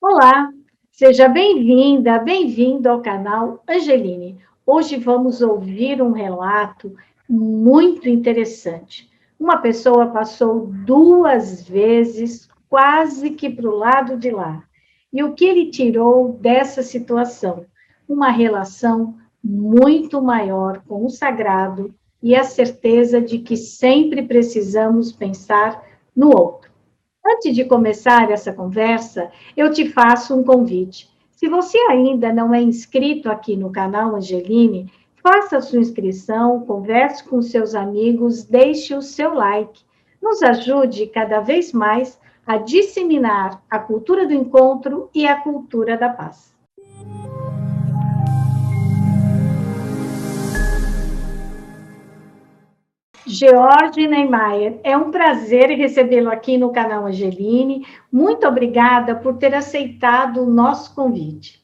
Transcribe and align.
Olá, 0.00 0.52
seja 0.92 1.28
bem-vinda, 1.28 2.20
bem-vindo 2.20 2.88
ao 2.88 3.02
canal 3.02 3.64
Angeline. 3.68 4.38
Hoje 4.64 4.96
vamos 4.96 5.42
ouvir 5.42 6.00
um 6.00 6.12
relato 6.12 6.94
muito 7.28 8.08
interessante. 8.08 9.10
Uma 9.40 9.56
pessoa 9.56 10.06
passou 10.06 10.66
duas 10.66 11.68
vezes 11.68 12.48
quase 12.70 13.30
que 13.30 13.50
para 13.50 13.68
o 13.68 13.76
lado 13.76 14.16
de 14.16 14.30
lá. 14.30 14.62
E 15.12 15.20
o 15.24 15.34
que 15.34 15.44
ele 15.44 15.68
tirou 15.68 16.32
dessa 16.34 16.80
situação? 16.80 17.66
Uma 18.08 18.30
relação 18.30 19.16
muito 19.42 20.22
maior 20.22 20.80
com 20.86 21.04
o 21.04 21.10
sagrado 21.10 21.92
e 22.22 22.36
a 22.36 22.44
certeza 22.44 23.20
de 23.20 23.40
que 23.40 23.56
sempre 23.56 24.22
precisamos 24.22 25.10
pensar 25.10 25.82
no 26.14 26.28
outro. 26.28 26.67
Antes 27.30 27.54
de 27.54 27.64
começar 27.66 28.30
essa 28.30 28.54
conversa, 28.54 29.30
eu 29.54 29.70
te 29.70 29.90
faço 29.90 30.34
um 30.34 30.42
convite. 30.42 31.10
Se 31.30 31.46
você 31.46 31.76
ainda 31.90 32.32
não 32.32 32.54
é 32.54 32.62
inscrito 32.62 33.30
aqui 33.30 33.54
no 33.54 33.70
canal 33.70 34.16
Angeline, 34.16 34.90
faça 35.22 35.60
sua 35.60 35.78
inscrição, 35.78 36.60
converse 36.60 37.22
com 37.22 37.42
seus 37.42 37.74
amigos, 37.74 38.44
deixe 38.44 38.94
o 38.94 39.02
seu 39.02 39.34
like. 39.34 39.82
Nos 40.22 40.42
ajude 40.42 41.06
cada 41.08 41.40
vez 41.40 41.70
mais 41.70 42.18
a 42.46 42.56
disseminar 42.56 43.62
a 43.68 43.78
cultura 43.78 44.26
do 44.26 44.32
encontro 44.32 45.10
e 45.14 45.26
a 45.26 45.36
cultura 45.36 45.98
da 45.98 46.08
paz. 46.08 46.56
George 53.28 54.08
Neymayer, 54.08 54.80
é 54.82 54.96
um 54.96 55.10
prazer 55.10 55.68
recebê-lo 55.76 56.30
aqui 56.30 56.56
no 56.56 56.72
canal 56.72 57.06
Angeline. 57.06 57.84
Muito 58.10 58.46
obrigada 58.46 59.14
por 59.14 59.36
ter 59.36 59.54
aceitado 59.54 60.42
o 60.42 60.50
nosso 60.50 60.94
convite. 60.94 61.62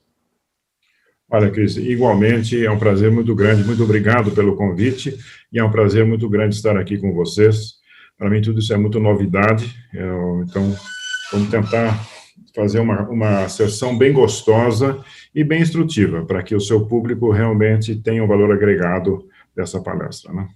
Olha, 1.30 1.50
Cris, 1.50 1.76
igualmente 1.76 2.64
é 2.64 2.70
um 2.70 2.78
prazer 2.78 3.10
muito 3.10 3.34
grande. 3.34 3.64
Muito 3.64 3.82
obrigado 3.82 4.30
pelo 4.32 4.56
convite 4.56 5.16
e 5.50 5.58
é 5.58 5.64
um 5.64 5.70
prazer 5.70 6.04
muito 6.04 6.28
grande 6.28 6.54
estar 6.54 6.76
aqui 6.76 6.98
com 6.98 7.14
vocês. 7.14 7.74
Para 8.18 8.28
mim, 8.28 8.42
tudo 8.42 8.60
isso 8.60 8.72
é 8.72 8.76
muito 8.76 9.00
novidade. 9.00 9.74
Eu, 9.92 10.44
então, 10.46 10.76
vamos 11.32 11.48
tentar 11.48 11.98
fazer 12.54 12.78
uma, 12.78 13.08
uma 13.08 13.48
sessão 13.48 13.96
bem 13.96 14.12
gostosa 14.12 15.02
e 15.34 15.42
bem 15.42 15.62
instrutiva, 15.62 16.24
para 16.24 16.42
que 16.42 16.54
o 16.54 16.60
seu 16.60 16.86
público 16.86 17.30
realmente 17.30 17.96
tenha 17.96 18.22
o 18.22 18.26
um 18.26 18.28
valor 18.28 18.52
agregado 18.52 19.26
dessa 19.56 19.80
palestra, 19.80 20.32
né? 20.32 20.46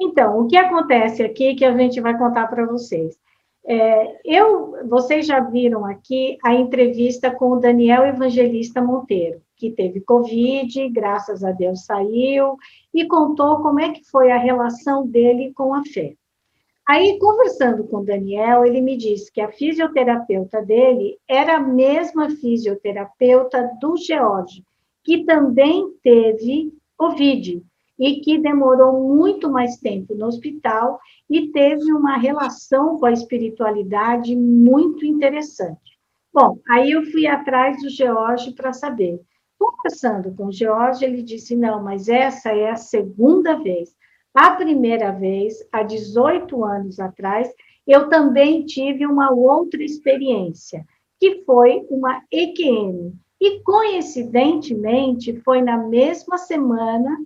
Então, 0.00 0.40
o 0.40 0.46
que 0.48 0.56
acontece 0.56 1.22
aqui 1.22 1.54
que 1.54 1.64
a 1.64 1.76
gente 1.76 2.00
vai 2.00 2.16
contar 2.16 2.46
para 2.46 2.64
vocês? 2.64 3.18
É, 3.66 4.18
eu, 4.24 4.88
vocês 4.88 5.26
já 5.26 5.40
viram 5.40 5.84
aqui 5.84 6.38
a 6.42 6.54
entrevista 6.54 7.30
com 7.30 7.50
o 7.50 7.60
Daniel 7.60 8.06
Evangelista 8.06 8.80
Monteiro, 8.80 9.42
que 9.54 9.70
teve 9.70 10.00
Covid, 10.00 10.88
graças 10.88 11.44
a 11.44 11.52
Deus 11.52 11.84
saiu, 11.84 12.56
e 12.94 13.06
contou 13.06 13.58
como 13.58 13.78
é 13.78 13.90
que 13.90 14.02
foi 14.10 14.30
a 14.30 14.38
relação 14.38 15.06
dele 15.06 15.52
com 15.52 15.74
a 15.74 15.84
fé. 15.84 16.14
Aí, 16.88 17.18
conversando 17.18 17.84
com 17.84 17.98
o 17.98 18.04
Daniel, 18.04 18.64
ele 18.64 18.80
me 18.80 18.96
disse 18.96 19.30
que 19.30 19.42
a 19.42 19.52
fisioterapeuta 19.52 20.62
dele 20.62 21.18
era 21.28 21.56
a 21.56 21.60
mesma 21.60 22.30
fisioterapeuta 22.30 23.70
do 23.80 23.96
George, 23.98 24.64
que 25.04 25.24
também 25.24 25.92
teve 26.02 26.72
Covid 26.96 27.62
e 28.00 28.20
que 28.22 28.38
demorou 28.38 29.14
muito 29.14 29.50
mais 29.50 29.76
tempo 29.76 30.14
no 30.14 30.26
hospital 30.26 30.98
e 31.28 31.48
teve 31.48 31.92
uma 31.92 32.16
relação 32.16 32.98
com 32.98 33.04
a 33.04 33.12
espiritualidade 33.12 34.34
muito 34.34 35.04
interessante. 35.04 35.98
Bom, 36.32 36.58
aí 36.70 36.92
eu 36.92 37.04
fui 37.04 37.26
atrás 37.26 37.76
do 37.82 37.90
George 37.90 38.52
para 38.54 38.72
saber. 38.72 39.20
Conversando 39.58 40.34
com 40.34 40.46
o 40.46 40.52
George, 40.52 41.04
ele 41.04 41.22
disse: 41.22 41.54
não, 41.54 41.82
mas 41.82 42.08
essa 42.08 42.50
é 42.50 42.70
a 42.70 42.76
segunda 42.76 43.56
vez. 43.56 43.94
A 44.32 44.52
primeira 44.52 45.10
vez, 45.12 45.56
há 45.70 45.82
18 45.82 46.64
anos 46.64 46.98
atrás, 46.98 47.52
eu 47.86 48.08
também 48.08 48.64
tive 48.64 49.04
uma 49.04 49.30
outra 49.30 49.82
experiência, 49.82 50.86
que 51.18 51.42
foi 51.44 51.84
uma 51.90 52.22
EQM. 52.32 53.12
E, 53.38 53.60
coincidentemente, 53.60 55.38
foi 55.40 55.60
na 55.60 55.76
mesma 55.76 56.38
semana 56.38 57.18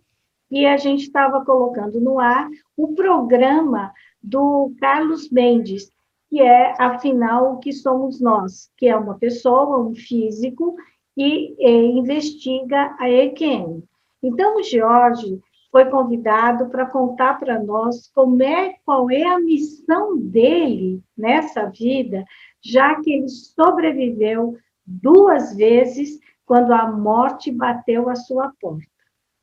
e 0.55 0.67
a 0.67 0.77
gente 0.77 1.03
estava 1.03 1.45
colocando 1.45 2.01
no 2.01 2.21
ar 2.21 2.49
o 2.77 2.95
programa 2.95 3.93
do 4.23 4.73
Carlos 4.79 5.29
Mendes, 5.29 5.91
que 6.31 6.41
é, 6.41 6.81
afinal, 6.81 7.55
o 7.55 7.59
que 7.59 7.73
somos 7.73 8.21
nós, 8.21 8.71
que 8.77 8.87
é 8.87 8.97
uma 8.97 9.19
pessoa, 9.19 9.85
um 9.85 9.97
físico, 9.97 10.77
e, 11.17 11.57
e 11.59 11.99
investiga 11.99 12.95
a 13.01 13.11
EQM. 13.11 13.83
Então, 14.23 14.57
o 14.57 14.63
Jorge 14.63 15.41
foi 15.73 15.87
convidado 15.87 16.71
para 16.71 16.87
contar 16.87 17.41
para 17.41 17.61
nós 17.61 18.09
como 18.15 18.41
é, 18.41 18.77
qual 18.85 19.11
é 19.11 19.25
a 19.25 19.41
missão 19.41 20.17
dele 20.17 21.03
nessa 21.19 21.67
vida, 21.67 22.25
já 22.63 22.95
que 23.01 23.13
ele 23.13 23.29
sobreviveu 23.29 24.57
duas 24.87 25.57
vezes 25.57 26.21
quando 26.47 26.73
a 26.73 26.93
morte 26.93 27.51
bateu 27.51 28.09
à 28.09 28.15
sua 28.15 28.53
porta. 28.61 28.94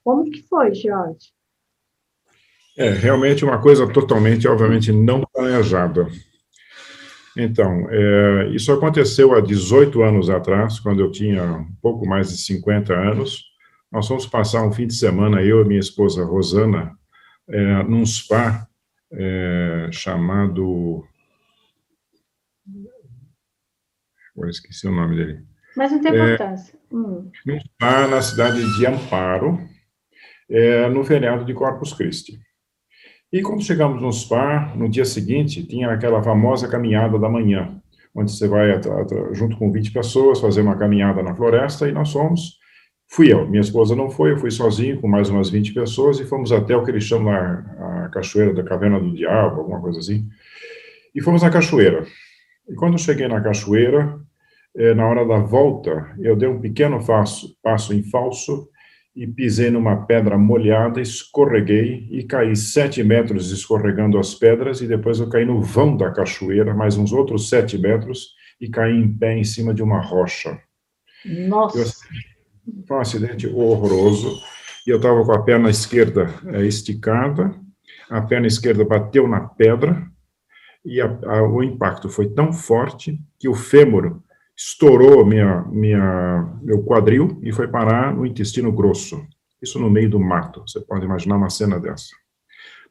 Como 0.04 0.30
que 0.30 0.42
foi, 0.44 0.74
Jorge? 0.74 1.30
É 2.78 2.90
realmente 2.90 3.44
uma 3.44 3.60
coisa 3.62 3.88
totalmente, 3.92 4.48
obviamente, 4.48 4.92
não 4.92 5.22
planejada. 5.34 6.08
Então, 7.38 7.88
é, 7.90 8.50
isso 8.54 8.72
aconteceu 8.72 9.34
há 9.34 9.42
18 9.42 10.02
anos 10.02 10.30
atrás, 10.30 10.80
quando 10.80 11.00
eu 11.00 11.12
tinha 11.12 11.44
um 11.44 11.76
pouco 11.82 12.06
mais 12.08 12.30
de 12.30 12.38
50 12.38 12.94
anos. 12.94 13.52
Nós 13.92 14.08
fomos 14.08 14.26
passar 14.26 14.66
um 14.66 14.72
fim 14.72 14.88
de 14.88 14.96
semana, 14.96 15.42
eu 15.42 15.62
e 15.62 15.66
minha 15.66 15.80
esposa 15.80 16.24
Rosana, 16.24 16.98
é, 17.50 17.84
num 17.84 18.06
spa 18.06 18.68
é, 19.12 19.90
chamado. 19.92 21.06
Agora 24.34 24.50
esqueci 24.50 24.88
o 24.88 24.92
nome 24.92 25.18
dele. 25.18 25.46
Mas 25.76 25.92
não 25.92 26.02
tem 26.02 26.14
é, 26.14 26.24
importância. 26.24 26.80
Hum. 26.92 27.30
Num 27.46 27.60
spa 27.60 28.08
na 28.08 28.22
cidade 28.22 28.78
de 28.78 28.86
Amparo, 28.86 29.60
é, 30.52 30.90
no 30.90 31.04
feriado 31.04 31.46
de 31.46 31.54
Corpus 31.54 31.94
Christi. 31.94 32.38
E 33.32 33.42
quando 33.42 33.64
chegamos 33.64 34.02
no 34.02 34.12
spa, 34.12 34.74
no 34.76 34.90
dia 34.90 35.06
seguinte, 35.06 35.66
tinha 35.66 35.90
aquela 35.90 36.22
famosa 36.22 36.68
caminhada 36.68 37.18
da 37.18 37.30
manhã, 37.30 37.82
onde 38.14 38.30
você 38.30 38.46
vai, 38.46 38.70
junto 39.32 39.58
com 39.58 39.72
20 39.72 39.92
pessoas, 39.92 40.42
fazer 40.42 40.62
uma 40.62 40.78
caminhada 40.78 41.24
na 41.24 41.34
floresta, 41.34 41.88
e 41.88 41.94
nós 41.94 42.12
fomos. 42.12 42.60
Fui 43.08 43.32
eu, 43.32 43.48
minha 43.48 43.62
esposa 43.62 43.96
não 43.96 44.10
foi, 44.10 44.32
eu 44.32 44.38
fui 44.38 44.52
sozinho 44.52 45.00
com 45.00 45.08
mais 45.08 45.30
umas 45.30 45.50
20 45.50 45.74
pessoas, 45.74 46.20
e 46.20 46.26
fomos 46.26 46.52
até 46.52 46.76
o 46.76 46.84
que 46.84 46.92
eles 46.92 47.04
chamam 47.04 47.34
a, 47.34 48.06
a 48.06 48.10
Cachoeira 48.10 48.54
da 48.54 48.64
Caverna 48.64 49.00
do 49.00 49.14
Diabo, 49.14 49.62
alguma 49.62 49.82
coisa 49.82 50.00
assim. 50.00 50.28
E 51.16 51.22
fomos 51.22 51.42
na 51.42 51.50
cachoeira. 51.50 52.06
E 52.70 52.76
quando 52.76 52.98
cheguei 52.98 53.28
na 53.28 53.42
cachoeira, 53.42 54.18
eh, 54.76 54.94
na 54.94 55.06
hora 55.06 55.26
da 55.26 55.40
volta, 55.40 56.14
eu 56.20 56.38
dei 56.38 56.48
um 56.48 56.62
pequeno 56.62 57.06
passo, 57.06 57.58
passo 57.62 57.94
em 57.94 58.02
falso, 58.02 58.70
e 59.16 59.28
pisei 59.28 59.70
numa 59.70 60.06
pedra 60.06 60.38
molhada, 60.38 61.02
escorreguei 61.02 62.08
e 62.10 62.24
caí 62.24 62.56
sete 62.56 63.04
metros 63.04 63.52
escorregando 63.52 64.18
as 64.18 64.34
pedras 64.34 64.82
e 64.82 64.88
depois 64.88 65.20
eu 65.20 65.30
caí 65.30 65.46
no 65.46 65.62
vão 65.62 65.98
da 65.98 66.12
cachoeira, 66.12 66.74
mais 66.74 66.98
uns 66.98 67.12
outros 67.12 67.50
sete 67.50 67.78
metros 67.78 68.30
e 68.60 68.70
caí 68.70 68.96
em 68.96 69.12
pé 69.12 69.38
em 69.38 69.44
cima 69.44 69.74
de 69.74 69.84
uma 69.84 70.00
rocha. 70.00 70.60
Nossa! 71.26 71.80
Eu, 71.80 71.86
foi 72.88 72.98
um 72.98 73.02
acidente 73.02 73.48
horroroso 73.48 74.40
e 74.88 74.90
eu 74.90 74.98
estava 74.98 75.26
com 75.26 75.32
a 75.34 75.44
perna 75.44 75.70
esquerda 75.70 76.34
é, 76.48 76.66
esticada, 76.66 77.54
a 78.10 78.22
perna 78.22 78.48
esquerda 78.48 78.86
bateu 78.86 79.28
na 79.28 79.42
pedra 79.42 80.06
e 80.86 81.02
a, 81.02 81.06
a, 81.26 81.44
o 81.44 81.62
impacto 81.62 82.08
foi 82.08 82.30
tão 82.30 82.54
forte 82.54 83.20
que 83.38 83.50
o 83.50 83.54
fêmur 83.54 84.21
estourou 84.64 85.26
minha, 85.26 85.64
minha, 85.72 86.60
meu 86.62 86.84
quadril 86.84 87.40
e 87.42 87.52
foi 87.52 87.68
parar 87.68 88.16
no 88.16 88.26
intestino 88.26 88.72
grosso. 88.72 89.26
Isso 89.62 89.80
no 89.80 89.90
meio 89.90 90.10
do 90.10 90.20
mato. 90.20 90.62
Você 90.68 90.80
pode 90.80 91.06
imaginar 91.06 91.38
uma 91.38 91.50
cena 91.50 91.80
dessa. 91.80 92.16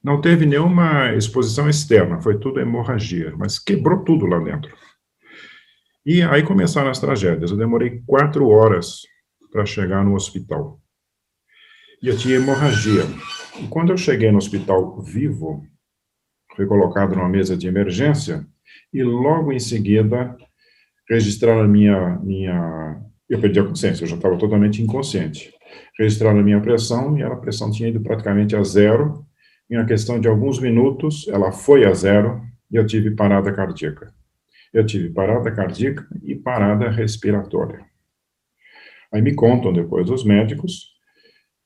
Não 0.03 0.21
teve 0.21 0.47
nenhuma 0.47 1.15
exposição 1.15 1.69
externa, 1.69 2.21
foi 2.21 2.39
tudo 2.39 2.59
hemorragia, 2.59 3.35
mas 3.37 3.59
quebrou 3.59 4.03
tudo 4.03 4.27
lá 4.27 4.39
dentro. 4.39 4.75
E 6.05 6.23
aí 6.23 6.43
começaram 6.43 6.91
as 6.91 6.99
tragédias. 6.99 7.51
Eu 7.51 7.57
demorei 7.57 8.03
quatro 8.07 8.49
horas 8.49 9.03
para 9.53 9.67
chegar 9.67 10.05
no 10.05 10.15
hospital. 10.15 10.81
E 12.03 12.09
eu 12.09 12.17
tinha 12.17 12.37
hemorragia. 12.37 13.03
E 13.61 13.67
quando 13.69 13.91
eu 13.91 13.97
cheguei 13.97 14.33
no 14.33 14.39
hospital 14.39 15.01
vivo, 15.03 15.65
fui 16.57 16.67
colocado 16.67 17.15
numa 17.15 17.29
mesa 17.29 17.57
de 17.57 17.69
emergência, 17.69 18.47
e 18.93 19.03
logo 19.03 19.53
em 19.53 19.59
seguida 19.59 20.37
registraram 21.11 21.63
a 21.63 21.69
minha, 21.69 22.19
minha. 22.23 23.03
Eu 23.29 23.41
perdi 23.41 23.61
a 23.61 23.65
consciência, 23.65 24.05
eu 24.05 24.09
já 24.09 24.17
estava 24.17 24.39
totalmente 24.39 24.83
inconsciente. 24.83 25.53
Registraram 25.99 26.41
a 26.41 26.43
minha 26.43 26.61
pressão 26.61 27.17
e 27.19 27.23
a 27.23 27.37
pressão 27.37 27.71
tinha 27.71 27.89
ido 27.89 28.01
praticamente 28.01 28.57
a 28.57 28.63
zero. 28.63 29.25
Em 29.69 29.77
uma 29.77 29.85
questão 29.85 30.19
de 30.19 30.27
alguns 30.27 30.59
minutos, 30.59 31.29
ela 31.29 31.53
foi 31.53 31.85
a 31.85 31.93
zero 31.93 32.41
e 32.71 32.77
eu 32.77 32.87
tive 32.87 33.13
parada 33.13 33.53
cardíaca. 33.53 34.13
Eu 34.73 34.87
tive 34.87 35.11
parada 35.11 35.51
cardíaca 35.53 36.07
e 36.23 36.35
parada 36.35 36.89
respiratória. 36.91 37.85
Aí 39.13 39.21
me 39.21 39.35
contam 39.35 39.73
depois 39.73 40.09
os 40.11 40.25
médicos 40.25 40.91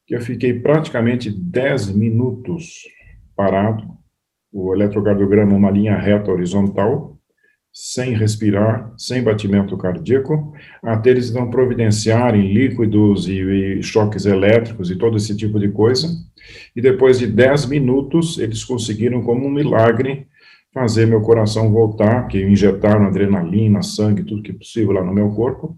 que 0.06 0.14
eu 0.14 0.20
fiquei 0.20 0.58
praticamente 0.58 1.30
10 1.30 1.94
minutos 1.94 2.82
parado, 3.34 3.86
o 4.52 4.74
eletrocardiograma 4.74 5.54
uma 5.54 5.70
linha 5.70 5.96
reta 5.96 6.30
horizontal, 6.30 7.13
sem 7.74 8.14
respirar, 8.14 8.94
sem 8.96 9.20
batimento 9.20 9.76
cardíaco, 9.76 10.54
até 10.80 11.10
eles 11.10 11.32
não 11.32 11.50
providenciarem 11.50 12.54
líquidos 12.54 13.26
e, 13.26 13.40
e, 13.40 13.82
choques 13.82 14.26
elétricos 14.26 14.92
e 14.92 14.96
todo 14.96 15.16
esse 15.16 15.36
tipo 15.36 15.58
de 15.58 15.68
coisa. 15.68 16.06
E 16.76 16.80
depois 16.80 17.18
de 17.18 17.26
10 17.26 17.66
minutos, 17.66 18.38
eles 18.38 18.62
conseguiram, 18.62 19.22
como 19.22 19.44
um 19.44 19.50
milagre, 19.50 20.28
fazer 20.72 21.06
meu 21.06 21.20
coração 21.20 21.72
voltar, 21.72 22.28
que 22.28 22.40
injetaram 22.40 23.06
adrenalina, 23.06 23.82
sangue, 23.82 24.22
tudo 24.22 24.42
que 24.42 24.52
é 24.52 24.54
possível 24.54 24.92
lá 24.92 25.02
no 25.02 25.12
meu 25.12 25.30
corpo, 25.30 25.76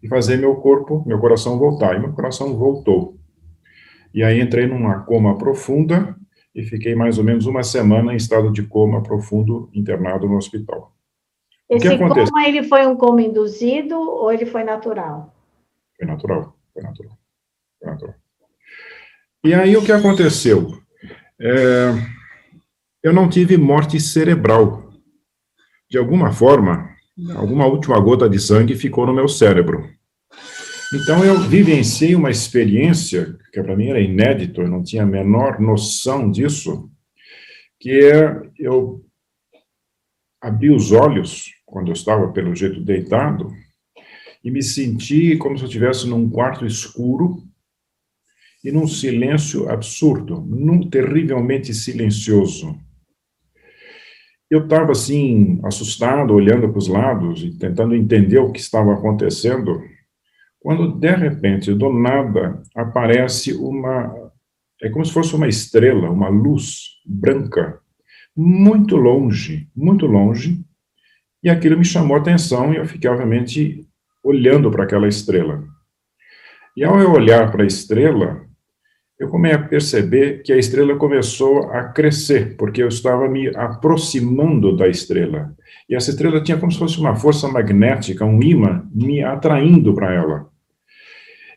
e 0.00 0.06
fazer 0.06 0.36
meu 0.36 0.54
corpo, 0.56 1.02
meu 1.04 1.18
coração 1.18 1.58
voltar. 1.58 1.96
E 1.96 1.98
meu 1.98 2.12
coração 2.12 2.56
voltou. 2.56 3.18
E 4.14 4.22
aí 4.22 4.40
entrei 4.40 4.66
numa 4.68 5.00
coma 5.00 5.36
profunda 5.36 6.16
e 6.54 6.62
fiquei 6.62 6.94
mais 6.94 7.18
ou 7.18 7.24
menos 7.24 7.46
uma 7.46 7.64
semana 7.64 8.12
em 8.12 8.16
estado 8.16 8.52
de 8.52 8.62
coma 8.62 9.02
profundo 9.02 9.68
internado 9.74 10.28
no 10.28 10.36
hospital. 10.36 10.92
Esse 11.72 11.96
coma, 11.96 12.46
ele 12.46 12.62
foi 12.64 12.86
um 12.86 12.94
coma 12.94 13.22
induzido 13.22 13.98
ou 13.98 14.30
ele 14.30 14.44
foi 14.44 14.62
natural? 14.62 15.34
Foi 15.96 16.06
natural, 16.06 16.54
foi 16.74 16.82
natural, 16.82 17.18
foi 17.78 17.90
natural. 17.90 18.14
E 19.42 19.54
aí 19.54 19.74
o 19.76 19.82
que 19.82 19.90
aconteceu? 19.90 20.78
É, 21.40 21.94
eu 23.02 23.12
não 23.12 23.28
tive 23.28 23.56
morte 23.56 23.98
cerebral. 23.98 24.92
De 25.90 25.96
alguma 25.96 26.30
forma, 26.30 26.90
alguma 27.34 27.66
última 27.66 27.98
gota 27.98 28.28
de 28.28 28.38
sangue 28.38 28.76
ficou 28.76 29.06
no 29.06 29.14
meu 29.14 29.26
cérebro. 29.26 29.88
Então 30.94 31.24
eu 31.24 31.40
vivenciei 31.40 32.14
uma 32.14 32.30
experiência 32.30 33.38
que 33.50 33.62
para 33.62 33.74
mim 33.74 33.88
era 33.88 34.00
inédito, 34.00 34.60
eu 34.60 34.68
não 34.68 34.82
tinha 34.82 35.04
a 35.04 35.06
menor 35.06 35.58
noção 35.58 36.30
disso, 36.30 36.90
que 37.80 37.90
é 37.90 38.42
eu 38.58 39.02
abri 40.40 40.70
os 40.70 40.92
olhos 40.92 41.50
quando 41.72 41.88
eu 41.88 41.94
estava 41.94 42.30
pelo 42.30 42.54
jeito 42.54 42.84
deitado 42.84 43.50
e 44.44 44.50
me 44.50 44.62
senti 44.62 45.38
como 45.38 45.56
se 45.56 45.64
eu 45.64 45.68
estivesse 45.68 46.06
num 46.06 46.28
quarto 46.28 46.66
escuro 46.66 47.42
e 48.62 48.70
num 48.70 48.86
silêncio 48.86 49.70
absurdo, 49.70 50.42
num 50.42 50.88
terrivelmente 50.90 51.72
silencioso. 51.72 52.78
Eu 54.50 54.64
estava 54.64 54.92
assim 54.92 55.58
assustado, 55.64 56.34
olhando 56.34 56.68
para 56.68 56.78
os 56.78 56.88
lados 56.88 57.42
e 57.42 57.58
tentando 57.58 57.94
entender 57.94 58.38
o 58.38 58.52
que 58.52 58.60
estava 58.60 58.92
acontecendo 58.92 59.82
quando, 60.60 60.92
de 60.92 61.10
repente, 61.10 61.72
do 61.72 61.90
nada, 61.90 62.62
aparece 62.76 63.54
uma. 63.54 64.14
É 64.82 64.90
como 64.90 65.04
se 65.06 65.12
fosse 65.12 65.34
uma 65.34 65.48
estrela, 65.48 66.10
uma 66.10 66.28
luz 66.28 67.00
branca, 67.06 67.80
muito 68.36 68.94
longe, 68.94 69.68
muito 69.74 70.06
longe, 70.06 70.62
e 71.42 71.50
aquilo 71.50 71.76
me 71.76 71.84
chamou 71.84 72.16
a 72.16 72.20
atenção 72.20 72.72
e 72.72 72.76
eu 72.76 72.86
fiquei, 72.86 73.10
obviamente, 73.10 73.86
olhando 74.22 74.70
para 74.70 74.84
aquela 74.84 75.08
estrela. 75.08 75.64
E 76.76 76.84
ao 76.84 76.98
eu 77.00 77.10
olhar 77.10 77.50
para 77.50 77.64
a 77.64 77.66
estrela, 77.66 78.40
eu 79.18 79.28
comecei 79.28 79.56
a 79.56 79.68
perceber 79.68 80.42
que 80.42 80.52
a 80.52 80.56
estrela 80.56 80.96
começou 80.96 81.70
a 81.70 81.84
crescer, 81.84 82.56
porque 82.56 82.82
eu 82.82 82.88
estava 82.88 83.28
me 83.28 83.48
aproximando 83.56 84.76
da 84.76 84.88
estrela. 84.88 85.54
E 85.88 85.94
essa 85.94 86.10
estrela 86.10 86.42
tinha 86.42 86.58
como 86.58 86.72
se 86.72 86.78
fosse 86.78 86.98
uma 86.98 87.14
força 87.14 87.46
magnética, 87.48 88.24
um 88.24 88.42
imã, 88.42 88.84
me 88.92 89.22
atraindo 89.22 89.94
para 89.94 90.12
ela. 90.12 90.48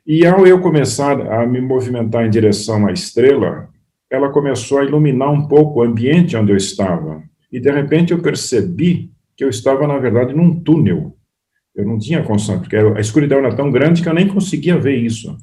E 0.06 0.26
ao 0.26 0.46
eu 0.46 0.60
começar 0.62 1.20
a 1.20 1.48
me 1.48 1.60
movimentar 1.60 2.26
em 2.26 2.30
direção 2.30 2.86
à 2.86 2.92
estrela, 2.92 3.70
ela 4.12 4.30
começou 4.30 4.80
a 4.80 4.84
iluminar 4.84 5.32
um 5.32 5.48
pouco 5.48 5.80
o 5.80 5.84
ambiente 5.84 6.38
onde 6.38 6.52
eu 6.52 6.58
estava. 6.58 7.24
E 7.52 7.60
de 7.60 7.72
repente 7.72 8.14
eu 8.14 8.22
percebi 8.22 9.15
que 9.36 9.44
eu 9.44 9.50
estava, 9.50 9.88
na 9.88 9.98
verdade, 9.98 10.34
num 10.34 10.60
túnel. 10.60 11.16
Eu 11.76 11.86
não 11.86 11.98
tinha 11.98 12.24
consciência, 12.24 12.62
porque 12.62 12.76
a 12.76 13.00
escuridão 13.00 13.40
era 13.40 13.56
tão 13.56 13.70
grande 13.70 14.02
que 14.02 14.08
eu 14.08 14.14
nem 14.14 14.28
conseguia 14.28 14.78
ver 14.78 14.96
isso. 14.96 15.36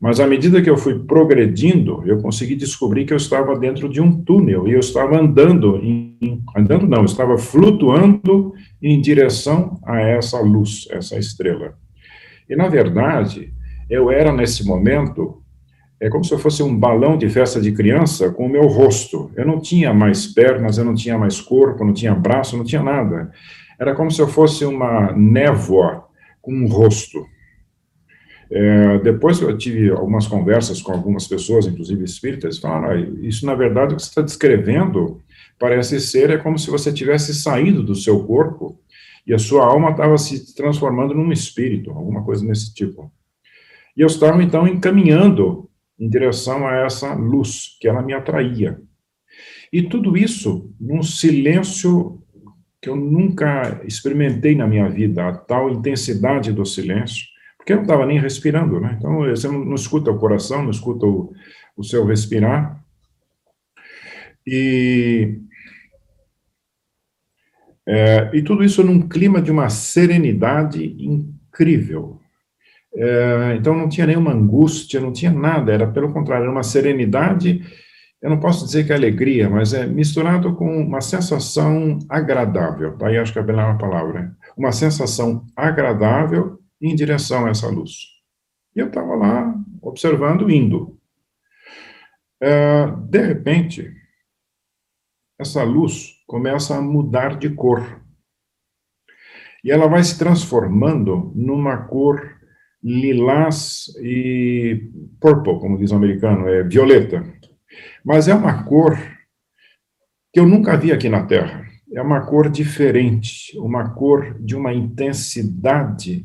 Mas 0.00 0.20
à 0.20 0.26
medida 0.26 0.60
que 0.60 0.68
eu 0.68 0.76
fui 0.76 0.98
progredindo, 0.98 2.02
eu 2.06 2.18
consegui 2.18 2.54
descobrir 2.54 3.06
que 3.06 3.12
eu 3.12 3.16
estava 3.16 3.58
dentro 3.58 3.88
de 3.88 4.00
um 4.00 4.22
túnel 4.24 4.68
e 4.68 4.72
eu 4.72 4.80
estava 4.80 5.18
andando, 5.18 5.76
em, 5.82 6.42
andando 6.54 6.86
não, 6.86 6.98
eu 6.98 7.04
estava 7.06 7.38
flutuando 7.38 8.52
em 8.82 9.00
direção 9.00 9.80
a 9.84 10.00
essa 10.00 10.38
luz, 10.40 10.86
essa 10.90 11.18
estrela. 11.18 11.74
E 12.48 12.54
na 12.54 12.68
verdade, 12.68 13.52
eu 13.88 14.10
era 14.10 14.32
nesse 14.32 14.66
momento 14.66 15.42
é 16.00 16.10
como 16.10 16.24
se 16.24 16.32
eu 16.32 16.38
fosse 16.38 16.62
um 16.62 16.78
balão 16.78 17.16
de 17.16 17.28
festa 17.28 17.60
de 17.60 17.72
criança 17.72 18.30
com 18.30 18.46
o 18.46 18.48
meu 18.48 18.66
rosto. 18.66 19.30
Eu 19.34 19.46
não 19.46 19.58
tinha 19.58 19.94
mais 19.94 20.26
pernas, 20.26 20.76
eu 20.76 20.84
não 20.84 20.94
tinha 20.94 21.16
mais 21.16 21.40
corpo, 21.40 21.84
não 21.84 21.94
tinha 21.94 22.14
braço, 22.14 22.56
não 22.56 22.64
tinha 22.64 22.82
nada. 22.82 23.30
Era 23.78 23.94
como 23.94 24.10
se 24.10 24.20
eu 24.20 24.28
fosse 24.28 24.64
uma 24.64 25.12
névoa 25.12 26.04
com 26.42 26.52
um 26.52 26.66
rosto. 26.66 27.24
É, 28.50 28.98
depois 28.98 29.40
eu 29.40 29.56
tive 29.56 29.90
algumas 29.90 30.26
conversas 30.26 30.80
com 30.80 30.92
algumas 30.92 31.26
pessoas, 31.26 31.66
inclusive 31.66 32.04
espíritas, 32.04 32.58
falaram, 32.58 32.90
ah, 32.90 33.00
isso 33.22 33.44
na 33.44 33.54
verdade 33.54 33.94
o 33.94 33.96
que 33.96 34.02
você 34.02 34.08
está 34.08 34.22
descrevendo 34.22 35.20
parece 35.58 36.00
ser 36.00 36.30
é 36.30 36.38
como 36.38 36.58
se 36.58 36.70
você 36.70 36.92
tivesse 36.92 37.34
saído 37.34 37.82
do 37.82 37.94
seu 37.94 38.24
corpo 38.24 38.78
e 39.26 39.34
a 39.34 39.38
sua 39.38 39.66
alma 39.66 39.90
estava 39.90 40.16
se 40.16 40.54
transformando 40.54 41.12
num 41.12 41.32
espírito, 41.32 41.90
alguma 41.90 42.22
coisa 42.22 42.44
nesse 42.44 42.72
tipo. 42.72 43.10
E 43.96 44.02
eu 44.02 44.06
estava, 44.06 44.40
então, 44.42 44.68
encaminhando 44.68 45.68
em 45.98 46.08
direção 46.08 46.66
a 46.66 46.74
essa 46.76 47.14
luz, 47.14 47.76
que 47.80 47.88
ela 47.88 48.02
me 48.02 48.12
atraía. 48.12 48.80
E 49.72 49.82
tudo 49.82 50.16
isso 50.16 50.74
num 50.80 51.02
silêncio 51.02 52.22
que 52.80 52.88
eu 52.88 52.96
nunca 52.96 53.82
experimentei 53.84 54.54
na 54.54 54.66
minha 54.66 54.88
vida, 54.88 55.26
a 55.26 55.36
tal 55.36 55.70
intensidade 55.70 56.52
do 56.52 56.64
silêncio, 56.64 57.26
porque 57.56 57.72
eu 57.72 57.78
não 57.78 57.82
estava 57.82 58.06
nem 58.06 58.20
respirando, 58.20 58.80
né? 58.80 58.96
Então, 58.96 59.20
você 59.20 59.48
não, 59.48 59.64
não 59.64 59.74
escuta 59.74 60.10
o 60.10 60.18
coração, 60.18 60.62
não 60.62 60.70
escuta 60.70 61.04
o, 61.04 61.32
o 61.76 61.82
seu 61.82 62.04
respirar. 62.06 62.80
E, 64.46 65.40
é, 67.84 68.30
e 68.32 68.42
tudo 68.42 68.62
isso 68.62 68.84
num 68.84 69.08
clima 69.08 69.42
de 69.42 69.50
uma 69.50 69.68
serenidade 69.68 70.94
incrível. 70.98 72.20
É, 72.98 73.56
então 73.56 73.76
não 73.76 73.90
tinha 73.90 74.06
nenhuma 74.06 74.32
angústia, 74.32 75.00
não 75.00 75.12
tinha 75.12 75.30
nada, 75.30 75.70
era 75.70 75.86
pelo 75.86 76.12
contrário, 76.12 76.44
era 76.44 76.52
uma 76.52 76.62
serenidade, 76.62 77.62
eu 78.22 78.30
não 78.30 78.40
posso 78.40 78.64
dizer 78.64 78.86
que 78.86 78.92
é 78.92 78.96
alegria, 78.96 79.50
mas 79.50 79.74
é 79.74 79.86
misturado 79.86 80.54
com 80.56 80.80
uma 80.80 81.02
sensação 81.02 81.98
agradável, 82.08 82.96
daí 82.96 83.18
acho 83.18 83.34
que 83.34 83.38
é 83.38 83.42
a 83.42 83.44
melhor 83.44 83.76
palavra, 83.76 84.34
uma 84.56 84.72
sensação 84.72 85.44
agradável 85.54 86.58
em 86.80 86.94
direção 86.94 87.44
a 87.44 87.50
essa 87.50 87.68
luz. 87.68 87.92
E 88.74 88.80
eu 88.80 88.86
estava 88.86 89.14
lá 89.14 89.54
observando, 89.82 90.50
indo. 90.50 90.98
É, 92.40 92.86
de 92.86 93.20
repente, 93.20 93.92
essa 95.38 95.62
luz 95.62 96.14
começa 96.26 96.76
a 96.76 96.80
mudar 96.80 97.36
de 97.38 97.50
cor. 97.50 98.02
E 99.62 99.70
ela 99.70 99.86
vai 99.86 100.02
se 100.02 100.18
transformando 100.18 101.32
numa 101.34 101.76
cor 101.76 102.35
lilás 102.86 103.86
e 104.00 104.92
purple, 105.20 105.58
como 105.58 105.76
diz 105.76 105.90
o 105.90 105.96
americano, 105.96 106.48
é 106.48 106.62
violeta. 106.62 107.20
Mas 108.04 108.28
é 108.28 108.34
uma 108.34 108.62
cor 108.62 108.96
que 110.32 110.38
eu 110.38 110.46
nunca 110.46 110.76
vi 110.76 110.92
aqui 110.92 111.08
na 111.08 111.26
Terra. 111.26 111.66
É 111.92 112.00
uma 112.00 112.24
cor 112.24 112.48
diferente, 112.48 113.58
uma 113.58 113.90
cor 113.90 114.38
de 114.40 114.54
uma 114.54 114.72
intensidade 114.72 116.24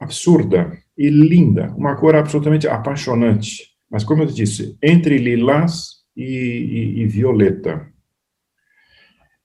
absurda 0.00 0.76
e 0.98 1.08
linda, 1.08 1.72
uma 1.76 1.94
cor 1.94 2.16
absolutamente 2.16 2.66
apaixonante. 2.66 3.68
Mas, 3.88 4.02
como 4.02 4.24
eu 4.24 4.26
disse, 4.26 4.76
entre 4.82 5.18
lilás 5.18 6.02
e, 6.16 6.24
e, 6.24 7.00
e 7.02 7.06
violeta. 7.06 7.86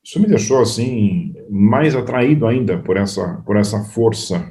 Isso 0.03 0.19
me 0.19 0.25
deixou, 0.25 0.59
assim, 0.59 1.35
mais 1.51 1.95
atraído 1.95 2.47
ainda 2.47 2.79
por 2.79 2.97
essa, 2.97 3.43
por 3.45 3.57
essa 3.57 3.83
força 3.83 4.49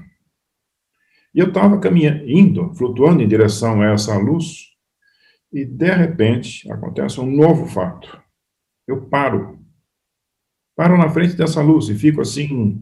e 1.35 1.39
eu 1.39 1.49
estava 1.49 1.79
caminhando, 1.79 2.29
indo, 2.29 2.75
flutuando 2.75 3.23
em 3.23 3.29
direção 3.29 3.81
a 3.83 3.93
essa 3.93 4.17
luz, 4.19 4.71
e 5.53 5.65
de 5.65 5.91
repente 5.93 6.71
acontece 6.71 7.21
um 7.21 7.31
novo 7.31 7.67
fato. 7.67 8.21
Eu 8.87 9.03
paro. 9.03 9.59
Paro 10.77 10.97
na 10.97 11.09
frente 11.09 11.37
dessa 11.37 11.61
luz 11.61 11.89
e 11.89 11.95
fico 11.95 12.21
assim, 12.21 12.81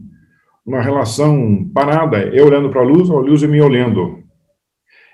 uma 0.65 0.81
relação 0.81 1.69
parada, 1.73 2.19
eu 2.27 2.45
olhando 2.45 2.69
para 2.69 2.81
a 2.81 2.85
luz, 2.85 3.09
a 3.09 3.15
luz 3.15 3.41
me 3.43 3.61
olhando. 3.61 4.23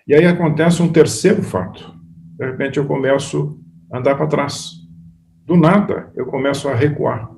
E 0.07 0.13
aí 0.13 0.25
acontece 0.25 0.81
um 0.81 0.91
terceiro 0.91 1.41
fato. 1.41 1.95
De 2.37 2.45
repente 2.45 2.77
eu 2.77 2.85
começo 2.85 3.59
a 3.91 3.97
andar 3.97 4.15
para 4.15 4.27
trás. 4.27 4.73
Do 5.45 5.55
nada, 5.55 6.11
eu 6.15 6.25
começo 6.25 6.67
a 6.67 6.75
recuar. 6.75 7.31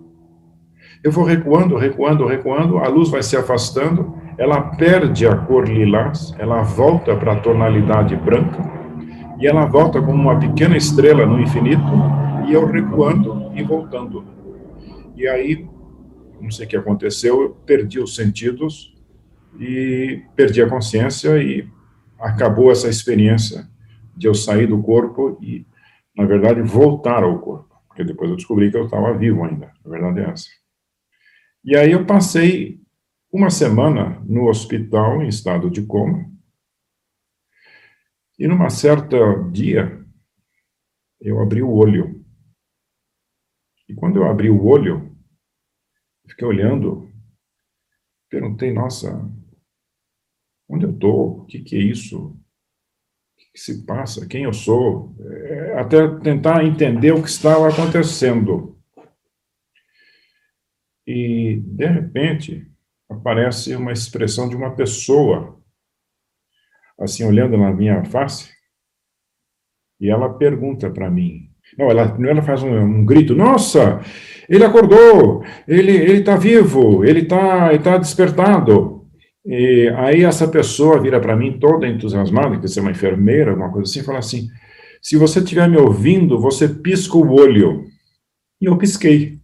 eu 1.03 1.11
vou 1.11 1.23
recuando, 1.23 1.77
recuando, 1.77 2.25
recuando, 2.25 2.77
a 2.79 2.87
luz 2.87 3.09
vai 3.09 3.21
se 3.21 3.37
afastando, 3.37 4.15
ela 4.37 4.61
perde 4.61 5.27
a 5.27 5.35
cor 5.35 5.67
lilás, 5.67 6.33
ela 6.37 6.61
volta 6.61 7.15
para 7.15 7.33
a 7.33 7.39
tonalidade 7.39 8.15
branca, 8.15 8.57
e 9.39 9.47
ela 9.47 9.65
volta 9.65 10.01
como 10.01 10.21
uma 10.21 10.39
pequena 10.39 10.77
estrela 10.77 11.25
no 11.25 11.39
infinito, 11.39 11.81
e 12.47 12.53
eu 12.53 12.65
recuando 12.65 13.51
e 13.55 13.63
voltando. 13.63 14.25
E 15.15 15.27
aí, 15.27 15.67
não 16.39 16.51
sei 16.51 16.65
o 16.65 16.69
que 16.69 16.77
aconteceu, 16.77 17.41
eu 17.41 17.49
perdi 17.65 17.99
os 17.99 18.15
sentidos 18.15 18.95
e 19.59 20.21
perdi 20.35 20.61
a 20.61 20.69
consciência 20.69 21.41
e 21.41 21.67
acabou 22.19 22.71
essa 22.71 22.87
experiência 22.87 23.67
de 24.15 24.27
eu 24.27 24.33
sair 24.33 24.67
do 24.67 24.81
corpo 24.81 25.37
e, 25.41 25.65
na 26.15 26.25
verdade, 26.25 26.61
voltar 26.61 27.23
ao 27.23 27.39
corpo. 27.39 27.75
Porque 27.87 28.03
depois 28.03 28.29
eu 28.29 28.35
descobri 28.35 28.69
que 28.69 28.77
eu 28.77 28.85
estava 28.85 29.13
vivo 29.13 29.43
ainda. 29.43 29.71
A 29.83 29.89
verdade 29.89 30.19
é 30.19 30.29
essa. 30.29 30.47
E 31.63 31.75
aí 31.75 31.91
eu 31.91 32.05
passei 32.05 32.79
uma 33.31 33.49
semana 33.49 34.19
no 34.21 34.47
hospital 34.47 35.21
em 35.21 35.27
estado 35.27 35.69
de 35.69 35.85
coma. 35.85 36.31
E 38.39 38.47
numa 38.47 38.69
certa 38.69 39.17
dia, 39.51 40.05
eu 41.19 41.41
abri 41.41 41.61
o 41.61 41.71
olho. 41.71 42.23
E 43.89 43.93
quando 43.95 44.17
eu 44.17 44.27
abri 44.27 44.49
o 44.49 44.65
olho, 44.65 45.17
fiquei 46.27 46.47
olhando, 46.47 47.11
perguntei, 48.29 48.71
nossa, 48.71 49.09
onde 50.69 50.85
eu 50.85 50.91
estou? 50.91 51.39
O 51.39 51.45
que, 51.45 51.59
que 51.59 51.75
é 51.75 51.79
isso? 51.79 52.27
O 52.29 53.53
que, 53.53 53.59
se 53.59 53.85
passa? 53.85 54.27
Quem 54.27 54.43
eu 54.43 54.53
sou? 54.53 55.15
É, 55.19 55.79
até 55.79 56.19
tentar 56.19 56.63
entender 56.63 57.11
o 57.11 57.23
que 57.23 57.29
estava 57.29 57.67
acontecendo. 57.67 58.77
E, 61.05 61.55
de 61.55 61.85
repente, 61.85 62.69
aparece 63.09 63.75
uma 63.75 63.91
expressão 63.91 64.49
de 64.49 64.55
uma 64.55 64.75
pessoa, 64.75 65.57
assim, 66.99 67.23
olhando 67.23 67.57
na 67.57 67.71
minha 67.71 68.03
face, 68.05 68.49
e 69.99 70.09
ela 70.09 70.33
pergunta 70.33 70.89
para 70.89 71.09
mim. 71.09 71.49
Não, 71.77 71.89
ela, 71.89 72.15
ela 72.27 72.41
faz 72.41 72.63
um, 72.63 72.69
um, 72.69 73.05
grito: 73.05 73.35
Nossa, 73.35 73.99
ele 74.47 74.63
acordou, 74.63 75.43
ele 75.67 75.91
está 76.19 76.37
vivo, 76.37 77.03
ele 77.03 77.21
está 77.21 77.73
ele 77.73 77.83
tá 77.83 77.97
despertado. 77.97 79.05
E 79.45 79.89
aí 79.95 80.23
essa 80.23 80.47
pessoa 80.47 80.99
vira 80.99 81.19
para 81.19 81.35
mim 81.35 81.57
toda 81.59 81.87
entusiasmada, 81.87 82.59
que 82.59 82.79
é 82.79 82.81
uma 82.81 82.91
enfermeira, 82.91 83.53
uma 83.53 83.71
coisa 83.71 83.89
assim, 83.89 83.99
e 83.99 84.03
fala 84.03 84.19
assim: 84.19 84.47
Se 85.01 85.17
você 85.17 85.39
estiver 85.39 85.67
me 85.69 85.77
ouvindo, 85.77 86.39
você 86.39 86.67
pisca 86.67 87.17
o 87.17 87.33
olho. 87.33 87.85
E 88.61 88.65
eu 88.65 88.77
pisquei. 88.77 89.36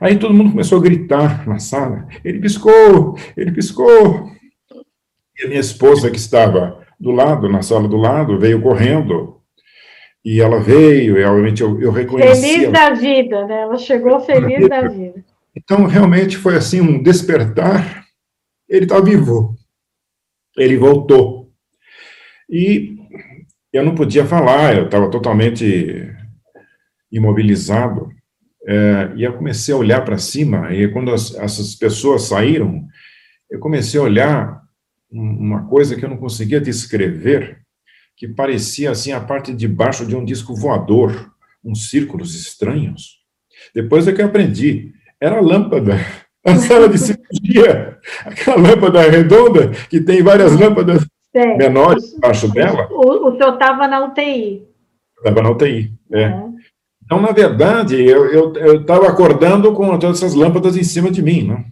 Aí 0.00 0.18
todo 0.18 0.34
mundo 0.34 0.50
começou 0.50 0.78
a 0.78 0.82
gritar 0.82 1.46
na 1.46 1.58
sala: 1.58 2.06
Ele 2.24 2.38
piscou, 2.40 3.16
ele 3.36 3.52
piscou. 3.52 4.30
E 5.38 5.44
a 5.44 5.48
minha 5.48 5.60
esposa, 5.60 6.10
que 6.10 6.16
estava 6.16 6.82
do 6.98 7.10
lado, 7.10 7.48
na 7.48 7.62
sala 7.62 7.86
do 7.86 7.96
lado, 7.96 8.38
veio 8.38 8.60
correndo. 8.60 9.40
E 10.24 10.40
ela 10.40 10.58
veio, 10.58 11.16
e 11.16 11.20
realmente 11.20 11.62
eu, 11.62 11.80
eu 11.80 11.92
reconheci. 11.92 12.42
Feliz 12.42 12.64
ela. 12.64 12.72
da 12.72 12.90
vida, 12.94 13.46
né? 13.46 13.62
Ela 13.62 13.78
chegou 13.78 14.18
feliz 14.20 14.68
da 14.68 14.88
vida. 14.88 15.24
Então, 15.54 15.86
realmente 15.86 16.36
foi 16.36 16.56
assim 16.56 16.80
um 16.80 17.02
despertar. 17.02 18.04
Ele 18.68 18.84
está 18.84 19.00
vivo. 19.00 19.54
Ele 20.56 20.76
voltou. 20.76 21.52
E 22.50 22.96
eu 23.72 23.84
não 23.84 23.94
podia 23.94 24.24
falar, 24.24 24.76
eu 24.76 24.86
estava 24.86 25.10
totalmente 25.10 26.10
imobilizado. 27.10 28.08
É, 28.66 29.12
e 29.14 29.22
eu 29.22 29.32
comecei 29.34 29.72
a 29.72 29.76
olhar 29.76 30.04
para 30.04 30.18
cima, 30.18 30.74
e 30.74 30.88
quando 30.88 31.12
as, 31.12 31.34
essas 31.36 31.74
pessoas 31.76 32.22
saíram, 32.22 32.84
eu 33.48 33.60
comecei 33.60 34.00
a 34.00 34.02
olhar 34.02 34.60
uma 35.10 35.66
coisa 35.68 35.94
que 35.94 36.04
eu 36.04 36.08
não 36.08 36.16
conseguia 36.16 36.60
descrever, 36.60 37.60
que 38.16 38.26
parecia 38.26 38.90
assim 38.90 39.12
a 39.12 39.20
parte 39.20 39.52
de 39.52 39.68
baixo 39.68 40.04
de 40.04 40.16
um 40.16 40.24
disco 40.24 40.54
voador, 40.54 41.30
uns 41.64 41.90
círculos 41.90 42.34
estranhos. 42.34 43.20
Depois 43.74 44.08
é 44.08 44.12
que 44.12 44.20
eu 44.20 44.26
aprendi, 44.26 44.92
era 45.20 45.38
a 45.38 45.40
lâmpada, 45.40 45.94
a 46.44 46.56
sala 46.56 46.88
de 46.88 46.98
cirurgia, 46.98 47.98
aquela 48.24 48.56
lâmpada 48.56 49.08
redonda 49.08 49.70
que 49.88 50.00
tem 50.00 50.22
várias 50.22 50.58
lâmpadas 50.58 51.06
menores 51.56 52.14
embaixo 52.14 52.48
dela. 52.48 52.88
O, 52.90 53.28
o 53.28 53.36
senhor 53.36 53.54
estava 53.54 53.86
na 53.86 54.06
UTI. 54.06 54.66
Estava 55.18 55.42
na 55.42 55.50
UTI, 55.50 55.92
é. 56.12 56.22
é. 56.22 56.55
Então, 57.06 57.20
na 57.20 57.30
verdade, 57.30 58.04
eu 58.04 58.52
estava 58.80 59.06
acordando 59.06 59.72
com 59.72 59.96
todas 59.96 60.18
essas 60.18 60.34
lâmpadas 60.34 60.76
em 60.76 60.82
cima 60.82 61.10
de 61.10 61.22
mim, 61.22 61.44
né? 61.44 61.64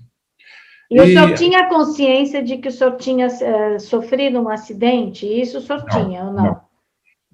E, 0.90 0.96
e, 0.96 1.00
o 1.00 1.06
senhor 1.06 1.34
tinha 1.34 1.68
consciência 1.68 2.42
de 2.42 2.58
que 2.58 2.68
o 2.68 2.72
senhor 2.72 2.96
tinha 2.96 3.26
uh, 3.26 3.80
sofrido 3.80 4.40
um 4.40 4.48
acidente? 4.48 5.26
Isso 5.26 5.58
o 5.58 5.60
senhor 5.60 5.80
não, 5.80 5.88
tinha 5.88 6.24
ou 6.24 6.32
não? 6.32 6.44
não. 6.44 6.60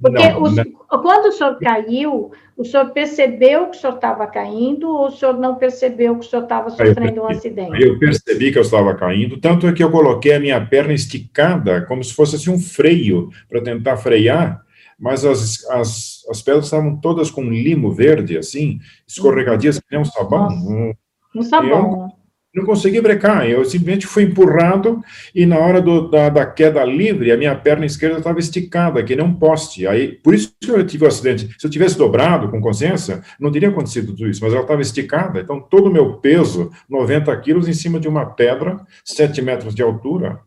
Porque 0.01 0.29
não, 0.31 0.43
os, 0.43 0.55
quando 0.89 1.27
o 1.27 1.33
senhor 1.33 1.59
caiu, 1.59 2.33
o 2.57 2.65
senhor 2.65 2.91
percebeu 2.91 3.67
que 3.67 3.77
o 3.77 3.81
senhor 3.81 3.97
estava 3.97 4.27
caindo 4.27 4.89
ou 4.89 5.09
o 5.09 5.11
senhor 5.11 5.39
não 5.39 5.57
percebeu 5.57 6.17
que 6.17 6.27
o 6.27 6.29
senhor 6.29 6.45
estava 6.45 6.71
sofrendo 6.71 7.21
um 7.21 7.29
acidente? 7.29 7.83
Eu 7.83 7.99
percebi 7.99 8.51
que 8.51 8.59
eu 8.59 8.63
estava 8.63 8.95
caindo, 8.95 9.39
tanto 9.39 9.67
é 9.67 9.73
que 9.75 9.85
eu 9.85 9.91
coloquei 9.91 10.33
a 10.33 10.41
minha 10.41 10.65
perna 10.65 10.95
esticada, 10.95 11.83
como 11.83 12.03
se 12.03 12.15
fosse 12.15 12.37
assim, 12.37 12.51
um 12.51 12.59
freio, 12.59 13.29
para 13.47 13.63
tentar 13.63 13.99
frear, 13.99 14.63
mas 14.99 15.25
as, 15.25 15.69
as, 15.71 16.20
as 16.31 16.43
pedras 16.43 16.67
estavam 16.67 16.97
todas 16.97 17.31
com 17.31 17.43
limo 17.51 17.93
verde, 17.93 18.39
assim, 18.39 18.79
escorregadias, 19.07 19.79
que 19.79 19.87
nem 19.91 20.01
um 20.01 20.05
sabão. 20.05 20.49
Um, 20.49 20.95
um 21.37 21.43
sabão, 21.43 22.07
né? 22.07 22.09
não 22.55 22.65
consegui 22.65 23.01
brecar, 23.01 23.49
eu 23.49 23.65
simplesmente 23.65 24.07
fui 24.07 24.25
empurrado 24.25 25.01
e 25.35 25.47
na 25.47 25.59
hora 25.59 25.81
do, 25.81 26.11
da, 26.11 26.29
da, 26.29 26.45
queda 26.45 26.85
livre, 26.85 27.31
a 27.31 27.37
minha 27.37 27.55
perna 27.55 27.87
esquerda 27.87 28.19
estava 28.19 28.41
esticada, 28.41 29.03
que 29.05 29.15
nem 29.15 29.25
um 29.25 29.35
poste. 29.35 29.87
Aí, 29.87 30.09
por 30.09 30.35
isso 30.35 30.53
que 30.61 30.71
eu 30.71 30.85
tive 30.85 31.05
o 31.05 31.07
um 31.07 31.09
acidente. 31.09 31.55
Se 31.59 31.67
eu 31.67 31.71
tivesse 31.71 31.97
dobrado 31.97 32.51
com 32.51 32.61
consciência, 32.61 33.23
não 33.39 33.53
teria 33.53 33.69
acontecido 33.69 34.09
tudo 34.09 34.29
isso, 34.29 34.43
mas 34.43 34.53
ela 34.53 34.63
estava 34.63 34.83
esticada. 34.83 35.41
Então, 35.41 35.61
todo 35.61 35.87
o 35.87 35.93
meu 35.93 36.15
peso, 36.15 36.71
90 36.89 37.37
quilos, 37.41 37.69
em 37.69 37.73
cima 37.73 38.01
de 38.01 38.09
uma 38.09 38.27
pedra, 38.27 38.81
7 39.05 39.41
metros 39.43 39.75
de 39.75 39.83
altura, 39.83 40.41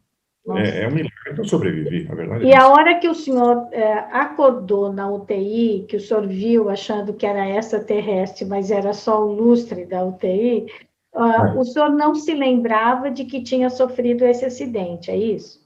é, 0.50 0.84
é, 0.84 0.88
um 0.88 0.92
milagre. 0.92 1.14
Então, 1.28 1.44
eu 1.44 1.50
sobrevivi, 1.50 2.08
a 2.12 2.16
verdade. 2.16 2.46
É 2.46 2.48
e 2.50 2.56
a 2.56 2.68
hora 2.68 3.00
que 3.00 3.08
o 3.08 3.16
senhor 3.16 3.68
é, 3.72 3.94
acordou 4.12 4.92
na 4.92 5.10
UTI, 5.10 5.86
que 5.88 5.98
o 5.98 6.02
senhor 6.02 6.28
viu 6.28 6.70
achando 6.70 7.14
que 7.14 7.26
era 7.26 7.50
extraterrestre, 7.50 8.46
mas 8.46 8.70
era 8.70 8.94
só 8.94 9.26
o 9.26 9.32
lustre 9.32 9.86
da 9.86 10.04
UTI, 10.04 10.66
Uh, 11.16 11.60
o 11.60 11.64
senhor 11.64 11.92
não 11.92 12.16
se 12.16 12.34
lembrava 12.34 13.12
de 13.12 13.24
que 13.26 13.44
tinha 13.44 13.70
sofrido 13.70 14.26
esse 14.26 14.46
acidente, 14.46 15.12
é 15.12 15.16
isso? 15.16 15.62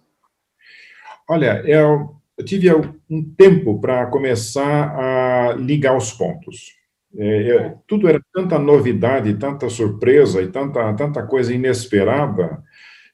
Olha, 1.30 1.62
eu, 1.66 2.18
eu 2.38 2.44
tive 2.46 2.70
um 3.10 3.24
tempo 3.36 3.80
para 3.80 4.08
começar 4.08 4.94
a 4.98 5.54
ligar 5.54 5.96
os 5.96 6.12
pontos. 6.12 6.76
É, 7.18 7.50
é. 7.50 7.76
Tudo 7.88 8.10
era 8.10 8.22
tanta 8.34 8.60
novidade, 8.60 9.34
tanta 9.36 9.70
surpresa 9.70 10.42
e 10.42 10.50
tanta, 10.50 10.94
tanta 10.94 11.26
coisa 11.26 11.54
inesperada 11.54 12.62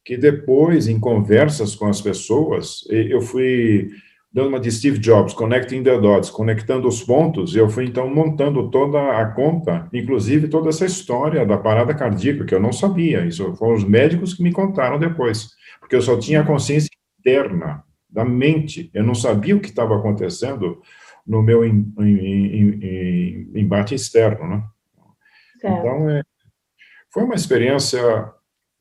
que 0.03 0.17
depois, 0.17 0.87
em 0.87 0.99
conversas 0.99 1.75
com 1.75 1.87
as 1.87 2.01
pessoas, 2.01 2.85
eu 2.89 3.21
fui 3.21 3.89
dando 4.33 4.49
uma 4.49 4.59
de 4.59 4.71
Steve 4.71 4.97
Jobs, 4.97 5.33
Connecting 5.33 5.83
the 5.83 5.97
Dots, 5.99 6.31
conectando 6.31 6.87
os 6.87 7.03
pontos, 7.03 7.55
e 7.55 7.59
eu 7.59 7.69
fui 7.69 7.85
então 7.85 8.09
montando 8.09 8.69
toda 8.71 8.99
a 9.19 9.25
conta, 9.27 9.87
inclusive 9.93 10.47
toda 10.47 10.69
essa 10.69 10.85
história 10.85 11.45
da 11.45 11.55
parada 11.55 11.93
cardíaca, 11.93 12.43
que 12.43 12.55
eu 12.55 12.59
não 12.59 12.73
sabia, 12.73 13.23
isso 13.25 13.53
foram 13.55 13.75
os 13.75 13.83
médicos 13.83 14.33
que 14.33 14.41
me 14.41 14.51
contaram 14.51 14.97
depois, 14.97 15.51
porque 15.79 15.95
eu 15.95 16.01
só 16.01 16.17
tinha 16.17 16.41
a 16.41 16.45
consciência 16.45 16.89
interna, 17.19 17.83
da 18.09 18.23
mente, 18.23 18.91
eu 18.93 19.03
não 19.03 19.15
sabia 19.15 19.55
o 19.55 19.59
que 19.59 19.69
estava 19.69 19.97
acontecendo 19.97 20.81
no 21.25 21.41
meu 21.41 21.65
em, 21.65 21.91
em, 21.99 22.79
em, 22.83 23.51
embate 23.55 23.95
externo, 23.95 24.47
né? 24.47 24.63
Certo. 25.59 25.79
Então, 25.79 26.09
é, 26.09 26.21
foi 27.11 27.23
uma 27.23 27.33
experiência 27.33 27.99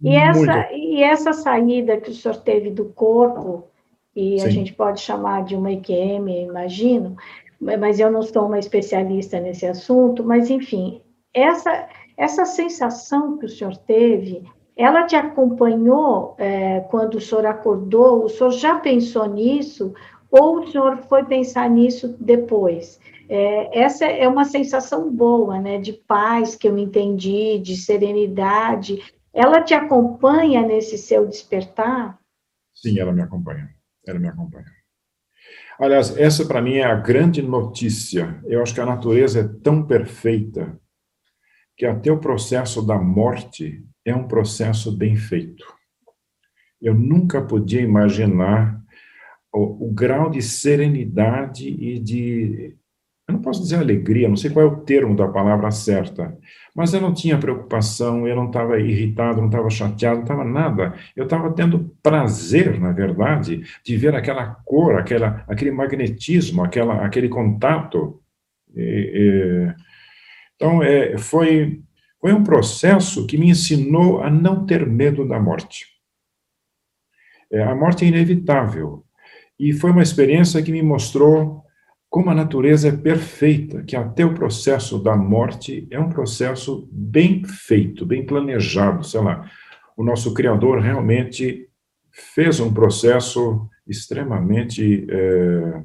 e 0.02 0.16
essa, 0.16 0.72
e 0.72 1.02
essa 1.02 1.32
saída 1.32 1.96
que 1.96 2.10
o 2.10 2.14
senhor 2.14 2.36
teve 2.38 2.70
do 2.70 2.86
corpo, 2.86 3.68
e 4.14 4.38
Sim. 4.38 4.46
a 4.46 4.50
gente 4.50 4.72
pode 4.72 5.00
chamar 5.00 5.44
de 5.44 5.56
uma 5.56 5.72
EQM, 5.72 6.28
imagino, 6.28 7.16
mas 7.60 8.00
eu 8.00 8.10
não 8.10 8.22
sou 8.22 8.46
uma 8.46 8.58
especialista 8.58 9.40
nesse 9.40 9.66
assunto, 9.66 10.24
mas 10.24 10.50
enfim, 10.50 11.00
essa, 11.32 11.88
essa 12.16 12.44
sensação 12.44 13.38
que 13.38 13.46
o 13.46 13.48
senhor 13.48 13.76
teve, 13.76 14.42
ela 14.76 15.04
te 15.04 15.14
acompanhou 15.14 16.34
é, 16.38 16.80
quando 16.80 17.16
o 17.16 17.20
senhor 17.20 17.46
acordou? 17.46 18.24
O 18.24 18.28
senhor 18.28 18.50
já 18.50 18.78
pensou 18.78 19.26
nisso? 19.26 19.94
Ou 20.30 20.60
o 20.60 20.66
senhor 20.66 20.96
foi 21.08 21.24
pensar 21.24 21.68
nisso 21.68 22.16
depois? 22.18 22.98
É, 23.28 23.80
essa 23.80 24.04
é 24.04 24.26
uma 24.26 24.44
sensação 24.44 25.10
boa, 25.10 25.58
né, 25.58 25.78
de 25.78 25.92
paz 25.92 26.56
que 26.56 26.66
eu 26.66 26.76
entendi, 26.76 27.58
de 27.58 27.76
serenidade. 27.76 29.02
Ela 29.34 29.62
te 29.62 29.74
acompanha 29.74 30.66
nesse 30.66 30.98
seu 30.98 31.26
despertar? 31.26 32.18
Sim, 32.74 32.98
ela 32.98 33.12
me 33.12 33.22
acompanha 33.22 33.74
ela 34.06 34.18
me 34.18 34.28
acompanha. 34.28 34.66
Aliás, 35.78 36.16
essa 36.16 36.44
para 36.46 36.62
mim 36.62 36.74
é 36.74 36.84
a 36.84 36.94
grande 36.94 37.42
notícia. 37.42 38.40
Eu 38.46 38.62
acho 38.62 38.74
que 38.74 38.80
a 38.80 38.86
natureza 38.86 39.40
é 39.40 39.48
tão 39.62 39.84
perfeita 39.84 40.78
que 41.76 41.86
até 41.86 42.10
o 42.12 42.20
processo 42.20 42.84
da 42.84 42.98
morte 42.98 43.84
é 44.04 44.14
um 44.14 44.28
processo 44.28 44.96
bem 44.96 45.16
feito. 45.16 45.64
Eu 46.80 46.94
nunca 46.94 47.42
podia 47.42 47.80
imaginar 47.80 48.80
o, 49.52 49.88
o 49.88 49.92
grau 49.92 50.30
de 50.30 50.42
serenidade 50.42 51.68
e 51.68 51.98
de 51.98 52.76
eu 53.28 53.34
não 53.34 53.40
posso 53.40 53.62
dizer 53.62 53.76
alegria, 53.76 54.28
não 54.28 54.36
sei 54.36 54.50
qual 54.50 54.66
é 54.66 54.68
o 54.68 54.80
termo 54.80 55.14
da 55.14 55.28
palavra 55.28 55.70
certa, 55.70 56.36
mas 56.74 56.92
eu 56.92 57.00
não 57.00 57.14
tinha 57.14 57.38
preocupação, 57.38 58.26
eu 58.26 58.34
não 58.34 58.46
estava 58.46 58.80
irritado, 58.80 59.40
não 59.40 59.46
estava 59.46 59.70
chateado, 59.70 60.16
não 60.16 60.22
estava 60.22 60.44
nada. 60.44 60.94
Eu 61.14 61.24
estava 61.24 61.52
tendo 61.52 61.94
prazer, 62.02 62.80
na 62.80 62.92
verdade, 62.92 63.62
de 63.84 63.96
ver 63.96 64.14
aquela 64.14 64.46
cor, 64.64 64.96
aquela, 64.98 65.44
aquele 65.46 65.70
magnetismo, 65.70 66.64
aquela, 66.64 67.04
aquele 67.04 67.28
contato. 67.28 68.20
E, 68.74 68.80
e, 68.82 69.74
então, 70.56 70.82
é, 70.82 71.16
foi, 71.18 71.80
foi 72.20 72.32
um 72.32 72.42
processo 72.42 73.26
que 73.26 73.38
me 73.38 73.50
ensinou 73.50 74.22
a 74.22 74.30
não 74.30 74.66
ter 74.66 74.86
medo 74.86 75.26
da 75.28 75.38
morte. 75.38 75.86
É, 77.52 77.62
a 77.62 77.74
morte 77.74 78.04
é 78.04 78.08
inevitável. 78.08 79.04
E 79.58 79.72
foi 79.72 79.90
uma 79.90 80.02
experiência 80.02 80.62
que 80.62 80.72
me 80.72 80.82
mostrou 80.82 81.62
como 82.12 82.28
a 82.28 82.34
natureza 82.34 82.88
é 82.88 82.92
perfeita, 82.92 83.82
que 83.84 83.96
até 83.96 84.22
o 84.22 84.34
processo 84.34 85.02
da 85.02 85.16
morte 85.16 85.88
é 85.90 85.98
um 85.98 86.10
processo 86.10 86.86
bem 86.92 87.42
feito, 87.42 88.04
bem 88.04 88.26
planejado, 88.26 89.02
sei 89.02 89.22
lá. 89.22 89.50
O 89.96 90.04
nosso 90.04 90.34
Criador 90.34 90.78
realmente 90.78 91.70
fez 92.34 92.60
um 92.60 92.70
processo 92.70 93.66
extremamente 93.88 95.06
é, 95.08 95.80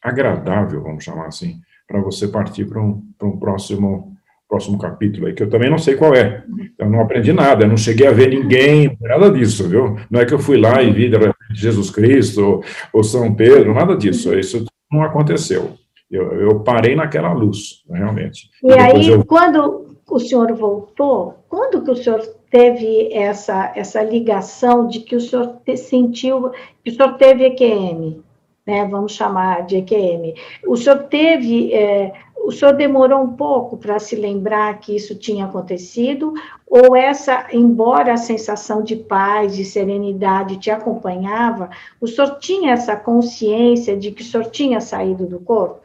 agradável, 0.00 0.80
vamos 0.80 1.02
chamar 1.02 1.26
assim, 1.26 1.56
para 1.88 2.00
você 2.00 2.28
partir 2.28 2.66
para 2.66 2.80
um, 2.80 3.02
um 3.20 3.36
próximo, 3.36 4.16
próximo 4.48 4.78
capítulo 4.78 5.26
aí, 5.26 5.34
que 5.34 5.42
eu 5.42 5.50
também 5.50 5.68
não 5.68 5.78
sei 5.78 5.96
qual 5.96 6.14
é. 6.14 6.44
Eu 6.78 6.88
não 6.88 7.00
aprendi 7.00 7.32
nada, 7.32 7.64
eu 7.64 7.68
não 7.68 7.76
cheguei 7.76 8.06
a 8.06 8.12
ver 8.12 8.28
ninguém, 8.28 8.96
nada 9.00 9.28
disso, 9.28 9.68
viu? 9.68 9.96
Não 10.08 10.20
é 10.20 10.24
que 10.24 10.34
eu 10.34 10.38
fui 10.38 10.56
lá 10.56 10.80
e 10.80 10.92
vi 10.92 11.10
de 11.10 11.18
Jesus 11.52 11.90
Cristo 11.90 12.40
ou, 12.40 12.64
ou 12.92 13.02
São 13.02 13.34
Pedro, 13.34 13.74
nada 13.74 13.96
disso. 13.96 14.32
Isso 14.38 14.64
não 14.94 15.02
aconteceu. 15.02 15.72
Eu, 16.10 16.32
eu 16.40 16.60
parei 16.60 16.94
naquela 16.94 17.32
luz, 17.32 17.82
realmente. 17.90 18.48
E, 18.62 18.68
e 18.68 18.78
aí, 18.78 19.08
eu... 19.08 19.24
quando 19.24 19.96
o 20.08 20.18
senhor 20.18 20.52
voltou, 20.54 21.44
quando 21.48 21.82
que 21.82 21.90
o 21.90 21.96
senhor 21.96 22.20
teve 22.50 23.12
essa, 23.12 23.72
essa 23.74 24.02
ligação 24.02 24.86
de 24.86 25.00
que 25.00 25.16
o 25.16 25.20
senhor 25.20 25.56
te, 25.64 25.76
sentiu, 25.76 26.52
que 26.84 26.90
o 26.90 26.94
senhor 26.94 27.14
teve 27.14 27.46
EQM, 27.46 28.22
né, 28.66 28.86
vamos 28.86 29.12
chamar 29.12 29.66
de 29.66 29.76
EQM. 29.76 30.34
O 30.66 30.76
senhor 30.76 31.04
teve, 31.04 31.72
é, 31.72 32.12
o 32.44 32.50
senhor 32.50 32.72
demorou 32.74 33.22
um 33.22 33.36
pouco 33.36 33.76
para 33.76 33.98
se 33.98 34.16
lembrar 34.16 34.78
que 34.80 34.96
isso 34.96 35.14
tinha 35.14 35.44
acontecido, 35.44 36.32
ou 36.66 36.96
essa, 36.96 37.46
embora 37.52 38.14
a 38.14 38.18
sensação 38.18 38.82
de 38.82 38.96
paz, 38.96 39.54
de 39.54 39.64
serenidade 39.64 40.58
te 40.58 40.70
acompanhava, 40.70 41.70
o 42.00 42.06
senhor 42.06 42.38
tinha 42.38 42.72
essa 42.72 42.96
consciência 42.96 43.96
de 43.96 44.10
que 44.10 44.22
o 44.22 44.24
senhor 44.24 44.46
tinha 44.46 44.80
saído 44.80 45.26
do 45.26 45.38
corpo? 45.40 45.82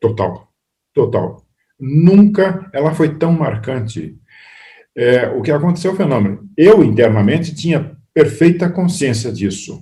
Total, 0.00 0.48
total. 0.94 1.42
Nunca 1.78 2.68
ela 2.72 2.94
foi 2.94 3.16
tão 3.16 3.32
marcante. 3.32 4.18
É, 4.96 5.28
o 5.28 5.40
que 5.40 5.52
aconteceu 5.52 5.92
é 5.92 5.94
o 5.94 5.96
fenômeno. 5.96 6.48
Eu, 6.56 6.82
internamente, 6.82 7.54
tinha 7.54 7.96
perfeita 8.12 8.68
consciência 8.68 9.32
disso. 9.32 9.80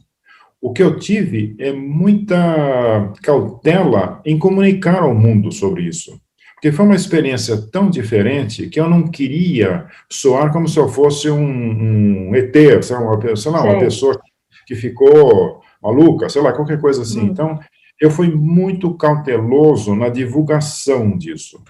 O 0.60 0.72
que 0.72 0.82
eu 0.82 0.98
tive 0.98 1.54
é 1.58 1.72
muita 1.72 3.12
cautela 3.22 4.20
em 4.24 4.38
comunicar 4.38 5.02
ao 5.02 5.14
mundo 5.14 5.52
sobre 5.52 5.84
isso. 5.84 6.20
Porque 6.54 6.72
foi 6.72 6.84
uma 6.84 6.96
experiência 6.96 7.56
tão 7.70 7.88
diferente 7.88 8.66
que 8.66 8.80
eu 8.80 8.90
não 8.90 9.06
queria 9.06 9.86
soar 10.10 10.52
como 10.52 10.66
se 10.66 10.76
eu 10.76 10.88
fosse 10.88 11.30
um, 11.30 11.40
um 12.30 12.34
ET, 12.34 12.52
sei 12.82 12.96
lá, 12.96 13.02
uma, 13.02 13.36
sei 13.36 13.52
lá, 13.52 13.62
uma 13.62 13.78
pessoa 13.78 14.20
que 14.66 14.74
ficou 14.74 15.62
maluca, 15.80 16.28
sei 16.28 16.42
lá, 16.42 16.52
qualquer 16.52 16.80
coisa 16.80 17.02
assim. 17.02 17.20
Hum. 17.20 17.26
Então, 17.26 17.60
eu 18.00 18.10
fui 18.10 18.28
muito 18.28 18.92
cauteloso 18.94 19.94
na 19.94 20.08
divulgação 20.08 21.16
disso. 21.16 21.62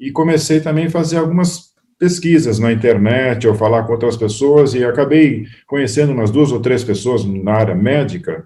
E 0.00 0.10
comecei 0.10 0.60
também 0.60 0.86
a 0.86 0.90
fazer 0.90 1.18
algumas 1.18 1.73
pesquisas 1.98 2.58
na 2.58 2.72
internet, 2.72 3.46
ou 3.46 3.54
falar 3.54 3.84
com 3.84 3.92
outras 3.92 4.16
pessoas, 4.16 4.74
e 4.74 4.84
acabei 4.84 5.46
conhecendo 5.66 6.12
umas 6.12 6.30
duas 6.30 6.52
ou 6.52 6.60
três 6.60 6.82
pessoas 6.84 7.24
na 7.24 7.52
área 7.52 7.74
médica 7.74 8.44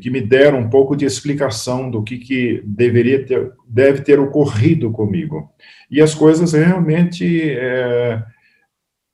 que 0.00 0.10
me 0.10 0.20
deram 0.20 0.58
um 0.58 0.68
pouco 0.68 0.94
de 0.94 1.06
explicação 1.06 1.90
do 1.90 2.02
que, 2.02 2.18
que 2.18 2.62
deveria 2.64 3.24
ter, 3.24 3.52
deve 3.66 4.02
ter 4.02 4.20
ocorrido 4.20 4.90
comigo. 4.90 5.50
E 5.90 6.00
as 6.00 6.14
coisas 6.14 6.52
realmente 6.52 7.50
é, 7.50 8.22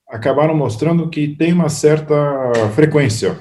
acabaram 0.08 0.56
mostrando 0.56 1.08
que 1.08 1.28
tem 1.28 1.52
uma 1.52 1.68
certa 1.68 2.16
frequência. 2.74 3.38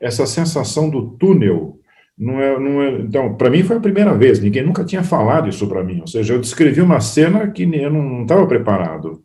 Essa 0.00 0.26
sensação 0.26 0.90
do 0.90 1.12
túnel 1.16 1.78
não 2.16 2.40
é, 2.40 2.58
não 2.58 2.82
é, 2.82 2.90
então, 3.00 3.34
para 3.34 3.50
mim 3.50 3.64
foi 3.64 3.76
a 3.76 3.80
primeira 3.80 4.14
vez, 4.14 4.38
ninguém 4.38 4.64
nunca 4.64 4.84
tinha 4.84 5.02
falado 5.02 5.48
isso 5.48 5.66
para 5.66 5.82
mim. 5.82 6.00
Ou 6.00 6.06
seja, 6.06 6.34
eu 6.34 6.40
descrevi 6.40 6.80
uma 6.80 7.00
cena 7.00 7.50
que 7.50 7.62
eu 7.62 7.90
não 7.90 8.22
estava 8.22 8.46
preparado. 8.46 9.22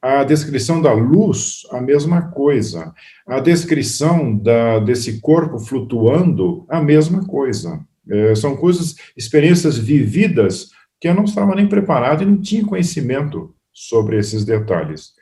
A 0.00 0.24
descrição 0.24 0.82
da 0.82 0.92
luz, 0.92 1.62
a 1.70 1.80
mesma 1.80 2.30
coisa. 2.30 2.92
A 3.26 3.38
descrição 3.38 4.36
da, 4.36 4.80
desse 4.80 5.20
corpo 5.20 5.58
flutuando, 5.58 6.64
a 6.68 6.82
mesma 6.82 7.24
coisa. 7.24 7.80
É, 8.10 8.34
são 8.34 8.56
coisas, 8.56 8.96
experiências 9.16 9.78
vividas 9.78 10.70
que 11.00 11.08
eu 11.08 11.14
não 11.14 11.24
estava 11.24 11.54
nem 11.54 11.68
preparado 11.68 12.22
e 12.22 12.26
não 12.26 12.40
tinha 12.40 12.64
conhecimento 12.64 13.54
sobre 13.72 14.18
esses 14.18 14.44
detalhes. 14.44 15.12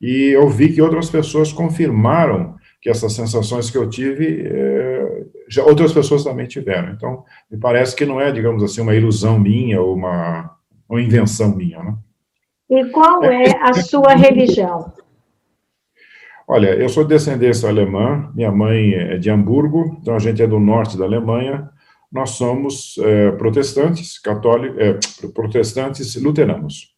E 0.00 0.30
eu 0.34 0.48
vi 0.48 0.72
que 0.72 0.82
outras 0.82 1.10
pessoas 1.10 1.52
confirmaram 1.52 2.54
que 2.80 2.88
essas 2.88 3.12
sensações 3.14 3.70
que 3.70 3.76
eu 3.76 3.88
tive, 3.88 4.42
é, 4.46 5.24
já 5.48 5.64
outras 5.64 5.92
pessoas 5.92 6.24
também 6.24 6.46
tiveram. 6.46 6.92
Então, 6.92 7.24
me 7.50 7.58
parece 7.58 7.96
que 7.96 8.06
não 8.06 8.20
é, 8.20 8.30
digamos 8.30 8.62
assim, 8.62 8.80
uma 8.80 8.94
ilusão 8.94 9.38
minha 9.38 9.80
ou 9.80 9.94
uma, 9.94 10.56
uma 10.88 11.00
invenção 11.00 11.54
minha, 11.54 11.82
né? 11.82 11.96
E 12.70 12.84
qual 12.90 13.24
é 13.24 13.44
a 13.62 13.72
sua 13.74 14.14
religião? 14.14 14.92
Olha, 16.46 16.74
eu 16.74 16.88
sou 16.88 17.04
de 17.04 17.10
descendência 17.10 17.68
alemã, 17.68 18.30
minha 18.34 18.50
mãe 18.50 18.94
é 18.94 19.18
de 19.18 19.30
Hamburgo, 19.30 19.98
então 20.00 20.14
a 20.14 20.18
gente 20.18 20.42
é 20.42 20.46
do 20.46 20.58
norte 20.58 20.96
da 20.96 21.04
Alemanha. 21.04 21.68
Nós 22.10 22.30
somos 22.30 22.96
é, 22.98 23.32
protestantes, 23.32 24.18
católicos, 24.18 24.78
é, 24.78 25.28
protestantes 25.28 26.14
luteranos. 26.16 26.94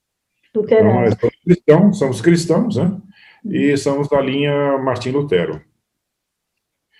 Luteranos. 0.54 0.92
Então, 0.92 1.00
nós 1.02 1.18
somos 1.18 1.40
cristãos, 1.42 1.98
somos 1.98 2.20
cristãos, 2.20 2.76
né? 2.76 2.96
E 3.44 3.76
somos 3.76 4.08
da 4.08 4.20
linha 4.20 4.78
Martim 4.78 5.10
Lutero. 5.10 5.60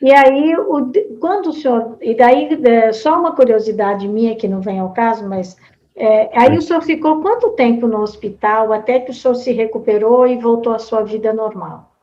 E 0.02 0.12
aí, 0.12 0.56
o, 0.56 0.90
quando 1.18 1.50
o 1.50 1.52
senhor. 1.52 1.98
E 2.00 2.14
daí, 2.14 2.48
é, 2.64 2.92
só 2.92 3.18
uma 3.18 3.34
curiosidade 3.34 4.08
minha 4.08 4.34
que 4.34 4.48
não 4.48 4.60
vem 4.60 4.78
ao 4.78 4.92
caso, 4.92 5.28
mas. 5.28 5.56
É, 5.94 6.30
aí 6.38 6.56
o 6.56 6.62
senhor 6.62 6.80
ficou 6.80 7.20
quanto 7.20 7.50
tempo 7.50 7.86
no 7.86 8.00
hospital 8.00 8.72
até 8.72 9.00
que 9.00 9.10
o 9.10 9.14
senhor 9.14 9.34
se 9.34 9.52
recuperou 9.52 10.26
e 10.26 10.38
voltou 10.38 10.72
à 10.72 10.78
sua 10.78 11.02
vida 11.02 11.32
normal? 11.32 11.94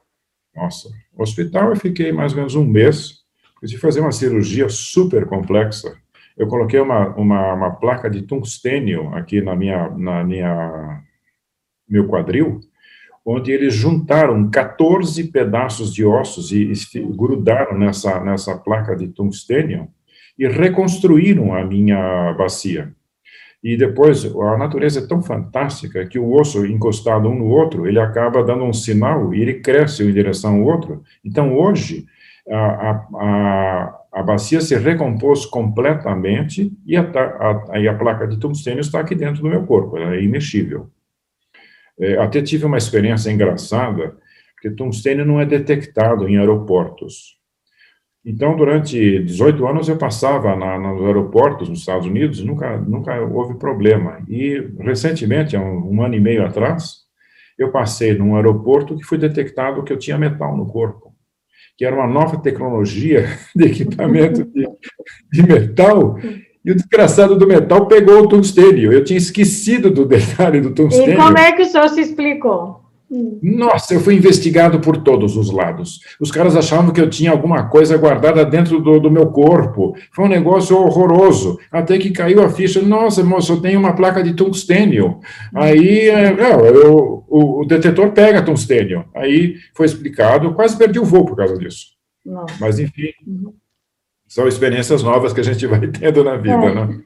Nossa, 0.56 0.90
no 1.16 1.24
hospital 1.24 1.70
eu 1.70 1.76
fiquei 1.76 2.12
mais 2.12 2.34
ou 2.34 2.38
menos 2.38 2.54
um 2.54 2.66
mês. 2.66 3.24
Preciso 3.60 3.82
fazer 3.82 4.02
uma 4.02 4.12
cirurgia 4.12 4.70
super 4.70 5.26
complexa. 5.26 5.98
Eu 6.38 6.48
coloquei 6.48 6.80
uma, 6.80 7.08
uma, 7.16 7.54
uma 7.54 7.72
placa 7.72 8.08
de 8.08 8.22
tungstênio 8.22 9.10
aqui 9.16 9.42
na 9.42 9.56
minha, 9.56 9.90
na 9.90 10.24
minha 10.24 11.02
meu 11.90 12.08
quadril, 12.08 12.60
onde 13.30 13.52
eles 13.52 13.74
juntaram 13.74 14.50
14 14.50 15.22
pedaços 15.26 15.94
de 15.94 16.06
ossos 16.06 16.54
e, 16.54 16.72
e 16.72 17.00
grudaram 17.14 17.78
nessa, 17.78 18.24
nessa 18.24 18.58
placa 18.58 18.96
de 18.96 19.10
tungstênio 19.10 19.90
e 20.40 20.48
reconstruíram 20.48 21.54
a 21.54 21.66
minha 21.66 22.34
bacia. 22.38 22.94
E 23.62 23.76
depois, 23.76 24.24
a 24.24 24.58
natureza 24.58 25.02
é 25.02 25.08
tão 25.08 25.22
fantástica 25.22 26.06
que 26.06 26.18
o 26.18 26.32
osso 26.32 26.66
encostado 26.66 27.28
um 27.28 27.36
no 27.36 27.48
outro, 27.48 27.86
ele 27.86 28.00
acaba 28.00 28.42
dando 28.42 28.64
um 28.64 28.72
sinal 28.72 29.34
e 29.34 29.42
ele 29.42 29.56
cresce 29.56 30.04
em 30.04 30.14
direção 30.14 30.56
ao 30.56 30.62
outro. 30.62 31.04
Então, 31.26 31.54
hoje, 31.54 32.06
a, 32.50 32.92
a, 33.14 34.00
a 34.14 34.24
bacia 34.24 34.62
se 34.62 34.78
recompôs 34.78 35.46
completamente 35.46 36.72
e 36.86 36.96
a, 36.96 37.02
a, 37.02 37.90
a 37.90 37.94
placa 37.96 38.26
de 38.26 38.40
tungstênio 38.40 38.80
está 38.80 39.02
aqui 39.02 39.16
dentro 39.16 39.42
do 39.42 39.50
meu 39.50 39.66
corpo, 39.66 39.98
ela 39.98 40.16
é 40.16 40.24
imexível. 40.24 40.90
É, 42.00 42.18
até 42.18 42.42
tive 42.42 42.66
uma 42.66 42.78
experiência 42.78 43.32
engraçada, 43.32 44.16
porque 44.54 44.72
tungstênio 44.72 45.26
não 45.26 45.40
é 45.40 45.46
detectado 45.46 46.28
em 46.28 46.38
aeroportos. 46.38 47.38
Então, 48.26 48.58
durante 48.58 49.24
18 49.24 49.66
anos, 49.66 49.88
eu 49.88 49.98
passava 49.98 50.56
na, 50.56 50.78
nos 50.78 51.06
aeroportos 51.06 51.70
nos 51.70 51.80
Estados 51.80 52.06
Unidos 52.06 52.44
nunca, 52.44 52.78
nunca 52.78 53.20
houve 53.22 53.58
problema. 53.58 54.22
E, 54.28 54.70
recentemente, 54.80 55.56
há 55.56 55.62
um, 55.62 55.94
um 55.96 56.04
ano 56.04 56.16
e 56.16 56.20
meio 56.20 56.46
atrás, 56.46 57.08
eu 57.58 57.72
passei 57.72 58.14
num 58.14 58.36
aeroporto 58.36 58.98
que 58.98 59.04
foi 59.04 59.18
detectado 59.18 59.84
que 59.84 59.94
eu 59.94 59.98
tinha 59.98 60.18
metal 60.18 60.58
no 60.58 60.68
corpo, 60.68 61.16
que 61.78 61.86
era 61.86 61.96
uma 61.96 62.06
nova 62.06 62.38
tecnologia 62.42 63.26
de 63.56 63.66
equipamento 63.66 64.44
de, 64.44 64.68
de 65.32 65.44
metal 65.44 66.18
E 66.68 66.72
o 66.72 66.76
desgraçado 66.76 67.38
do 67.38 67.48
metal 67.48 67.86
pegou 67.86 68.24
o 68.24 68.28
tungstênio. 68.28 68.92
Eu 68.92 69.02
tinha 69.02 69.18
esquecido 69.18 69.90
do 69.90 70.04
detalhe 70.06 70.60
do 70.60 70.72
tungstênio. 70.72 71.14
E 71.14 71.16
como 71.16 71.38
é 71.38 71.54
que 71.54 71.62
o 71.62 71.66
senhor 71.66 71.88
se 71.88 72.02
explicou? 72.02 72.82
Nossa, 73.42 73.94
eu 73.94 74.02
fui 74.02 74.16
investigado 74.16 74.82
por 74.82 74.98
todos 74.98 75.38
os 75.38 75.50
lados. 75.50 76.02
Os 76.20 76.30
caras 76.30 76.58
achavam 76.58 76.92
que 76.92 77.00
eu 77.00 77.10
tinha 77.10 77.32
alguma 77.32 77.70
coisa 77.70 77.96
guardada 77.96 78.44
dentro 78.44 78.82
do, 78.82 79.00
do 79.00 79.10
meu 79.10 79.28
corpo. 79.28 79.96
Foi 80.12 80.26
um 80.26 80.28
negócio 80.28 80.76
horroroso. 80.76 81.58
Até 81.72 81.98
que 81.98 82.12
caiu 82.12 82.44
a 82.44 82.50
ficha. 82.50 82.82
Nossa, 82.82 83.24
moço, 83.24 83.54
eu 83.54 83.62
tenho 83.62 83.80
uma 83.80 83.96
placa 83.96 84.22
de 84.22 84.34
tungstênio. 84.34 85.22
Aí 85.56 86.10
é, 86.10 86.36
eu, 86.84 87.24
o, 87.30 87.62
o, 87.62 87.66
detetor 87.66 88.12
pega 88.12 88.44
tungstênio. 88.44 89.06
Aí 89.16 89.56
foi 89.74 89.86
explicado. 89.86 90.54
Quase 90.54 90.78
perdi 90.78 91.00
o 91.00 91.06
voo 91.06 91.24
por 91.24 91.38
causa 91.38 91.58
disso. 91.58 91.96
Nossa. 92.26 92.56
Mas, 92.60 92.78
enfim, 92.78 93.14
uhum. 93.26 93.54
São 94.38 94.48
experiências 94.48 95.02
novas 95.02 95.34
que 95.34 95.40
a 95.40 95.44
gente 95.44 95.66
vai 95.66 95.88
tendo 95.88 96.24
na 96.24 96.38
vida, 96.38 96.54
é. 96.54 96.76
né? 96.76 97.02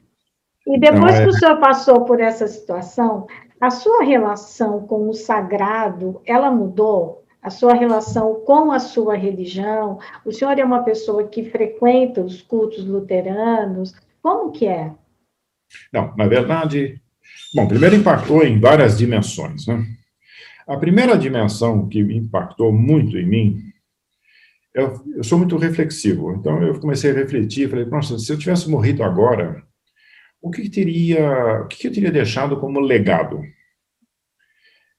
E 0.66 0.78
depois 0.78 1.18
que 1.18 1.28
o 1.28 1.32
senhor 1.32 1.58
passou 1.58 2.04
por 2.04 2.20
essa 2.20 2.46
situação, 2.46 3.26
a 3.58 3.70
sua 3.70 4.04
relação 4.04 4.86
com 4.86 5.08
o 5.08 5.14
sagrado, 5.14 6.20
ela 6.26 6.50
mudou? 6.50 7.24
A 7.42 7.48
sua 7.48 7.72
relação 7.72 8.42
com 8.44 8.70
a 8.70 8.78
sua 8.78 9.16
religião? 9.16 9.98
O 10.26 10.30
senhor 10.30 10.58
é 10.58 10.64
uma 10.64 10.82
pessoa 10.82 11.26
que 11.26 11.48
frequenta 11.48 12.20
os 12.20 12.42
cultos 12.42 12.84
luteranos? 12.84 13.94
Como 14.22 14.52
que 14.52 14.66
é? 14.66 14.92
Não, 15.90 16.14
na 16.14 16.26
verdade, 16.26 17.00
bom, 17.54 17.66
primeiro 17.66 17.96
impactou 17.96 18.44
em 18.44 18.60
várias 18.60 18.98
dimensões, 18.98 19.66
né? 19.66 19.82
A 20.68 20.76
primeira 20.76 21.16
dimensão 21.16 21.88
que 21.88 21.98
impactou 21.98 22.70
muito 22.70 23.16
em 23.16 23.26
mim, 23.26 23.71
eu, 24.74 25.02
eu 25.16 25.24
sou 25.24 25.38
muito 25.38 25.56
reflexivo, 25.56 26.32
então 26.32 26.62
eu 26.62 26.78
comecei 26.80 27.10
a 27.10 27.14
refletir, 27.14 27.68
falei, 27.68 27.84
nossa, 27.84 28.18
se 28.18 28.32
eu 28.32 28.38
tivesse 28.38 28.70
morrido 28.70 29.02
agora, 29.02 29.62
o 30.40 30.50
que, 30.50 30.68
teria, 30.68 31.62
o 31.62 31.68
que 31.68 31.86
eu 31.86 31.92
teria 31.92 32.10
deixado 32.10 32.58
como 32.58 32.80
legado? 32.80 33.40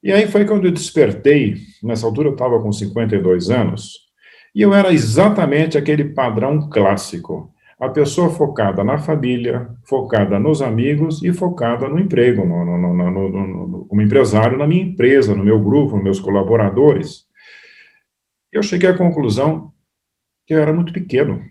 E 0.01 0.11
aí 0.11 0.27
foi 0.27 0.45
quando 0.45 0.65
eu 0.65 0.71
despertei, 0.71 1.55
nessa 1.81 2.05
altura 2.05 2.29
eu 2.29 2.33
estava 2.33 2.61
com 2.61 2.71
52 2.71 3.49
anos, 3.49 4.03
e 4.55 4.61
eu 4.61 4.73
era 4.73 4.93
exatamente 4.93 5.77
aquele 5.77 6.05
padrão 6.05 6.69
clássico. 6.69 7.51
A 7.79 7.89
pessoa 7.89 8.29
focada 8.29 8.83
na 8.83 8.97
família, 8.97 9.67
focada 9.83 10.39
nos 10.39 10.61
amigos 10.61 11.23
e 11.23 11.33
focada 11.33 11.89
no 11.89 11.99
emprego, 11.99 12.45
no, 12.45 12.63
no, 12.63 12.93
no, 12.93 13.85
como 13.85 14.01
empresário 14.01 14.57
na 14.57 14.67
minha 14.67 14.83
empresa, 14.83 15.35
no 15.35 15.43
meu 15.43 15.59
grupo, 15.59 15.95
nos 15.95 16.03
meus 16.03 16.19
colaboradores. 16.19 17.25
Eu 18.53 18.61
cheguei 18.61 18.87
à 18.87 18.95
conclusão 18.95 19.73
que 20.45 20.53
eu 20.53 20.61
era 20.61 20.71
muito 20.71 20.93
pequeno 20.93 21.43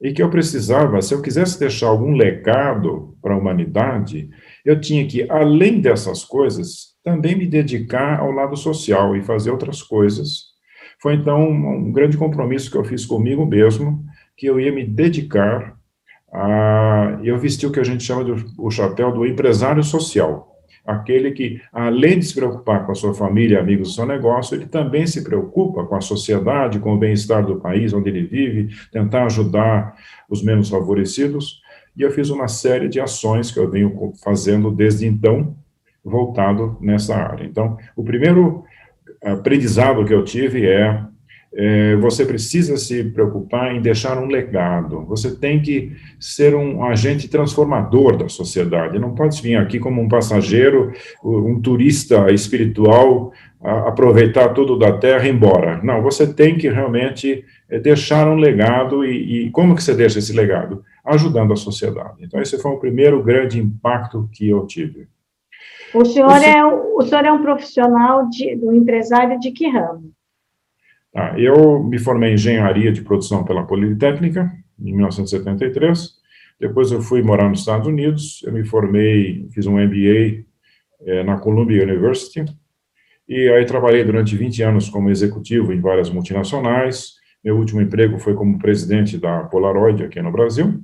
e 0.00 0.12
que 0.12 0.22
eu 0.22 0.30
precisava, 0.30 1.02
se 1.02 1.12
eu 1.12 1.20
quisesse 1.20 1.58
deixar 1.58 1.88
algum 1.88 2.14
legado 2.14 3.18
para 3.20 3.34
a 3.34 3.36
humanidade, 3.36 4.30
eu 4.64 4.80
tinha 4.80 5.04
que, 5.08 5.28
além 5.28 5.80
dessas 5.80 6.24
coisas, 6.24 6.94
também 7.02 7.34
me 7.34 7.46
dedicar 7.46 8.20
ao 8.20 8.30
lado 8.30 8.56
social 8.56 9.16
e 9.16 9.22
fazer 9.22 9.50
outras 9.50 9.82
coisas. 9.82 10.52
Foi 11.02 11.14
então 11.14 11.50
um 11.50 11.90
grande 11.90 12.16
compromisso 12.16 12.70
que 12.70 12.76
eu 12.76 12.84
fiz 12.84 13.04
comigo 13.04 13.44
mesmo, 13.44 14.04
que 14.36 14.46
eu 14.46 14.60
ia 14.60 14.72
me 14.72 14.84
dedicar 14.84 15.76
a. 16.32 17.18
Eu 17.24 17.38
vesti 17.38 17.66
o 17.66 17.72
que 17.72 17.80
a 17.80 17.84
gente 17.84 18.04
chama 18.04 18.24
de 18.24 18.32
o 18.56 18.70
chapéu 18.70 19.12
do 19.12 19.26
empresário 19.26 19.82
social 19.82 20.53
aquele 20.84 21.32
que, 21.32 21.60
além 21.72 22.18
de 22.18 22.26
se 22.26 22.34
preocupar 22.34 22.84
com 22.84 22.92
a 22.92 22.94
sua 22.94 23.14
família, 23.14 23.60
amigos 23.60 23.88
do 23.88 23.94
seu 23.94 24.06
negócio, 24.06 24.54
ele 24.54 24.66
também 24.66 25.06
se 25.06 25.24
preocupa 25.24 25.84
com 25.84 25.96
a 25.96 26.00
sociedade, 26.00 26.78
com 26.78 26.94
o 26.94 26.98
bem-estar 26.98 27.44
do 27.44 27.56
país 27.56 27.92
onde 27.92 28.10
ele 28.10 28.24
vive, 28.24 28.68
tentar 28.92 29.24
ajudar 29.24 29.96
os 30.28 30.42
menos 30.42 30.68
favorecidos. 30.68 31.62
E 31.96 32.02
eu 32.02 32.10
fiz 32.10 32.28
uma 32.28 32.48
série 32.48 32.88
de 32.88 33.00
ações 33.00 33.50
que 33.50 33.58
eu 33.58 33.70
venho 33.70 34.12
fazendo 34.22 34.70
desde 34.70 35.06
então, 35.06 35.56
voltado 36.04 36.76
nessa 36.80 37.16
área. 37.16 37.44
Então, 37.44 37.78
o 37.96 38.04
primeiro 38.04 38.64
aprendizado 39.22 40.04
que 40.04 40.12
eu 40.12 40.22
tive 40.22 40.66
é, 40.66 41.02
você 42.00 42.24
precisa 42.26 42.76
se 42.76 43.04
preocupar 43.04 43.74
em 43.74 43.80
deixar 43.80 44.18
um 44.18 44.26
legado. 44.26 45.04
Você 45.06 45.36
tem 45.36 45.62
que 45.62 45.92
ser 46.18 46.54
um 46.54 46.82
agente 46.84 47.28
transformador 47.28 48.16
da 48.16 48.28
sociedade. 48.28 48.98
Não 48.98 49.14
pode 49.14 49.40
vir 49.40 49.56
aqui 49.56 49.78
como 49.78 50.02
um 50.02 50.08
passageiro, 50.08 50.92
um 51.22 51.60
turista 51.60 52.32
espiritual, 52.32 53.32
aproveitar 53.60 54.48
tudo 54.50 54.78
da 54.78 54.98
terra 54.98 55.26
e 55.26 55.28
ir 55.28 55.34
embora. 55.34 55.80
Não, 55.82 56.02
você 56.02 56.32
tem 56.32 56.58
que 56.58 56.68
realmente 56.68 57.44
é, 57.70 57.78
deixar 57.78 58.28
um 58.28 58.36
legado. 58.36 59.04
E, 59.04 59.46
e 59.46 59.50
como 59.50 59.74
que 59.74 59.82
você 59.82 59.94
deixa 59.94 60.18
esse 60.18 60.32
legado? 60.32 60.82
Ajudando 61.04 61.52
a 61.52 61.56
sociedade. 61.56 62.16
Então, 62.20 62.40
esse 62.40 62.60
foi 62.60 62.72
o 62.72 62.78
primeiro 62.78 63.22
grande 63.22 63.58
impacto 63.58 64.28
que 64.32 64.48
eu 64.48 64.66
tive. 64.66 65.06
O 65.94 66.04
senhor, 66.04 66.26
o 66.26 66.38
senhor... 66.38 66.56
é, 66.56 66.64
o 66.64 67.02
senhor 67.02 67.24
é 67.24 67.32
um 67.32 67.42
profissional, 67.42 68.28
de, 68.28 68.58
um 68.62 68.72
empresário 68.72 69.38
de 69.38 69.52
que 69.52 69.68
ramo? 69.68 70.12
Ah, 71.14 71.38
eu 71.38 71.82
me 71.82 71.98
formei 71.98 72.30
em 72.30 72.34
engenharia 72.34 72.90
de 72.90 73.02
produção 73.02 73.44
pela 73.44 73.64
Politécnica, 73.64 74.50
em 74.78 74.92
1973. 74.96 76.10
Depois 76.60 76.90
eu 76.90 77.00
fui 77.00 77.22
morar 77.22 77.48
nos 77.48 77.60
Estados 77.60 77.86
Unidos. 77.86 78.42
Eu 78.44 78.52
me 78.52 78.64
formei, 78.64 79.48
fiz 79.52 79.66
um 79.66 79.78
MBA 79.78 80.44
é, 81.02 81.22
na 81.22 81.38
Columbia 81.38 81.84
University. 81.84 82.44
E 83.28 83.48
aí 83.48 83.64
trabalhei 83.64 84.04
durante 84.04 84.36
20 84.36 84.62
anos 84.62 84.88
como 84.88 85.08
executivo 85.08 85.72
em 85.72 85.80
várias 85.80 86.10
multinacionais. 86.10 87.14
Meu 87.44 87.56
último 87.56 87.80
emprego 87.80 88.18
foi 88.18 88.34
como 88.34 88.58
presidente 88.58 89.16
da 89.16 89.44
Polaroid 89.44 90.02
aqui 90.02 90.20
no 90.20 90.32
Brasil. 90.32 90.82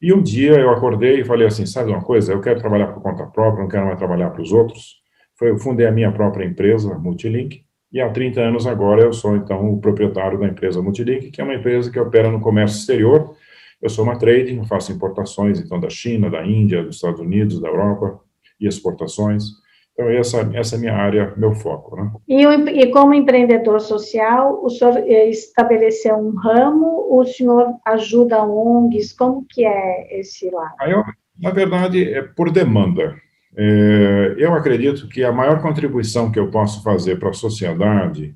E 0.00 0.12
um 0.12 0.22
dia 0.22 0.52
eu 0.52 0.70
acordei 0.70 1.20
e 1.20 1.24
falei 1.24 1.46
assim, 1.46 1.66
sabe 1.66 1.90
uma 1.90 2.00
coisa, 2.00 2.32
eu 2.32 2.40
quero 2.40 2.60
trabalhar 2.60 2.86
por 2.86 3.02
conta 3.02 3.26
própria, 3.26 3.62
não 3.62 3.68
quero 3.68 3.86
mais 3.86 3.98
trabalhar 3.98 4.30
para 4.30 4.40
os 4.40 4.52
outros. 4.52 5.02
Foi, 5.36 5.50
eu 5.50 5.58
fundei 5.58 5.86
a 5.86 5.92
minha 5.92 6.12
própria 6.12 6.44
empresa, 6.44 6.96
Multilink, 6.96 7.64
e 7.92 8.00
há 8.00 8.10
30 8.10 8.40
anos 8.40 8.66
agora 8.66 9.02
eu 9.02 9.12
sou, 9.12 9.36
então, 9.36 9.72
o 9.72 9.80
proprietário 9.80 10.38
da 10.38 10.46
empresa 10.46 10.82
Multilink, 10.82 11.30
que 11.30 11.40
é 11.40 11.44
uma 11.44 11.54
empresa 11.54 11.90
que 11.90 11.98
opera 11.98 12.30
no 12.30 12.40
comércio 12.40 12.78
exterior. 12.78 13.34
Eu 13.80 13.88
sou 13.88 14.04
uma 14.04 14.18
trading, 14.18 14.64
faço 14.64 14.92
importações, 14.92 15.58
então, 15.58 15.80
da 15.80 15.88
China, 15.88 16.28
da 16.28 16.44
Índia, 16.44 16.82
dos 16.82 16.96
Estados 16.96 17.20
Unidos, 17.20 17.60
da 17.60 17.68
Europa, 17.68 18.20
e 18.60 18.66
exportações. 18.66 19.44
Então, 19.92 20.08
essa, 20.10 20.48
essa 20.54 20.76
é 20.76 20.78
a 20.78 20.80
minha 20.80 20.94
área, 20.94 21.34
meu 21.36 21.54
foco. 21.54 21.96
Né? 21.96 22.10
E, 22.28 22.44
e, 22.44 22.90
como 22.90 23.14
empreendedor 23.14 23.80
social, 23.80 24.62
o 24.62 24.68
senhor 24.68 24.96
eh, 24.98 25.28
estabeleceu 25.28 26.14
um 26.16 26.36
ramo, 26.36 27.08
o 27.10 27.24
senhor 27.24 27.74
ajuda 27.84 28.44
ONGs, 28.44 29.12
como 29.14 29.44
que 29.48 29.64
é 29.64 30.20
esse 30.20 30.50
lado? 30.50 30.74
Eu, 30.86 31.02
na 31.40 31.50
verdade, 31.50 32.12
é 32.12 32.22
por 32.22 32.50
demanda. 32.50 33.16
É, 33.60 34.36
eu 34.38 34.54
acredito 34.54 35.08
que 35.08 35.24
a 35.24 35.32
maior 35.32 35.60
contribuição 35.60 36.30
que 36.30 36.38
eu 36.38 36.48
posso 36.48 36.80
fazer 36.80 37.18
para 37.18 37.30
a 37.30 37.32
sociedade 37.32 38.32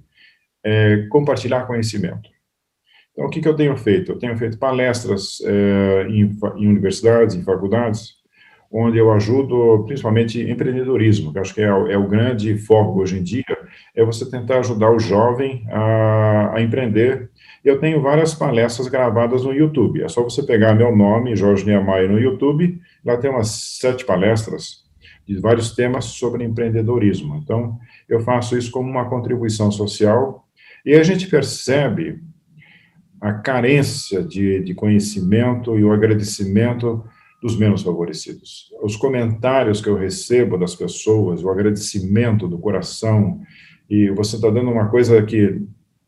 é 0.64 1.06
compartilhar 1.10 1.64
conhecimento. 1.64 2.28
Então, 3.12 3.26
o 3.26 3.30
que, 3.30 3.40
que 3.40 3.46
eu 3.46 3.54
tenho 3.54 3.76
feito? 3.76 4.10
Eu 4.10 4.18
tenho 4.18 4.36
feito 4.36 4.58
palestras 4.58 5.40
é, 5.44 6.06
em, 6.08 6.36
em, 6.56 6.66
universidades, 6.66 7.36
em 7.36 7.44
faculdades, 7.44 8.14
onde 8.68 8.98
eu 8.98 9.12
ajudo 9.12 9.84
principalmente 9.86 10.40
empreendedorismo, 10.40 11.32
que 11.32 11.38
acho 11.38 11.54
que 11.54 11.60
é, 11.60 11.66
é, 11.66 11.96
o 11.96 12.08
grande 12.08 12.56
foco 12.58 13.00
hoje 13.00 13.18
em 13.18 13.22
dia, 13.22 13.44
é 13.94 14.04
você 14.04 14.28
tentar 14.28 14.58
ajudar 14.58 14.90
o 14.90 14.98
jovem 14.98 15.64
a, 15.70 16.56
a 16.56 16.62
empreender. 16.62 17.30
Eu 17.64 17.78
tenho 17.78 18.00
várias 18.02 18.34
palestras 18.34 18.88
gravadas 18.88 19.44
no 19.44 19.52
YouTube. 19.52 20.02
É 20.02 20.08
só 20.08 20.20
você 20.22 20.42
pegar 20.42 20.74
meu 20.74 20.96
nome, 20.96 21.36
Jorge 21.36 21.64
Niemeyer, 21.64 22.10
no 22.10 22.18
YouTube, 22.18 22.80
lá 23.04 23.16
tem 23.16 23.30
umas 23.30 23.78
sete 23.78 24.04
palestras 24.04 24.81
de 25.26 25.38
vários 25.40 25.74
temas 25.74 26.06
sobre 26.06 26.44
empreendedorismo. 26.44 27.36
Então, 27.36 27.78
eu 28.08 28.20
faço 28.20 28.56
isso 28.56 28.70
como 28.70 28.90
uma 28.90 29.08
contribuição 29.08 29.70
social 29.70 30.46
e 30.84 30.94
a 30.94 31.02
gente 31.02 31.28
percebe 31.28 32.20
a 33.20 33.32
carência 33.32 34.22
de, 34.22 34.60
de 34.60 34.74
conhecimento 34.74 35.78
e 35.78 35.84
o 35.84 35.92
agradecimento 35.92 37.04
dos 37.40 37.56
menos 37.56 37.82
favorecidos. 37.82 38.70
Os 38.82 38.96
comentários 38.96 39.80
que 39.80 39.88
eu 39.88 39.96
recebo 39.96 40.58
das 40.58 40.74
pessoas, 40.74 41.42
o 41.42 41.50
agradecimento 41.50 42.48
do 42.48 42.58
coração, 42.58 43.40
e 43.88 44.10
você 44.10 44.36
está 44.36 44.48
dando 44.50 44.70
uma 44.70 44.88
coisa 44.88 45.22
que 45.22 45.60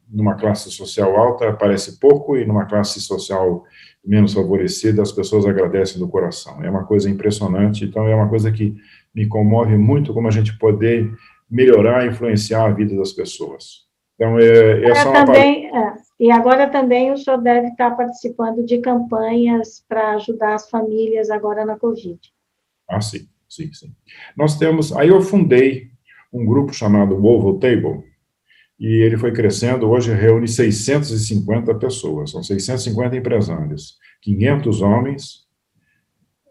numa 0.08 0.34
classe 0.34 0.70
social 0.70 1.16
alta 1.16 1.52
parece 1.52 1.98
pouco 1.98 2.36
e 2.36 2.44
numa 2.44 2.66
classe 2.66 3.00
social 3.00 3.64
menos 4.04 4.34
favorecida 4.34 5.02
as 5.02 5.12
pessoas 5.12 5.46
agradecem 5.46 5.98
do 5.98 6.08
coração. 6.08 6.62
É 6.62 6.68
uma 6.68 6.84
coisa 6.84 7.08
impressionante, 7.08 7.84
então 7.84 8.06
é 8.06 8.14
uma 8.14 8.28
coisa 8.28 8.52
que 8.52 8.74
me 9.14 9.26
comove 9.26 9.76
muito 9.76 10.12
como 10.12 10.28
a 10.28 10.30
gente 10.30 10.58
poder 10.58 11.10
melhorar 11.50 12.04
e 12.04 12.10
influenciar 12.10 12.66
a 12.66 12.70
vida 12.72 12.96
das 12.96 13.12
pessoas. 13.12 13.84
Então, 14.14 14.38
é, 14.38 14.84
essa 14.90 15.08
é 15.08 15.10
uma 15.10 15.24
também, 15.24 15.76
é, 15.76 15.94
E 16.20 16.30
agora 16.30 16.68
também 16.68 17.12
o 17.12 17.16
senhor 17.16 17.38
deve 17.38 17.68
estar 17.68 17.90
participando 17.92 18.64
de 18.64 18.78
campanhas 18.78 19.84
para 19.88 20.14
ajudar 20.14 20.54
as 20.54 20.70
famílias 20.70 21.30
agora 21.30 21.64
na 21.64 21.76
Covid. 21.76 22.18
Ah, 22.88 23.00
sim, 23.00 23.26
sim, 23.48 23.72
sim. 23.72 23.92
Nós 24.36 24.56
temos, 24.56 24.96
aí 24.96 25.08
eu 25.08 25.20
fundei 25.20 25.88
um 26.32 26.44
grupo 26.44 26.72
chamado 26.72 27.16
Oval 27.24 27.58
Table, 27.58 28.02
e 28.84 29.02
ele 29.02 29.16
foi 29.16 29.32
crescendo, 29.32 29.88
hoje 29.88 30.12
reúne 30.12 30.46
650 30.46 31.74
pessoas, 31.76 32.32
são 32.32 32.42
650 32.42 33.16
empresários, 33.16 33.96
500 34.20 34.82
homens 34.82 35.44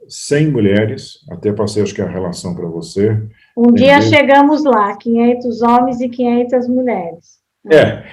100 0.10 0.52
mulheres, 0.52 1.20
até 1.30 1.54
passei, 1.54 1.84
acho 1.84 1.94
que 1.94 2.02
é 2.02 2.06
a 2.06 2.10
relação 2.10 2.56
para 2.56 2.68
você. 2.68 3.22
Um 3.56 3.72
dia 3.72 4.02
chegamos 4.02 4.64
lá, 4.64 4.98
500 4.98 5.62
homens 5.62 6.02
e 6.02 6.10
500 6.10 6.68
mulheres. 6.68 7.44
É, 7.72 8.04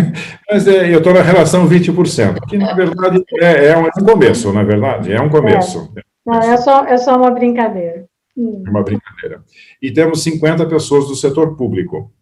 mas 0.48 0.68
é, 0.68 0.92
eu 0.92 0.98
estou 0.98 1.14
na 1.14 1.22
relação 1.22 1.66
20%, 1.66 2.38
que 2.48 2.58
na 2.58 2.74
verdade 2.74 3.24
é, 3.40 3.68
é, 3.68 3.78
um 3.78 4.04
começo, 4.04 4.52
na 4.52 4.62
verdade, 4.62 5.10
é 5.10 5.20
um 5.20 5.30
começo. 5.30 5.90
É. 5.96 6.02
Não, 6.24 6.38
é 6.38 6.56
só, 6.58 6.84
é 6.84 6.98
só 6.98 7.16
uma 7.16 7.30
brincadeira. 7.30 8.04
É 8.36 8.70
uma 8.70 8.82
brincadeira. 8.82 9.42
E 9.80 9.90
temos 9.90 10.22
50 10.22 10.66
pessoas 10.66 11.08
do 11.08 11.16
setor 11.16 11.56
público. 11.56 12.12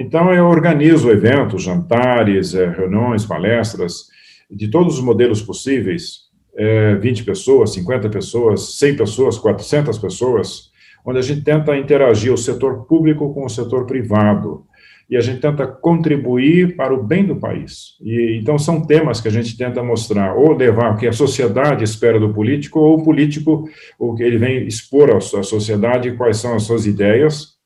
Então, 0.00 0.32
eu 0.32 0.46
organizo 0.46 1.10
eventos, 1.10 1.64
jantares, 1.64 2.54
é, 2.54 2.70
reuniões, 2.70 3.26
palestras, 3.26 4.04
de 4.48 4.68
todos 4.68 4.94
os 4.94 5.02
modelos 5.02 5.42
possíveis, 5.42 6.28
é, 6.56 6.94
20 6.94 7.24
pessoas, 7.24 7.72
50 7.72 8.08
pessoas, 8.08 8.78
100 8.78 8.96
pessoas, 8.96 9.38
400 9.38 9.98
pessoas, 9.98 10.70
onde 11.04 11.18
a 11.18 11.22
gente 11.22 11.42
tenta 11.42 11.76
interagir 11.76 12.32
o 12.32 12.38
setor 12.38 12.86
público 12.86 13.34
com 13.34 13.44
o 13.44 13.48
setor 13.48 13.86
privado, 13.86 14.64
e 15.10 15.16
a 15.16 15.20
gente 15.20 15.40
tenta 15.40 15.66
contribuir 15.66 16.76
para 16.76 16.94
o 16.94 17.02
bem 17.02 17.26
do 17.26 17.34
país. 17.34 17.96
E 18.00 18.38
então 18.40 18.56
são 18.56 18.86
temas 18.86 19.20
que 19.20 19.26
a 19.26 19.32
gente 19.32 19.56
tenta 19.56 19.82
mostrar 19.82 20.36
ou 20.36 20.52
levar 20.52 20.94
o 20.94 20.96
que 20.96 21.08
a 21.08 21.12
sociedade 21.12 21.82
espera 21.82 22.20
do 22.20 22.32
político 22.32 22.78
ou 22.78 22.98
o 22.98 23.02
político 23.02 23.68
o 23.98 24.14
que 24.14 24.22
ele 24.22 24.38
vem 24.38 24.64
expor 24.64 25.10
à 25.10 25.20
sociedade 25.20 26.12
quais 26.12 26.36
são 26.36 26.54
as 26.54 26.62
suas 26.62 26.86
ideias. 26.86 27.57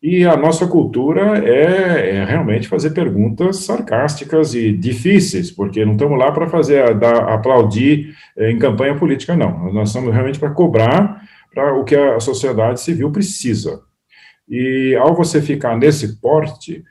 E 0.00 0.24
a 0.24 0.36
nossa 0.36 0.66
cultura 0.66 1.44
é, 1.44 2.18
é 2.18 2.24
realmente 2.24 2.68
fazer 2.68 2.90
perguntas 2.90 3.64
sarcásticas 3.64 4.54
e 4.54 4.72
difíceis, 4.72 5.50
porque 5.50 5.84
não 5.84 5.92
estamos 5.92 6.16
lá 6.16 6.30
para 6.30 6.48
fazer 6.48 6.94
dar, 6.94 7.32
aplaudir 7.32 8.14
é, 8.36 8.50
em 8.50 8.58
campanha 8.58 8.94
política, 8.96 9.36
não. 9.36 9.72
Nós 9.72 9.88
estamos 9.88 10.12
realmente 10.12 10.38
para 10.38 10.50
cobrar 10.50 11.20
para 11.52 11.74
o 11.74 11.84
que 11.84 11.96
a 11.96 12.20
sociedade 12.20 12.80
civil 12.80 13.10
precisa. 13.10 13.87
E 14.48 14.96
ao 14.96 15.14
você 15.14 15.42
ficar 15.42 15.76
nesse 15.76 16.18
porte, 16.20 16.82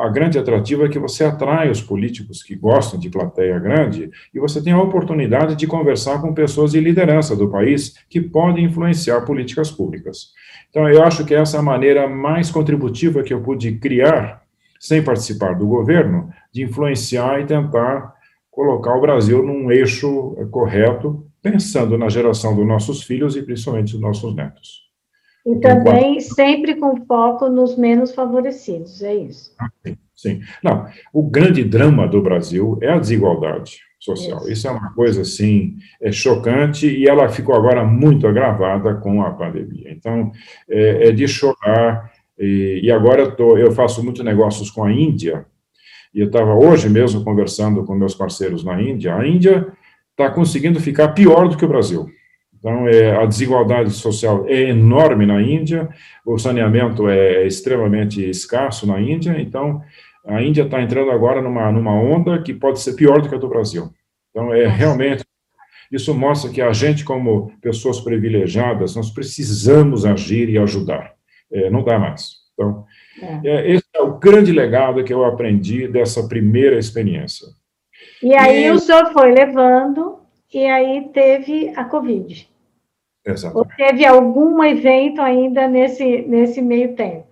a, 0.00 0.08
grande 0.08 0.38
atrativa 0.38 0.86
é 0.86 0.88
que 0.88 0.98
você 0.98 1.22
atrai 1.22 1.70
os 1.70 1.82
políticos 1.82 2.42
que 2.42 2.54
gostam 2.54 2.98
de 2.98 3.10
plateia 3.10 3.58
grande 3.58 4.10
e 4.32 4.40
você 4.40 4.62
tem 4.62 4.72
a 4.72 4.80
oportunidade 4.80 5.54
de 5.54 5.66
conversar 5.66 6.22
com 6.22 6.32
pessoas 6.32 6.72
de 6.72 6.80
liderança 6.80 7.36
do 7.36 7.50
país 7.50 7.94
que 8.08 8.20
podem 8.20 8.64
influenciar 8.64 9.20
políticas 9.22 9.70
públicas. 9.70 10.32
Então, 10.70 10.88
eu 10.88 11.02
acho 11.02 11.26
que 11.26 11.34
essa 11.34 11.58
é 11.58 11.60
a 11.60 11.62
maneira 11.62 12.08
mais 12.08 12.50
contributiva 12.50 13.22
que 13.22 13.34
eu 13.34 13.42
pude 13.42 13.72
criar, 13.72 14.42
sem 14.80 15.02
participar 15.02 15.54
do 15.54 15.66
governo, 15.66 16.30
de 16.52 16.62
influenciar 16.62 17.40
e 17.40 17.46
tentar 17.46 18.14
colocar 18.50 18.96
o 18.96 19.00
Brasil 19.00 19.42
num 19.44 19.70
eixo 19.70 20.36
correto, 20.50 21.26
pensando 21.42 21.98
na 21.98 22.08
geração 22.08 22.56
dos 22.56 22.66
nossos 22.66 23.02
filhos 23.02 23.36
e 23.36 23.42
principalmente 23.42 23.92
dos 23.92 24.00
nossos 24.00 24.34
netos. 24.34 24.83
E 25.46 25.56
também 25.60 26.20
sempre 26.20 26.74
com 26.76 27.04
foco 27.04 27.48
nos 27.48 27.76
menos 27.76 28.14
favorecidos, 28.14 29.02
é 29.02 29.14
isso. 29.14 29.54
Ah, 29.60 29.68
sim, 29.84 29.96
sim. 30.14 30.40
Não, 30.62 30.86
o 31.12 31.22
grande 31.22 31.62
drama 31.62 32.08
do 32.08 32.22
Brasil 32.22 32.78
é 32.80 32.90
a 32.90 32.98
desigualdade 32.98 33.80
social. 34.00 34.38
Isso, 34.40 34.52
isso 34.52 34.68
é 34.68 34.70
uma 34.70 34.92
coisa, 34.94 35.20
assim, 35.20 35.76
é 36.00 36.10
chocante 36.10 36.86
e 36.86 37.06
ela 37.06 37.28
ficou 37.28 37.54
agora 37.54 37.84
muito 37.84 38.26
agravada 38.26 38.94
com 38.94 39.22
a 39.22 39.30
pandemia. 39.32 39.90
Então, 39.90 40.32
é, 40.68 41.08
é 41.08 41.12
de 41.12 41.28
chorar. 41.28 42.10
E, 42.38 42.80
e 42.82 42.90
agora 42.90 43.22
eu, 43.22 43.36
tô, 43.36 43.58
eu 43.58 43.70
faço 43.72 44.02
muitos 44.02 44.24
negócios 44.24 44.70
com 44.70 44.82
a 44.82 44.92
Índia, 44.92 45.46
e 46.14 46.20
eu 46.20 46.26
estava 46.26 46.54
hoje 46.54 46.88
mesmo 46.88 47.24
conversando 47.24 47.84
com 47.84 47.94
meus 47.94 48.14
parceiros 48.14 48.62
na 48.62 48.80
Índia. 48.80 49.16
A 49.16 49.26
Índia 49.26 49.66
está 50.12 50.30
conseguindo 50.30 50.78
ficar 50.78 51.08
pior 51.08 51.48
do 51.48 51.56
que 51.56 51.64
o 51.64 51.68
Brasil. 51.68 52.08
Então, 52.64 52.88
é, 52.88 53.14
a 53.14 53.26
desigualdade 53.26 53.90
social 53.90 54.46
é 54.48 54.70
enorme 54.70 55.26
na 55.26 55.42
Índia, 55.42 55.86
o 56.24 56.38
saneamento 56.38 57.06
é 57.10 57.46
extremamente 57.46 58.26
escasso 58.26 58.86
na 58.86 58.98
Índia, 58.98 59.38
então, 59.38 59.82
a 60.26 60.40
Índia 60.40 60.62
está 60.62 60.80
entrando 60.80 61.10
agora 61.10 61.42
numa, 61.42 61.70
numa 61.70 61.92
onda 61.92 62.40
que 62.40 62.54
pode 62.54 62.80
ser 62.80 62.94
pior 62.94 63.20
do 63.20 63.28
que 63.28 63.34
a 63.34 63.38
do 63.38 63.50
Brasil. 63.50 63.90
Então, 64.30 64.54
é 64.54 64.66
realmente, 64.66 65.22
isso 65.92 66.14
mostra 66.14 66.50
que 66.50 66.62
a 66.62 66.72
gente, 66.72 67.04
como 67.04 67.52
pessoas 67.60 68.00
privilegiadas, 68.00 68.96
nós 68.96 69.10
precisamos 69.10 70.06
agir 70.06 70.48
e 70.48 70.56
ajudar. 70.56 71.12
É, 71.52 71.68
não 71.68 71.84
dá 71.84 71.98
mais. 71.98 72.36
Então, 72.54 72.86
é. 73.20 73.46
é. 73.46 73.70
esse 73.72 73.84
é 73.94 74.00
o 74.00 74.18
grande 74.18 74.52
legado 74.52 75.04
que 75.04 75.12
eu 75.12 75.22
aprendi 75.26 75.86
dessa 75.86 76.26
primeira 76.26 76.78
experiência. 76.78 77.46
E 78.22 78.34
aí 78.34 78.64
e... 78.64 78.70
o 78.70 78.78
senhor 78.78 79.12
foi 79.12 79.32
levando, 79.32 80.20
e 80.50 80.64
aí 80.64 81.10
teve 81.12 81.70
a 81.76 81.84
Covid. 81.84 82.53
Exatamente. 83.24 83.56
Ou 83.56 83.76
teve 83.76 84.04
algum 84.04 84.62
evento 84.62 85.20
ainda 85.20 85.66
nesse, 85.66 86.22
nesse 86.22 86.60
meio 86.60 86.94
tempo? 86.94 87.26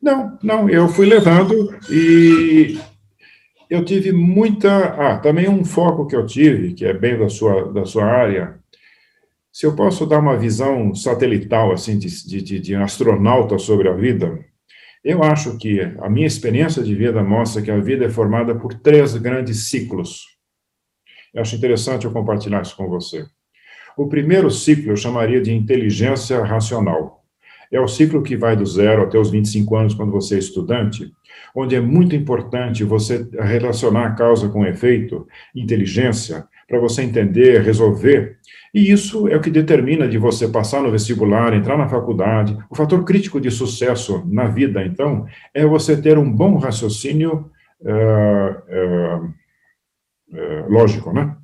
Não, 0.00 0.38
não, 0.42 0.68
eu 0.68 0.88
fui 0.88 1.06
levando 1.06 1.76
e 1.90 2.78
eu 3.68 3.84
tive 3.84 4.12
muita. 4.12 4.70
Ah, 4.94 5.18
também 5.18 5.48
um 5.48 5.64
foco 5.64 6.06
que 6.06 6.16
eu 6.16 6.24
tive, 6.24 6.72
que 6.72 6.86
é 6.86 6.92
bem 6.94 7.18
da 7.18 7.28
sua, 7.28 7.70
da 7.72 7.84
sua 7.84 8.04
área. 8.04 8.58
Se 9.52 9.66
eu 9.66 9.74
posso 9.74 10.06
dar 10.06 10.20
uma 10.20 10.38
visão 10.38 10.94
satelital, 10.94 11.72
assim, 11.72 11.98
de, 11.98 12.42
de, 12.42 12.60
de 12.60 12.74
astronauta 12.76 13.58
sobre 13.58 13.88
a 13.88 13.92
vida, 13.92 14.38
eu 15.04 15.22
acho 15.22 15.58
que 15.58 15.80
a 15.80 16.08
minha 16.08 16.26
experiência 16.26 16.82
de 16.82 16.94
vida 16.94 17.22
mostra 17.22 17.60
que 17.60 17.70
a 17.70 17.78
vida 17.78 18.04
é 18.04 18.10
formada 18.10 18.54
por 18.54 18.74
três 18.74 19.16
grandes 19.16 19.68
ciclos. 19.68 20.38
Eu 21.34 21.42
acho 21.42 21.56
interessante 21.56 22.04
eu 22.04 22.12
compartilhar 22.12 22.62
isso 22.62 22.76
com 22.76 22.88
você. 22.88 23.26
O 23.96 24.08
primeiro 24.08 24.50
ciclo 24.50 24.92
eu 24.92 24.96
chamaria 24.96 25.40
de 25.40 25.52
inteligência 25.52 26.42
racional. 26.44 27.20
É 27.72 27.80
o 27.80 27.86
ciclo 27.86 28.22
que 28.22 28.36
vai 28.36 28.56
do 28.56 28.66
zero 28.66 29.02
até 29.02 29.18
os 29.18 29.30
25 29.30 29.76
anos, 29.76 29.94
quando 29.94 30.10
você 30.10 30.34
é 30.34 30.38
estudante, 30.38 31.12
onde 31.54 31.76
é 31.76 31.80
muito 31.80 32.16
importante 32.16 32.82
você 32.82 33.28
relacionar 33.32 34.16
causa 34.16 34.48
com 34.48 34.66
efeito, 34.66 35.26
inteligência, 35.54 36.46
para 36.68 36.80
você 36.80 37.02
entender, 37.02 37.62
resolver. 37.62 38.38
E 38.72 38.90
isso 38.90 39.28
é 39.28 39.36
o 39.36 39.40
que 39.40 39.50
determina 39.50 40.08
de 40.08 40.18
você 40.18 40.48
passar 40.48 40.82
no 40.82 40.90
vestibular, 40.90 41.52
entrar 41.52 41.76
na 41.76 41.88
faculdade. 41.88 42.56
O 42.68 42.76
fator 42.76 43.04
crítico 43.04 43.40
de 43.40 43.50
sucesso 43.50 44.24
na 44.26 44.46
vida, 44.46 44.84
então, 44.84 45.26
é 45.52 45.64
você 45.66 46.00
ter 46.00 46.18
um 46.18 46.30
bom 46.30 46.56
raciocínio 46.56 47.50
uh, 47.80 49.16
uh, 49.18 49.24
uh, 50.32 50.68
lógico, 50.68 51.12
né? 51.12 51.36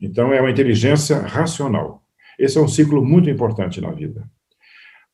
Então, 0.00 0.32
é 0.32 0.40
uma 0.40 0.50
inteligência 0.50 1.18
racional. 1.18 2.02
Esse 2.38 2.58
é 2.58 2.60
um 2.60 2.68
ciclo 2.68 3.04
muito 3.04 3.28
importante 3.28 3.80
na 3.80 3.90
vida. 3.90 4.24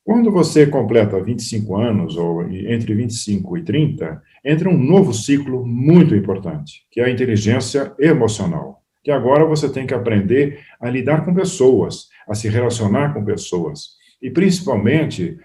Quando 0.04 0.30
você 0.30 0.66
completa 0.66 1.22
25 1.22 1.76
anos, 1.76 2.16
ou 2.18 2.42
entre 2.50 2.94
25 2.94 3.56
e 3.56 3.62
30, 3.62 4.22
entra 4.44 4.68
um 4.68 4.76
novo 4.76 5.14
ciclo 5.14 5.66
muito 5.66 6.14
importante, 6.14 6.86
que 6.90 7.00
é 7.00 7.06
a 7.06 7.10
inteligência 7.10 7.94
emocional. 7.98 8.82
Que 9.02 9.10
agora 9.10 9.46
você 9.46 9.66
tem 9.70 9.86
que 9.86 9.94
aprender 9.94 10.60
a 10.78 10.90
lidar 10.90 11.24
com 11.24 11.32
pessoas, 11.32 12.08
a 12.28 12.34
se 12.34 12.50
relacionar 12.50 13.14
com 13.14 13.24
pessoas. 13.24 13.94
E, 14.20 14.30
principalmente, 14.30 15.38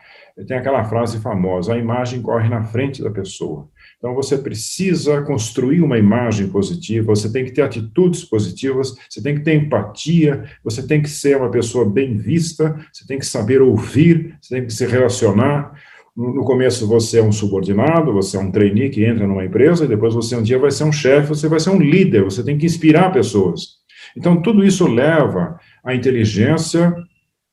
tem 0.46 0.58
aquela 0.58 0.84
frase 0.84 1.20
famosa: 1.20 1.74
a 1.74 1.78
imagem 1.78 2.22
corre 2.22 2.50
na 2.50 2.64
frente 2.64 3.04
da 3.04 3.10
pessoa. 3.10 3.68
Então, 3.98 4.16
você 4.16 4.38
precisa 4.38 5.22
construir 5.24 5.82
uma 5.82 5.98
imagem 5.98 6.48
positiva, 6.48 7.14
você 7.14 7.32
tem 7.32 7.44
que 7.44 7.52
ter 7.52 7.62
atitudes 7.62 8.24
positivas, 8.24 8.96
você 9.10 9.22
tem 9.22 9.36
que 9.36 9.42
ter 9.42 9.56
empatia, 9.56 10.46
você 10.64 10.86
tem 10.86 11.02
que 11.02 11.10
ser 11.10 11.36
uma 11.36 11.52
pessoa 11.52 11.84
bem 11.88 12.16
vista, 12.16 12.80
você 12.94 13.06
tem 13.06 13.20
que 13.20 13.26
saber 13.26 13.62
ouvir, 13.62 14.38
você 14.42 14.56
tem 14.56 14.66
que 14.66 14.74
se 14.74 14.86
relacionar. 14.86 15.74
No 16.16 16.44
começo 16.44 16.88
você 16.88 17.20
é 17.20 17.24
um 17.24 17.32
subordinado, 17.32 18.14
você 18.14 18.38
é 18.38 18.40
um 18.40 18.52
trainee 18.52 18.90
que 18.90 19.06
entra 19.06 19.28
numa 19.28 19.46
empresa, 19.46 19.86
e 19.86 19.88
depois 19.88 20.14
você 20.14 20.36
um 20.36 20.44
dia 20.44 20.58
vai 20.58 20.72
ser 20.72 20.86
um 20.86 20.92
chefe, 20.92 21.30
você 21.30 21.48
vai 21.48 21.60
ser 21.60 21.70
um 21.70 21.80
líder, 21.80 22.24
você 22.24 22.44
tem 22.44 22.58
que 22.58 22.66
inspirar 22.66 23.12
pessoas. 23.12 23.80
Então, 24.16 24.42
tudo 24.42 24.66
isso 24.66 24.88
leva 24.88 25.60
à 25.84 25.94
inteligência 25.94 26.94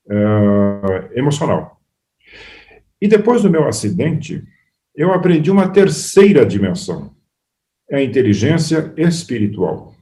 uh, 0.06 1.18
emocional. 1.18 1.75
E 3.00 3.08
depois 3.08 3.42
do 3.42 3.50
meu 3.50 3.68
acidente, 3.68 4.42
eu 4.94 5.12
aprendi 5.12 5.50
uma 5.50 5.68
terceira 5.68 6.44
dimensão, 6.44 7.14
a 7.92 8.02
inteligência 8.02 8.92
espiritual. 8.96 9.94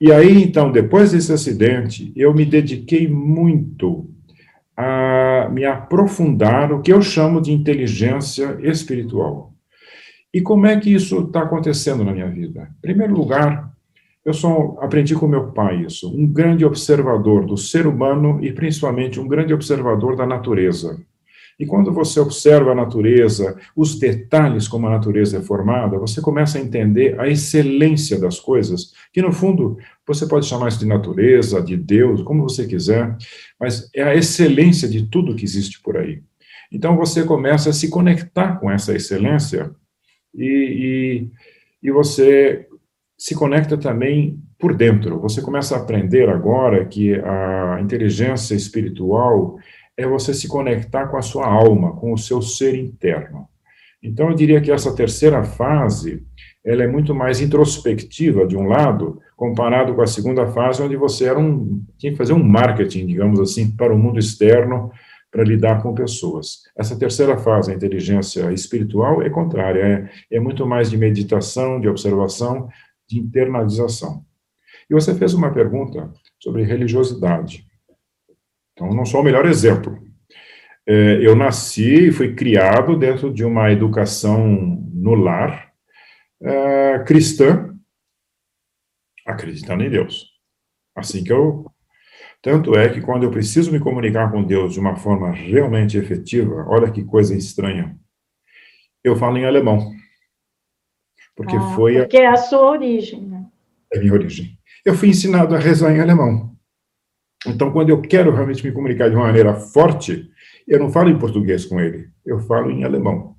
E 0.00 0.12
aí, 0.12 0.44
então, 0.44 0.70
depois 0.70 1.10
desse 1.10 1.32
acidente, 1.32 2.12
eu 2.14 2.32
me 2.32 2.44
dediquei 2.44 3.08
muito 3.08 4.08
a 4.76 5.48
me 5.50 5.64
aprofundar 5.64 6.72
o 6.72 6.80
que 6.80 6.92
eu 6.92 7.02
chamo 7.02 7.40
de 7.40 7.50
inteligência 7.50 8.56
espiritual. 8.62 9.52
E 10.32 10.40
como 10.40 10.66
é 10.66 10.78
que 10.78 10.94
isso 10.94 11.22
está 11.22 11.42
acontecendo 11.42 12.04
na 12.04 12.12
minha 12.12 12.30
vida? 12.30 12.70
Em 12.78 12.80
primeiro 12.80 13.12
lugar, 13.12 13.67
eu 14.28 14.34
sou, 14.34 14.78
aprendi 14.82 15.14
com 15.14 15.26
meu 15.26 15.52
pai 15.52 15.86
isso, 15.86 16.14
um 16.14 16.26
grande 16.26 16.62
observador 16.62 17.46
do 17.46 17.56
ser 17.56 17.86
humano 17.86 18.38
e 18.44 18.52
principalmente 18.52 19.18
um 19.18 19.26
grande 19.26 19.54
observador 19.54 20.14
da 20.16 20.26
natureza. 20.26 21.00
E 21.58 21.64
quando 21.64 21.90
você 21.90 22.20
observa 22.20 22.72
a 22.72 22.74
natureza, 22.74 23.58
os 23.74 23.98
detalhes 23.98 24.68
como 24.68 24.86
a 24.86 24.90
natureza 24.90 25.38
é 25.38 25.40
formada, 25.40 25.98
você 25.98 26.20
começa 26.20 26.58
a 26.58 26.60
entender 26.60 27.18
a 27.18 27.26
excelência 27.26 28.20
das 28.20 28.38
coisas, 28.38 28.92
que 29.14 29.22
no 29.22 29.32
fundo 29.32 29.78
você 30.06 30.26
pode 30.26 30.44
chamar 30.44 30.68
isso 30.68 30.78
de 30.78 30.86
natureza, 30.86 31.62
de 31.62 31.76
Deus, 31.76 32.20
como 32.20 32.42
você 32.42 32.66
quiser, 32.66 33.16
mas 33.58 33.88
é 33.94 34.02
a 34.02 34.14
excelência 34.14 34.86
de 34.86 35.06
tudo 35.06 35.34
que 35.34 35.44
existe 35.44 35.80
por 35.80 35.96
aí. 35.96 36.22
Então 36.70 36.98
você 36.98 37.24
começa 37.24 37.70
a 37.70 37.72
se 37.72 37.88
conectar 37.88 38.60
com 38.60 38.70
essa 38.70 38.94
excelência 38.94 39.70
e, 40.34 41.26
e, 41.82 41.88
e 41.88 41.90
você 41.90 42.67
se 43.18 43.34
conecta 43.34 43.76
também 43.76 44.40
por 44.58 44.74
dentro. 44.74 45.18
Você 45.20 45.42
começa 45.42 45.74
a 45.74 45.78
aprender 45.78 46.28
agora 46.28 46.84
que 46.84 47.14
a 47.16 47.78
inteligência 47.80 48.54
espiritual 48.54 49.58
é 49.96 50.06
você 50.06 50.32
se 50.32 50.46
conectar 50.46 51.08
com 51.08 51.16
a 51.16 51.22
sua 51.22 51.46
alma, 51.46 51.96
com 51.96 52.12
o 52.12 52.18
seu 52.18 52.40
ser 52.40 52.76
interno. 52.76 53.48
Então, 54.00 54.28
eu 54.28 54.34
diria 54.36 54.60
que 54.60 54.70
essa 54.70 54.94
terceira 54.94 55.42
fase, 55.42 56.22
ela 56.64 56.84
é 56.84 56.86
muito 56.86 57.12
mais 57.12 57.40
introspectiva, 57.40 58.46
de 58.46 58.56
um 58.56 58.68
lado, 58.68 59.20
comparado 59.36 59.92
com 59.92 60.02
a 60.02 60.06
segunda 60.06 60.46
fase, 60.46 60.80
onde 60.80 60.96
você 60.96 61.24
era 61.24 61.38
um, 61.38 61.82
tinha 61.98 62.12
que 62.12 62.18
fazer 62.18 62.32
um 62.32 62.42
marketing, 62.42 63.06
digamos 63.06 63.40
assim, 63.40 63.72
para 63.72 63.92
o 63.92 63.98
mundo 63.98 64.20
externo, 64.20 64.92
para 65.32 65.42
lidar 65.42 65.82
com 65.82 65.92
pessoas. 65.94 66.62
Essa 66.76 66.96
terceira 66.96 67.36
fase, 67.36 67.72
a 67.72 67.74
inteligência 67.74 68.52
espiritual, 68.52 69.20
é 69.20 69.28
contrária, 69.28 70.08
é, 70.30 70.36
é 70.36 70.40
muito 70.40 70.64
mais 70.64 70.88
de 70.88 70.96
meditação, 70.96 71.80
de 71.80 71.88
observação, 71.88 72.68
de 73.08 73.18
internalização. 73.18 74.24
E 74.88 74.94
você 74.94 75.14
fez 75.14 75.34
uma 75.34 75.52
pergunta 75.52 76.12
sobre 76.38 76.62
religiosidade. 76.62 77.66
Então, 78.72 78.94
não 78.94 79.04
sou 79.04 79.20
o 79.20 79.24
melhor 79.24 79.46
exemplo. 79.46 79.98
É, 80.86 81.18
eu 81.20 81.34
nasci 81.34 82.08
e 82.08 82.12
fui 82.12 82.34
criado 82.34 82.96
dentro 82.96 83.32
de 83.32 83.44
uma 83.44 83.70
educação 83.70 84.46
no 84.92 85.14
lar 85.14 85.72
é, 86.40 86.98
cristã, 87.00 87.74
acreditando 89.26 89.82
em 89.82 89.90
Deus. 89.90 90.26
Assim 90.96 91.22
que 91.22 91.32
eu. 91.32 91.70
Tanto 92.40 92.76
é 92.76 92.88
que 92.88 93.00
quando 93.00 93.24
eu 93.24 93.30
preciso 93.30 93.72
me 93.72 93.80
comunicar 93.80 94.30
com 94.30 94.44
Deus 94.44 94.72
de 94.72 94.80
uma 94.80 94.96
forma 94.96 95.32
realmente 95.32 95.98
efetiva, 95.98 96.64
olha 96.68 96.90
que 96.90 97.04
coisa 97.04 97.34
estranha, 97.34 97.98
eu 99.02 99.16
falo 99.16 99.36
em 99.38 99.44
alemão. 99.44 99.92
Porque 101.38 101.54
ah, 101.54 101.60
foi. 101.76 101.98
Porque 101.98 102.16
a... 102.16 102.22
é 102.22 102.26
a 102.26 102.36
sua 102.36 102.72
origem, 102.72 103.22
né? 103.22 103.46
É 103.92 103.98
a 103.98 104.00
minha 104.00 104.12
origem. 104.12 104.58
Eu 104.84 104.96
fui 104.96 105.08
ensinado 105.08 105.54
a 105.54 105.58
rezar 105.58 105.94
em 105.94 106.00
alemão. 106.00 106.52
Então, 107.46 107.70
quando 107.70 107.90
eu 107.90 108.02
quero 108.02 108.34
realmente 108.34 108.66
me 108.66 108.72
comunicar 108.72 109.08
de 109.08 109.14
uma 109.14 109.26
maneira 109.26 109.54
forte, 109.54 110.28
eu 110.66 110.80
não 110.80 110.90
falo 110.90 111.10
em 111.10 111.18
português 111.18 111.64
com 111.64 111.80
ele, 111.80 112.08
eu 112.26 112.40
falo 112.40 112.72
em 112.72 112.82
alemão. 112.82 113.36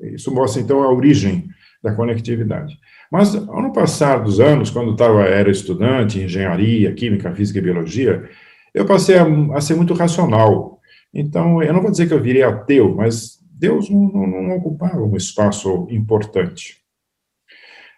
Isso 0.00 0.34
mostra, 0.34 0.62
então, 0.62 0.82
a 0.82 0.90
origem 0.90 1.46
da 1.82 1.94
conectividade. 1.94 2.74
Mas, 3.12 3.34
ao 3.34 3.72
passar 3.72 4.22
dos 4.22 4.40
anos, 4.40 4.70
quando 4.70 4.92
eu 4.92 4.96
tava, 4.96 5.22
era 5.24 5.50
estudante 5.50 6.18
em 6.18 6.24
engenharia, 6.24 6.94
química, 6.94 7.34
física 7.34 7.58
e 7.58 7.62
biologia, 7.62 8.24
eu 8.72 8.86
passei 8.86 9.18
a, 9.18 9.26
a, 9.54 9.60
ser 9.60 9.74
muito 9.74 9.92
racional. 9.92 10.80
Então, 11.12 11.62
eu 11.62 11.74
não 11.74 11.82
vou 11.82 11.90
dizer 11.90 12.08
que 12.08 12.14
eu 12.14 12.22
virei 12.22 12.42
ateu, 12.42 12.94
mas 12.94 13.38
Deus 13.52 13.90
não, 13.90 14.00
não, 14.00 14.42
não 14.42 14.56
ocupava 14.56 15.02
um 15.02 15.14
espaço 15.14 15.86
importante. 15.90 16.83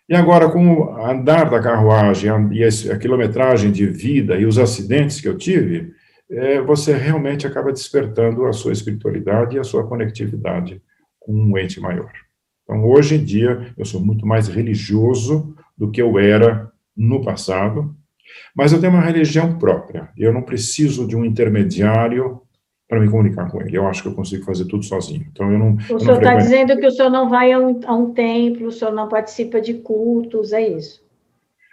E 0.09 0.14
agora, 0.14 0.49
com 0.49 0.73
o 0.73 1.05
andar 1.05 1.51
da 1.51 1.61
carruagem 1.61 2.31
e 2.53 2.62
a 2.64 2.99
quilometragem 2.99 3.73
de 3.73 3.87
vida 3.87 4.37
e 4.37 4.47
os 4.47 4.57
acidentes 4.57 5.21
que 5.21 5.29
eu 5.29 5.37
tive, 5.37 5.92
é, 6.31 6.61
você 6.61 6.95
realmente 6.95 7.47
acaba 7.47 7.73
despertando 7.73 8.47
a 8.47 8.53
sua 8.53 8.73
espiritualidade 8.73 9.57
e 9.57 9.59
a 9.59 9.64
sua 9.64 9.87
conectividade 9.87 10.81
com 11.19 11.33
um 11.33 11.59
ente 11.59 11.81
maior. 11.81 12.12
Então, 12.62 12.85
hoje 12.85 13.16
em 13.16 13.25
dia, 13.25 13.73
eu 13.77 13.85
sou 13.85 14.01
muito 14.01 14.27
mais 14.27 14.49
religioso 14.49 15.55
do 15.77 15.90
que 15.90 16.01
eu 16.01 16.19
era 16.19 16.71
no 16.97 17.23
passado, 17.25 17.95
mas 18.55 18.73
eu 18.73 18.81
tenho 18.81 18.92
uma 18.92 19.03
religião 19.03 19.59
própria. 19.59 20.09
Eu 20.16 20.33
não 20.33 20.42
preciso 20.42 21.07
de 21.07 21.16
um 21.16 21.25
intermediário 21.25 22.42
para 22.88 23.01
me 23.01 23.11
comunicar 23.11 23.51
com 23.51 23.61
ele. 23.61 23.77
Eu 23.77 23.87
acho 23.87 24.03
que 24.03 24.09
eu 24.09 24.14
consigo 24.14 24.44
fazer 24.44 24.64
tudo 24.66 24.85
sozinho. 24.85 25.27
Então 25.33 25.51
eu 25.51 25.59
não. 25.59 25.77
O 25.90 25.99
senhor 25.99 26.18
está 26.18 26.35
dizendo 26.35 26.77
que 26.79 26.87
o 26.87 26.90
senhor 26.90 27.11
não 27.11 27.29
vai 27.29 27.53
a 27.53 27.59
um, 27.59 27.81
a 27.85 27.94
um, 27.94 28.12
templo, 28.12 28.68
o 28.68 28.72
senhor 28.72 28.92
não 28.92 29.09
participa 29.09 29.61
de 29.61 29.75
cultos, 29.75 30.53
é 30.53 30.68
isso? 30.68 31.05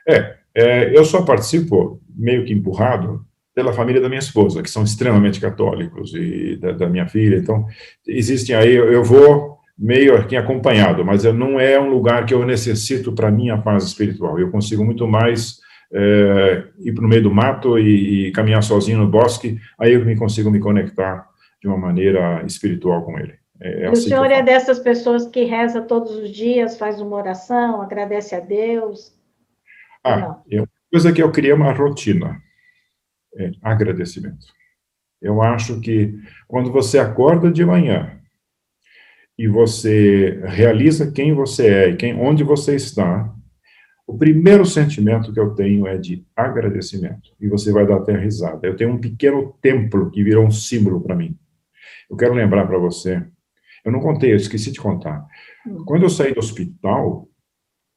É, 0.08 0.36
é, 0.56 0.98
eu 0.98 1.06
só 1.06 1.22
participo 1.22 2.02
meio 2.16 2.46
que 2.46 2.54
empurrado 2.54 3.26
pela 3.56 3.74
família 3.74 4.02
da 4.02 4.10
minha 4.10 4.20
esposa, 4.20 4.64
que 4.64 4.70
são 4.70 4.84
extremamente 4.84 5.40
católicos 5.40 6.14
e 6.16 6.58
da, 6.58 6.72
da 6.72 6.90
minha 6.90 7.08
filha. 7.08 7.38
Então 7.38 7.66
existem 8.08 8.56
aí, 8.56 8.74
eu, 8.74 8.92
eu 8.92 9.04
vou 9.04 9.54
meio 9.78 10.16
aqui 10.16 10.36
acompanhado, 10.36 11.04
mas 11.06 11.26
eu, 11.26 11.34
não 11.34 11.60
é 11.60 11.80
um 11.80 11.90
lugar 11.90 12.26
que 12.26 12.34
eu 12.34 12.46
necessito 12.46 13.12
para 13.12 13.32
minha 13.32 13.58
paz 13.58 13.84
espiritual. 13.84 14.40
Eu 14.40 14.50
consigo 14.50 14.84
muito 14.84 15.08
mais 15.08 15.63
é, 15.94 16.64
ir 16.80 16.94
para 16.94 17.06
o 17.06 17.08
meio 17.08 17.22
do 17.22 17.34
mato 17.34 17.78
e, 17.78 18.28
e, 18.28 18.32
caminhar 18.32 18.64
sozinho 18.64 18.98
no 18.98 19.08
bosque, 19.08 19.60
aí 19.80 19.94
eu 19.94 20.04
me 20.04 20.16
consigo 20.16 20.50
me 20.50 20.60
conectar 20.60 21.30
de 21.62 21.68
uma 21.68 21.78
maneira 21.78 22.44
espiritual 22.46 23.04
com 23.04 23.18
ele. 23.20 23.36
É, 23.62 23.84
é 23.84 23.88
assim 23.88 24.06
o 24.06 24.10
senhor 24.10 24.32
é 24.32 24.42
dessas 24.42 24.80
pessoas 24.80 25.28
que 25.28 25.44
reza 25.44 25.82
todos 25.82 26.12
os 26.16 26.32
dias, 26.32 26.78
faz 26.78 27.00
uma 27.00 27.16
oração, 27.16 27.82
agradece 27.82 28.36
a 28.36 28.40
Deus? 28.40 29.14
Ah, 30.04 30.42
uma 30.52 30.68
coisa 30.92 31.14
que 31.14 31.22
eu 31.22 31.32
criei 31.32 31.54
uma 31.54 31.72
rotina, 31.72 32.42
é 33.38 33.52
agradecimento. 33.62 34.48
Eu 35.22 35.42
acho 35.42 35.80
que 35.80 36.14
quando 36.48 36.72
você 36.72 37.00
acorda 37.00 37.50
de 37.50 37.64
manhã 37.64 38.20
e 39.38 39.48
você 39.48 40.42
realiza 40.46 41.12
quem 41.12 41.34
você 41.34 41.68
é 41.68 41.90
e 41.90 41.96
quem, 41.96 42.20
onde 42.20 42.44
você 42.44 42.76
está, 42.76 43.34
o 44.06 44.18
primeiro 44.18 44.66
sentimento 44.66 45.32
que 45.32 45.40
eu 45.40 45.52
tenho 45.56 45.88
é 45.88 45.98
de 45.98 46.26
agradecimento. 46.36 47.32
E 47.40 47.48
você 47.48 47.72
vai 47.72 47.86
dar 47.86 47.98
até 47.98 48.18
risada. 48.18 48.68
Eu 48.68 48.76
tenho 48.76 48.92
um 48.92 49.00
pequeno 49.00 49.56
templo 49.62 50.12
que 50.12 50.24
virou 50.24 50.46
um 50.46 50.52
símbolo 50.52 51.02
para 51.02 51.16
mim. 51.16 51.38
Eu 52.10 52.18
quero 52.18 52.34
lembrar 52.34 52.68
para 52.68 52.78
você. 52.78 53.26
Eu 53.84 53.92
não 53.92 54.00
contei, 54.00 54.32
eu 54.32 54.38
esqueci 54.38 54.72
de 54.72 54.80
contar. 54.80 55.26
Hum. 55.66 55.84
Quando 55.86 56.04
eu 56.04 56.10
saí 56.10 56.34
do 56.34 56.40
hospital, 56.40 57.28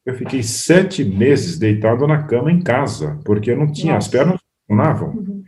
eu 0.05 0.15
fiquei 0.15 0.43
sete 0.43 1.05
meses 1.05 1.59
deitado 1.59 2.07
na 2.07 2.23
cama 2.23 2.53
em 2.53 2.63
casa, 2.63 3.21
porque 3.25 3.51
eu 3.51 3.57
não 3.57 3.71
tinha, 3.71 3.95
Nossa. 3.95 4.07
as 4.07 4.11
pernas 4.11 4.41
não 4.69 4.77
funcionavam. 4.77 5.09
Uhum. 5.17 5.45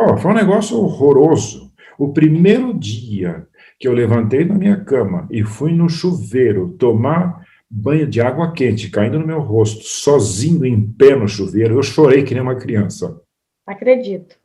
Oh, 0.00 0.16
foi 0.16 0.30
um 0.30 0.34
negócio 0.34 0.76
horroroso. 0.78 1.70
O 1.98 2.12
primeiro 2.12 2.72
dia 2.72 3.46
que 3.78 3.86
eu 3.86 3.92
levantei 3.92 4.44
da 4.44 4.54
minha 4.54 4.82
cama 4.84 5.26
e 5.30 5.44
fui 5.44 5.72
no 5.72 5.88
chuveiro 5.88 6.70
tomar 6.78 7.44
banho 7.70 8.06
de 8.06 8.20
água 8.20 8.52
quente 8.52 8.90
caindo 8.90 9.18
no 9.18 9.26
meu 9.26 9.40
rosto, 9.40 9.82
sozinho 9.84 10.64
em 10.64 10.90
pé 10.92 11.14
no 11.14 11.28
chuveiro, 11.28 11.74
eu 11.74 11.82
chorei 11.82 12.22
que 12.22 12.34
nem 12.34 12.42
uma 12.42 12.56
criança. 12.56 13.20
Acredito. 13.66 14.36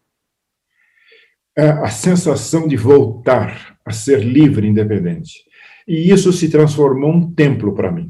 É 1.57 1.69
a 1.69 1.87
sensação 1.87 2.67
de 2.67 2.75
voltar 2.75 3.77
a 3.85 3.91
ser 3.91 4.19
livre 4.23 4.67
e 4.67 4.69
independente. 4.69 5.43
E 5.87 6.11
isso 6.11 6.33
se 6.33 6.49
transformou 6.49 7.11
um 7.11 7.33
templo 7.33 7.73
para 7.73 7.91
mim. 7.91 8.09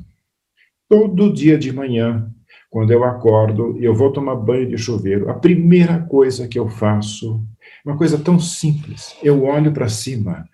Todo 0.87 1.33
dia 1.33 1.57
de 1.57 1.71
manhã, 1.71 2.31
quando 2.69 2.91
eu 2.91 3.03
acordo 3.03 3.77
e 3.79 3.85
eu 3.85 3.93
vou 3.93 4.11
tomar 4.11 4.35
banho 4.35 4.67
de 4.67 4.77
chuveiro, 4.77 5.29
a 5.29 5.33
primeira 5.33 5.99
coisa 5.99 6.47
que 6.47 6.57
eu 6.57 6.69
faço, 6.69 7.43
uma 7.85 7.97
coisa 7.97 8.17
tão 8.17 8.39
simples, 8.39 9.15
eu 9.21 9.43
olho 9.43 9.71
para 9.71 9.87
cima 9.87 10.47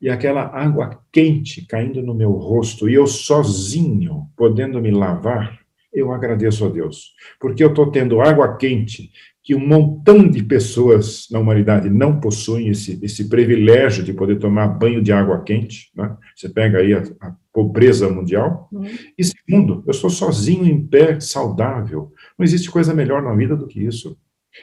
e 0.00 0.08
aquela 0.08 0.42
água 0.42 1.00
quente 1.12 1.66
caindo 1.66 2.02
no 2.02 2.14
meu 2.14 2.32
rosto 2.32 2.88
e 2.88 2.94
eu 2.94 3.06
sozinho 3.06 4.26
podendo 4.36 4.80
me 4.80 4.90
lavar, 4.90 5.58
eu 5.92 6.12
agradeço 6.12 6.66
a 6.66 6.68
Deus, 6.68 7.14
porque 7.40 7.64
eu 7.64 7.70
estou 7.70 7.90
tendo 7.90 8.20
água 8.20 8.56
quente 8.56 9.10
que 9.46 9.54
um 9.54 9.64
montão 9.64 10.28
de 10.28 10.42
pessoas 10.42 11.28
na 11.30 11.38
humanidade 11.38 11.88
não 11.88 12.18
possuem 12.18 12.68
esse, 12.68 12.98
esse 13.00 13.28
privilégio 13.28 14.02
de 14.02 14.12
poder 14.12 14.40
tomar 14.40 14.66
banho 14.66 15.00
de 15.00 15.12
água 15.12 15.40
quente. 15.44 15.88
Né? 15.94 16.16
Você 16.34 16.48
pega 16.48 16.78
aí 16.78 16.92
a, 16.92 17.04
a 17.20 17.32
pobreza 17.52 18.08
mundial. 18.08 18.68
Uhum. 18.72 18.84
E 19.16 19.22
segundo, 19.24 19.84
eu 19.86 19.92
estou 19.92 20.10
sozinho 20.10 20.66
em 20.66 20.84
pé, 20.84 21.20
saudável. 21.20 22.12
Não 22.36 22.42
existe 22.42 22.68
coisa 22.68 22.92
melhor 22.92 23.22
na 23.22 23.36
vida 23.36 23.54
do 23.54 23.68
que 23.68 23.78
isso. 23.78 24.18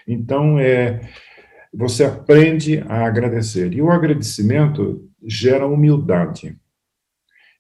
Então, 0.05 0.59
é, 0.59 0.99
você 1.73 2.03
aprende 2.03 2.83
a 2.85 3.05
agradecer. 3.05 3.73
E 3.73 3.81
o 3.81 3.89
agradecimento 3.89 5.09
gera 5.25 5.67
humildade. 5.67 6.57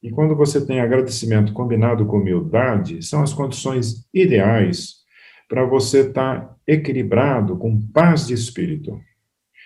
E 0.01 0.11
quando 0.11 0.35
você 0.35 0.65
tem 0.65 0.81
agradecimento 0.81 1.53
combinado 1.53 2.05
com 2.05 2.17
humildade, 2.17 3.01
são 3.01 3.23
as 3.23 3.33
condições 3.33 4.07
ideais 4.13 5.03
para 5.47 5.65
você 5.65 6.01
estar 6.01 6.41
tá 6.41 6.55
equilibrado, 6.67 7.57
com 7.57 7.79
paz 7.87 8.27
de 8.27 8.33
espírito. 8.33 8.99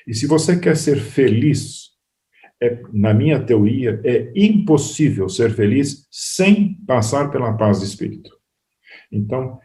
E 0.06 0.14
se 0.14 0.28
você 0.28 0.60
quer 0.60 0.78
ser 0.78 0.98
feliz, 0.98 1.92
é, 2.62 2.82
na 2.94 3.14
minha 3.14 3.40
teoria, 3.44 4.00
é 4.04 4.32
impossível 4.36 5.30
ser 5.30 5.52
feliz 5.52 6.08
sem 6.12 6.74
passar 6.86 7.32
pela 7.32 7.54
paz 7.54 7.80
de 7.80 7.86
espírito. 7.86 8.32
Então, 9.12 9.60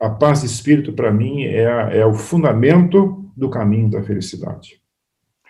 a 0.00 0.10
paz 0.10 0.40
de 0.40 0.46
espírito, 0.46 0.92
para 0.92 1.12
mim, 1.12 1.42
é, 1.44 1.98
é 1.98 2.06
o 2.06 2.14
fundamento 2.14 3.32
do 3.36 3.50
caminho 3.50 3.90
da 3.90 4.02
felicidade. 4.02 4.80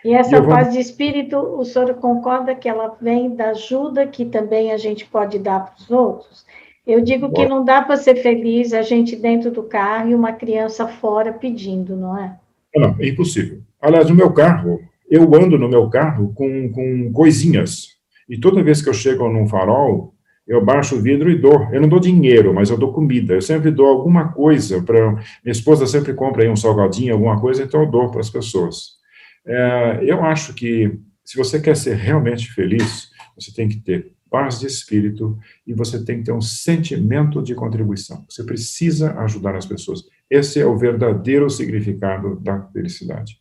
E 0.03 0.13
essa 0.13 0.37
e 0.37 0.39
vou... 0.39 0.49
paz 0.49 0.71
de 0.71 0.79
espírito, 0.79 1.37
o 1.37 1.63
senhor 1.65 1.93
concorda 1.95 2.55
que 2.55 2.69
ela 2.69 2.95
vem 3.01 3.35
da 3.35 3.49
ajuda 3.49 4.07
que 4.07 4.25
também 4.25 4.71
a 4.71 4.77
gente 4.77 5.05
pode 5.05 5.39
dar 5.39 5.65
para 5.65 5.75
os 5.77 5.91
outros? 5.91 6.45
Eu 6.87 7.01
digo 7.01 7.31
que 7.31 7.45
não 7.45 7.63
dá 7.63 7.83
para 7.83 7.97
ser 7.97 8.15
feliz 8.15 8.73
a 8.73 8.81
gente 8.81 9.15
dentro 9.15 9.51
do 9.51 9.63
carro 9.63 10.09
e 10.09 10.15
uma 10.15 10.33
criança 10.33 10.87
fora 10.87 11.31
pedindo, 11.31 11.95
não 11.95 12.17
é? 12.17 12.35
Não, 12.75 12.95
é 12.99 13.07
impossível. 13.07 13.59
Aliás, 13.79 14.09
no 14.09 14.15
meu 14.15 14.31
carro, 14.31 14.79
eu 15.09 15.23
ando 15.35 15.57
no 15.57 15.69
meu 15.69 15.89
carro 15.89 16.33
com, 16.33 16.71
com 16.71 17.11
coisinhas. 17.13 17.89
E 18.27 18.39
toda 18.39 18.63
vez 18.63 18.81
que 18.81 18.89
eu 18.89 18.93
chego 18.93 19.29
num 19.29 19.47
farol, 19.47 20.13
eu 20.47 20.63
baixo 20.65 20.95
o 20.95 21.01
vidro 21.01 21.29
e 21.29 21.35
dou. 21.35 21.67
Eu 21.71 21.81
não 21.81 21.87
dou 21.87 21.99
dinheiro, 21.99 22.53
mas 22.53 22.71
eu 22.71 22.77
dou 22.77 22.91
comida. 22.91 23.35
Eu 23.35 23.41
sempre 23.41 23.69
dou 23.69 23.85
alguma 23.85 24.29
coisa 24.29 24.81
para. 24.81 25.11
Minha 25.11 25.51
esposa 25.51 25.85
sempre 25.85 26.13
compra 26.13 26.43
aí 26.43 26.49
um 26.49 26.55
salgadinho, 26.55 27.13
alguma 27.13 27.39
coisa, 27.39 27.63
então 27.63 27.81
eu 27.81 27.89
dou 27.89 28.09
para 28.09 28.19
as 28.19 28.29
pessoas. 28.31 28.98
É, 29.45 29.99
eu 30.03 30.23
acho 30.23 30.53
que 30.53 30.99
se 31.23 31.37
você 31.37 31.61
quer 31.61 31.75
ser 31.75 31.95
realmente 31.95 32.51
feliz, 32.51 33.11
você 33.35 33.53
tem 33.53 33.67
que 33.67 33.77
ter 33.77 34.13
paz 34.29 34.59
de 34.59 34.67
espírito 34.67 35.37
e 35.65 35.73
você 35.73 36.03
tem 36.03 36.19
que 36.19 36.25
ter 36.25 36.31
um 36.31 36.41
sentimento 36.41 37.41
de 37.41 37.55
contribuição. 37.55 38.25
Você 38.29 38.43
precisa 38.43 39.13
ajudar 39.19 39.55
as 39.55 39.65
pessoas. 39.65 40.03
Esse 40.29 40.59
é 40.59 40.65
o 40.65 40.77
verdadeiro 40.77 41.49
significado 41.49 42.39
da 42.39 42.61
felicidade. 42.67 43.39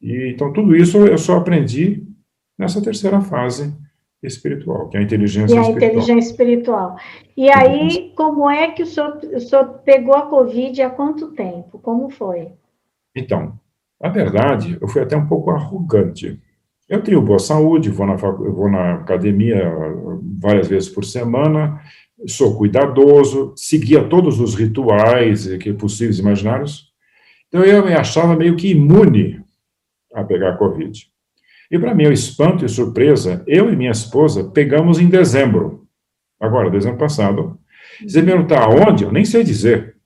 E, 0.00 0.32
então, 0.32 0.52
tudo 0.52 0.76
isso 0.76 0.98
eu 0.98 1.18
só 1.18 1.36
aprendi 1.38 2.06
nessa 2.58 2.82
terceira 2.82 3.20
fase 3.20 3.74
espiritual, 4.22 4.88
que 4.88 4.96
é 4.96 5.00
a 5.00 5.02
inteligência 5.02 5.54
e 5.54 5.58
a 5.58 5.62
espiritual. 5.62 5.90
inteligência 5.90 6.30
espiritual. 6.30 6.96
E 7.36 7.50
aí, 7.50 8.12
como 8.16 8.48
é 8.48 8.70
que 8.70 8.82
o 8.82 8.86
senhor, 8.86 9.18
o 9.32 9.40
senhor 9.40 9.80
pegou 9.84 10.14
a 10.14 10.26
Covid 10.26 10.80
há 10.82 10.90
quanto 10.90 11.32
tempo? 11.32 11.78
Como 11.78 12.08
foi? 12.08 12.48
Então, 13.14 13.58
na 14.02 14.08
verdade, 14.08 14.76
eu 14.80 14.88
fui 14.88 15.00
até 15.00 15.16
um 15.16 15.28
pouco 15.28 15.52
arrogante. 15.52 16.40
Eu 16.88 17.00
tenho 17.02 17.22
boa 17.22 17.38
saúde, 17.38 17.88
vou 17.88 18.04
na, 18.04 18.16
vou 18.16 18.68
na 18.68 18.94
academia 18.94 19.72
várias 20.40 20.66
vezes 20.66 20.88
por 20.88 21.04
semana, 21.04 21.80
sou 22.26 22.58
cuidadoso, 22.58 23.54
seguia 23.56 24.02
todos 24.02 24.40
os 24.40 24.56
rituais 24.56 25.46
que 25.58 25.72
possíveis 25.72 26.18
imaginários. 26.18 26.92
Então 27.46 27.62
eu 27.62 27.84
me 27.84 27.94
achava 27.94 28.34
meio 28.34 28.56
que 28.56 28.72
imune 28.72 29.40
a 30.12 30.24
pegar 30.24 30.56
Covid. 30.56 31.06
E 31.70 31.78
para 31.78 31.94
meu 31.94 32.12
espanto 32.12 32.64
e 32.64 32.68
surpresa, 32.68 33.42
eu 33.46 33.72
e 33.72 33.76
minha 33.76 33.92
esposa 33.92 34.50
pegamos 34.50 34.98
em 34.98 35.08
dezembro. 35.08 35.86
Agora, 36.40 36.68
dezembro 36.68 36.98
passado. 36.98 37.58
Você 38.06 38.20
me 38.20 38.32
perguntar 38.32 38.64
aonde? 38.64 39.04
Eu 39.04 39.12
nem 39.12 39.24
sei 39.24 39.44
dizer. 39.44 39.96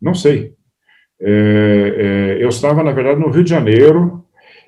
Não 0.00 0.14
sei. 0.14 0.54
É, 1.20 2.36
é, 2.38 2.42
eu 2.42 2.48
estava, 2.48 2.82
na 2.82 2.92
verdade, 2.92 3.20
no 3.20 3.30
Rio 3.30 3.44
de 3.44 3.50
Janeiro. 3.50 4.24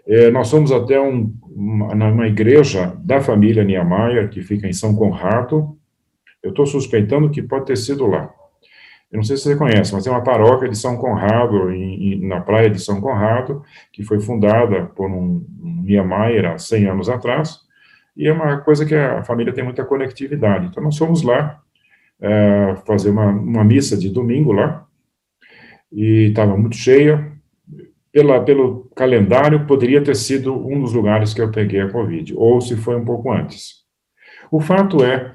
É, 0.06 0.30
nós 0.30 0.50
fomos 0.50 0.72
até 0.72 1.00
um, 1.00 1.32
uma, 1.44 1.92
uma 1.92 2.26
igreja 2.26 2.94
da 2.98 3.20
família 3.20 3.64
Niemeyer, 3.64 4.30
que 4.30 4.42
fica 4.42 4.66
em 4.66 4.72
São 4.72 4.94
Conrado. 4.94 5.76
Eu 6.42 6.50
estou 6.50 6.66
suspeitando 6.66 7.30
que 7.30 7.42
pode 7.42 7.66
ter 7.66 7.76
sido 7.76 8.06
lá. 8.06 8.32
Eu 9.10 9.16
não 9.16 9.22
sei 9.22 9.36
se 9.36 9.44
você 9.44 9.56
conhece, 9.56 9.92
mas 9.94 10.06
é 10.06 10.10
uma 10.10 10.22
paróquia 10.22 10.68
de 10.68 10.76
São 10.76 10.96
Conrado, 10.96 11.70
em, 11.70 12.14
em, 12.14 12.28
na 12.28 12.40
praia 12.40 12.68
de 12.68 12.78
São 12.78 13.00
Conrado, 13.00 13.62
que 13.90 14.02
foi 14.02 14.20
fundada 14.20 14.84
por 14.84 15.10
um, 15.10 15.44
um 15.62 15.82
Niemeyer 15.82 16.44
há 16.44 16.58
100 16.58 16.86
anos 16.86 17.08
atrás, 17.08 17.60
e 18.14 18.26
é 18.28 18.32
uma 18.32 18.58
coisa 18.58 18.84
que 18.84 18.94
a 18.94 19.22
família 19.22 19.52
tem 19.52 19.64
muita 19.64 19.84
conectividade. 19.84 20.66
Então, 20.66 20.82
nós 20.82 20.98
fomos 20.98 21.22
lá 21.22 21.58
é, 22.20 22.76
fazer 22.86 23.10
uma, 23.10 23.26
uma 23.26 23.64
missa 23.64 23.96
de 23.96 24.10
domingo 24.10 24.52
lá, 24.52 24.86
e 25.92 26.28
estava 26.28 26.56
muito 26.56 26.76
cheia. 26.76 27.32
Pela, 28.10 28.42
pelo 28.42 28.90
calendário, 28.96 29.66
poderia 29.66 30.02
ter 30.02 30.16
sido 30.16 30.54
um 30.54 30.80
dos 30.80 30.92
lugares 30.92 31.34
que 31.34 31.40
eu 31.40 31.50
peguei 31.50 31.80
a 31.80 31.90
Covid, 31.90 32.34
ou 32.36 32.60
se 32.60 32.76
foi 32.76 32.96
um 32.96 33.04
pouco 33.04 33.30
antes. 33.30 33.84
O 34.50 34.60
fato 34.60 35.04
é, 35.04 35.34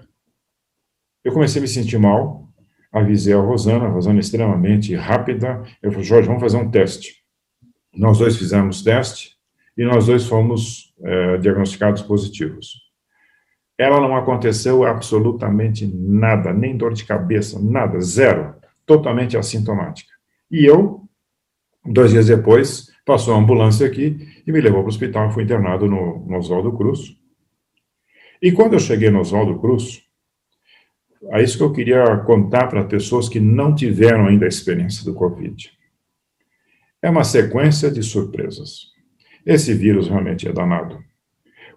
eu 1.23 1.31
comecei 1.31 1.59
a 1.59 1.61
me 1.61 1.67
sentir 1.67 1.97
mal, 1.99 2.49
avisei 2.91 3.33
a 3.33 3.39
Rosana, 3.39 3.85
a 3.85 3.89
Rosana 3.89 4.17
é 4.17 4.19
extremamente 4.19 4.95
rápida, 4.95 5.63
eu 5.81 5.91
falei, 5.91 6.05
Jorge, 6.05 6.27
vamos 6.27 6.41
fazer 6.41 6.57
um 6.57 6.69
teste. 6.69 7.23
Nós 7.95 8.17
dois 8.17 8.35
fizemos 8.35 8.83
teste, 8.83 9.37
e 9.77 9.83
nós 9.83 10.05
dois 10.05 10.25
fomos 10.25 10.93
é, 11.03 11.37
diagnosticados 11.37 12.01
positivos. 12.01 12.83
Ela 13.77 13.99
não 13.99 14.15
aconteceu 14.15 14.83
absolutamente 14.83 15.87
nada, 15.87 16.53
nem 16.53 16.77
dor 16.77 16.93
de 16.93 17.05
cabeça, 17.05 17.59
nada, 17.59 17.99
zero, 17.99 18.55
totalmente 18.85 19.35
assintomática. 19.35 20.12
E 20.53 20.65
eu, 20.65 21.09
dois 21.83 22.11
dias 22.11 22.27
depois, 22.27 22.91
passou 23.03 23.33
a 23.33 23.39
ambulância 23.39 23.87
aqui 23.87 24.19
e 24.45 24.51
me 24.51 24.61
levou 24.61 24.81
para 24.81 24.85
o 24.85 24.89
hospital. 24.89 25.31
Fui 25.31 25.43
internado 25.43 25.87
no, 25.87 26.23
no 26.27 26.37
Oswaldo 26.37 26.71
Cruz. 26.77 27.17
E 28.39 28.51
quando 28.51 28.73
eu 28.73 28.79
cheguei 28.79 29.09
no 29.09 29.19
Oswaldo 29.19 29.59
Cruz, 29.59 30.03
é 31.31 31.41
isso 31.41 31.57
que 31.57 31.63
eu 31.63 31.73
queria 31.73 32.17
contar 32.17 32.67
para 32.67 32.83
pessoas 32.85 33.27
que 33.27 33.39
não 33.39 33.73
tiveram 33.73 34.27
ainda 34.27 34.45
a 34.45 34.47
experiência 34.47 35.03
do 35.03 35.15
Covid. 35.15 35.71
É 37.01 37.09
uma 37.09 37.23
sequência 37.23 37.89
de 37.89 38.03
surpresas. 38.03 38.91
Esse 39.43 39.73
vírus 39.73 40.07
realmente 40.07 40.47
é 40.47 40.53
danado. 40.53 41.03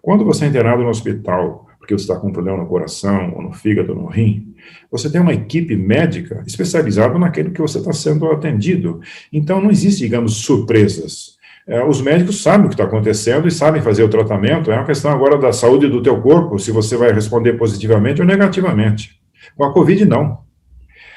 Quando 0.03 0.23
você 0.23 0.45
é 0.45 0.49
internado 0.49 0.83
no 0.83 0.89
hospital 0.89 1.66
porque 1.87 1.97
você 1.97 2.03
está 2.03 2.17
com 2.17 2.27
um 2.27 2.33
problema 2.33 2.57
no 2.57 2.67
coração, 2.67 3.31
ou 3.33 3.41
no 3.41 3.53
fígado, 3.53 3.93
ou 3.93 4.01
no 4.01 4.07
rim, 4.07 4.53
você 4.91 5.09
tem 5.09 5.21
uma 5.21 5.33
equipe 5.33 5.73
médica 5.77 6.43
especializada 6.45 7.17
naquilo 7.17 7.51
que 7.51 7.61
você 7.61 7.77
está 7.77 7.93
sendo 7.93 8.29
atendido. 8.29 8.99
Então, 9.31 9.61
não 9.61 9.71
existe, 9.71 10.01
digamos, 10.01 10.35
surpresas. 10.41 11.37
É, 11.65 11.81
os 11.85 12.01
médicos 12.01 12.41
sabem 12.41 12.65
o 12.65 12.69
que 12.69 12.75
está 12.75 12.83
acontecendo 12.83 13.47
e 13.47 13.51
sabem 13.51 13.81
fazer 13.81 14.03
o 14.03 14.09
tratamento. 14.09 14.69
É 14.69 14.75
uma 14.75 14.85
questão 14.85 15.11
agora 15.11 15.37
da 15.37 15.53
saúde 15.53 15.87
do 15.87 16.01
teu 16.01 16.21
corpo, 16.21 16.59
se 16.59 16.71
você 16.71 16.97
vai 16.97 17.13
responder 17.13 17.53
positivamente 17.53 18.19
ou 18.19 18.27
negativamente. 18.27 19.21
Com 19.55 19.63
a 19.63 19.71
Covid, 19.71 20.03
não. 20.03 20.39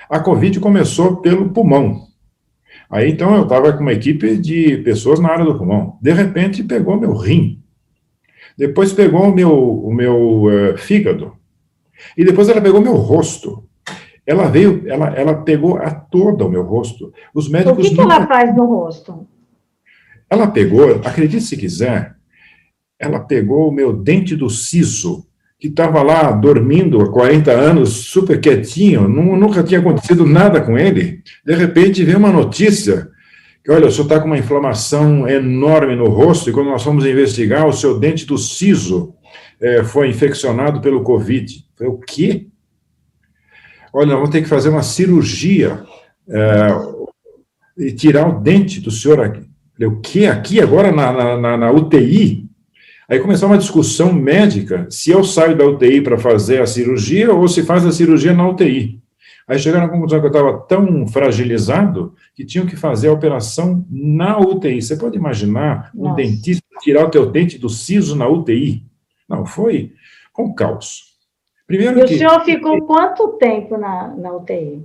A 0.08 0.20
Covid 0.20 0.60
começou 0.60 1.16
pelo 1.16 1.50
pulmão. 1.50 2.02
Aí, 2.88 3.10
então, 3.10 3.34
eu 3.34 3.42
estava 3.42 3.72
com 3.72 3.80
uma 3.80 3.92
equipe 3.92 4.36
de 4.36 4.76
pessoas 4.78 5.18
na 5.18 5.30
área 5.30 5.44
do 5.44 5.58
pulmão. 5.58 5.98
De 6.00 6.12
repente, 6.12 6.62
pegou 6.62 6.98
meu 6.98 7.12
rim. 7.12 7.59
Depois 8.60 8.92
pegou 8.92 9.22
o 9.22 9.34
meu, 9.34 9.50
o 9.50 9.90
meu 9.90 10.42
uh, 10.42 10.76
fígado. 10.76 11.32
E 12.14 12.22
depois 12.22 12.46
ela 12.46 12.60
pegou 12.60 12.78
meu 12.78 12.92
rosto. 12.92 13.64
Ela 14.26 14.48
veio, 14.48 14.82
ela, 14.86 15.08
ela 15.16 15.34
pegou 15.34 15.78
a 15.78 15.90
toda 15.90 16.44
o 16.44 16.50
meu 16.50 16.62
rosto. 16.62 17.10
Os 17.34 17.48
médicos. 17.48 17.86
O 17.86 17.88
que, 17.88 17.94
que 17.94 18.00
ela 18.02 18.26
faz 18.26 18.54
no 18.54 18.66
rosto? 18.66 19.26
Ela 20.28 20.46
pegou, 20.46 20.90
acredite 20.96 21.40
se 21.40 21.56
quiser, 21.56 22.14
ela 22.98 23.20
pegou 23.20 23.70
o 23.70 23.72
meu 23.72 23.94
dente 23.94 24.36
do 24.36 24.50
siso, 24.50 25.26
que 25.58 25.68
estava 25.68 26.02
lá 26.02 26.30
dormindo 26.30 27.00
há 27.00 27.10
40 27.10 27.50
anos, 27.50 28.08
super 28.08 28.38
quietinho, 28.38 29.08
nunca 29.08 29.62
tinha 29.62 29.80
acontecido 29.80 30.26
nada 30.26 30.60
com 30.60 30.76
ele. 30.76 31.22
De 31.46 31.54
repente 31.54 32.04
veio 32.04 32.18
uma 32.18 32.30
notícia 32.30 33.09
olha, 33.74 33.86
o 33.86 33.90
senhor 33.90 34.04
está 34.04 34.20
com 34.20 34.26
uma 34.26 34.38
inflamação 34.38 35.28
enorme 35.28 35.96
no 35.96 36.08
rosto, 36.08 36.50
e 36.50 36.52
quando 36.52 36.70
nós 36.70 36.82
fomos 36.82 37.04
investigar, 37.06 37.66
o 37.66 37.72
seu 37.72 37.98
dente 37.98 38.26
do 38.26 38.36
siso 38.36 39.14
é, 39.60 39.84
foi 39.84 40.08
infeccionado 40.08 40.80
pelo 40.80 41.02
Covid. 41.02 41.64
Falei, 41.76 41.92
o 41.92 41.98
quê? 41.98 42.46
Olha, 43.92 44.14
vamos 44.14 44.30
ter 44.30 44.42
que 44.42 44.48
fazer 44.48 44.68
uma 44.68 44.82
cirurgia 44.82 45.84
é, 46.28 46.68
e 47.78 47.92
tirar 47.92 48.28
o 48.28 48.40
dente 48.40 48.80
do 48.80 48.90
senhor 48.90 49.20
aqui. 49.20 49.48
Falei, 49.74 49.88
o 49.88 50.00
quê? 50.00 50.26
Aqui, 50.26 50.60
agora, 50.60 50.92
na, 50.92 51.36
na, 51.38 51.56
na 51.56 51.72
UTI? 51.72 52.48
Aí 53.08 53.18
começou 53.18 53.48
uma 53.48 53.58
discussão 53.58 54.12
médica, 54.12 54.86
se 54.88 55.10
eu 55.10 55.24
saio 55.24 55.56
da 55.56 55.66
UTI 55.66 56.00
para 56.00 56.16
fazer 56.16 56.62
a 56.62 56.66
cirurgia 56.66 57.32
ou 57.32 57.48
se 57.48 57.64
faz 57.64 57.84
a 57.84 57.90
cirurgia 57.90 58.32
na 58.32 58.48
UTI. 58.48 58.99
Aí 59.50 59.58
chegaram 59.58 59.86
à 59.86 59.88
conclusão 59.88 60.20
que 60.20 60.26
eu 60.26 60.30
estava 60.30 60.60
tão 60.60 61.08
fragilizado 61.08 62.14
que 62.36 62.44
tinham 62.44 62.66
que 62.66 62.76
fazer 62.76 63.08
a 63.08 63.12
operação 63.12 63.84
na 63.90 64.38
UTI. 64.38 64.80
Você 64.80 64.96
pode 64.96 65.16
imaginar 65.16 65.90
um 65.92 66.04
Nossa. 66.04 66.14
dentista 66.14 66.62
tirar 66.80 67.04
o 67.04 67.10
teu 67.10 67.28
dente 67.28 67.58
do 67.58 67.68
siso 67.68 68.14
na 68.14 68.28
UTI? 68.28 68.86
Não, 69.28 69.44
foi 69.44 69.92
um 70.38 70.54
caos. 70.54 71.16
Primeiro 71.66 71.98
e 71.98 72.04
que, 72.04 72.14
o 72.14 72.18
senhor 72.18 72.44
ficou 72.44 72.80
quanto 72.86 73.26
tempo 73.38 73.76
na, 73.76 74.14
na 74.16 74.32
UTI? 74.36 74.84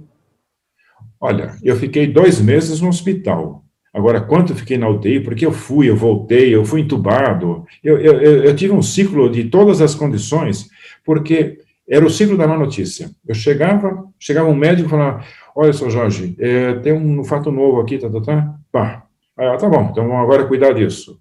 Olha, 1.22 1.56
eu 1.62 1.76
fiquei 1.76 2.08
dois 2.08 2.42
meses 2.42 2.82
no 2.82 2.90
hospital. 2.90 3.64
Agora, 3.94 4.20
quanto 4.20 4.54
eu 4.54 4.56
fiquei 4.56 4.80
na 4.80 4.90
UTI? 4.90 5.20
Porque 5.20 5.46
eu 5.46 5.52
fui, 5.52 5.92
eu 5.92 5.96
voltei, 5.96 6.56
eu 6.56 6.66
fui 6.66 6.82
entubado. 6.82 7.68
Eu, 7.84 8.00
eu, 8.00 8.44
eu 8.46 8.56
tive 8.56 8.74
um 8.74 8.82
ciclo 8.82 9.30
de 9.30 9.44
todas 9.44 9.80
as 9.80 9.94
condições, 9.94 10.68
porque 11.06 11.60
era 11.88 12.06
o 12.06 12.10
ciclo 12.10 12.38
da 12.38 12.48
má 12.48 12.58
notícia. 12.58 13.10
Eu 13.28 13.36
chegava, 13.36 14.06
chegava 14.20 14.50
um 14.50 14.56
médico 14.56 14.88
e 14.88 14.92
falava, 14.92 15.24
olha, 15.56 15.74
seu 15.74 15.90
Jorge, 15.90 16.36
é, 16.40 16.74
tem 16.76 16.94
um 16.94 17.24
fato 17.24 17.52
novo 17.52 17.80
aqui, 17.80 17.98
tá, 17.98 18.10
tá, 18.10 18.22
tá, 18.22 18.56
pá. 18.72 19.06
Aí, 19.38 19.58
tá 19.58 19.70
bom, 19.70 19.90
então 19.92 20.08
vamos 20.08 20.24
agora 20.24 20.48
cuidar 20.48 20.74
disso. 20.74 21.20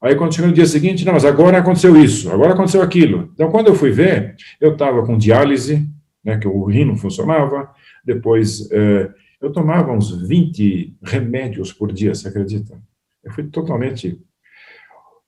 Aí, 0.00 0.14
quando 0.16 0.34
chegou 0.34 0.48
no 0.48 0.54
dia 0.54 0.66
seguinte, 0.66 1.04
não, 1.04 1.14
mas 1.14 1.24
agora 1.24 1.58
aconteceu 1.58 1.96
isso, 1.96 2.30
agora 2.30 2.52
aconteceu 2.52 2.82
aquilo. 2.82 3.30
Então, 3.32 3.50
quando 3.50 3.68
eu 3.68 3.74
fui 3.74 3.90
ver, 3.90 4.36
eu 4.60 4.72
estava 4.72 5.04
com 5.04 5.16
diálise, 5.16 5.88
né, 6.22 6.36
que 6.36 6.46
o 6.46 6.64
rim 6.64 6.84
não 6.84 6.96
funcionava, 6.96 7.70
depois 8.04 8.70
é, 8.70 9.10
eu 9.40 9.50
tomava 9.50 9.92
uns 9.92 10.10
20 10.26 10.98
remédios 11.02 11.72
por 11.72 11.92
dia, 11.92 12.14
você 12.14 12.28
acredita? 12.28 12.78
Eu 13.22 13.32
fui 13.32 13.44
totalmente 13.44 14.20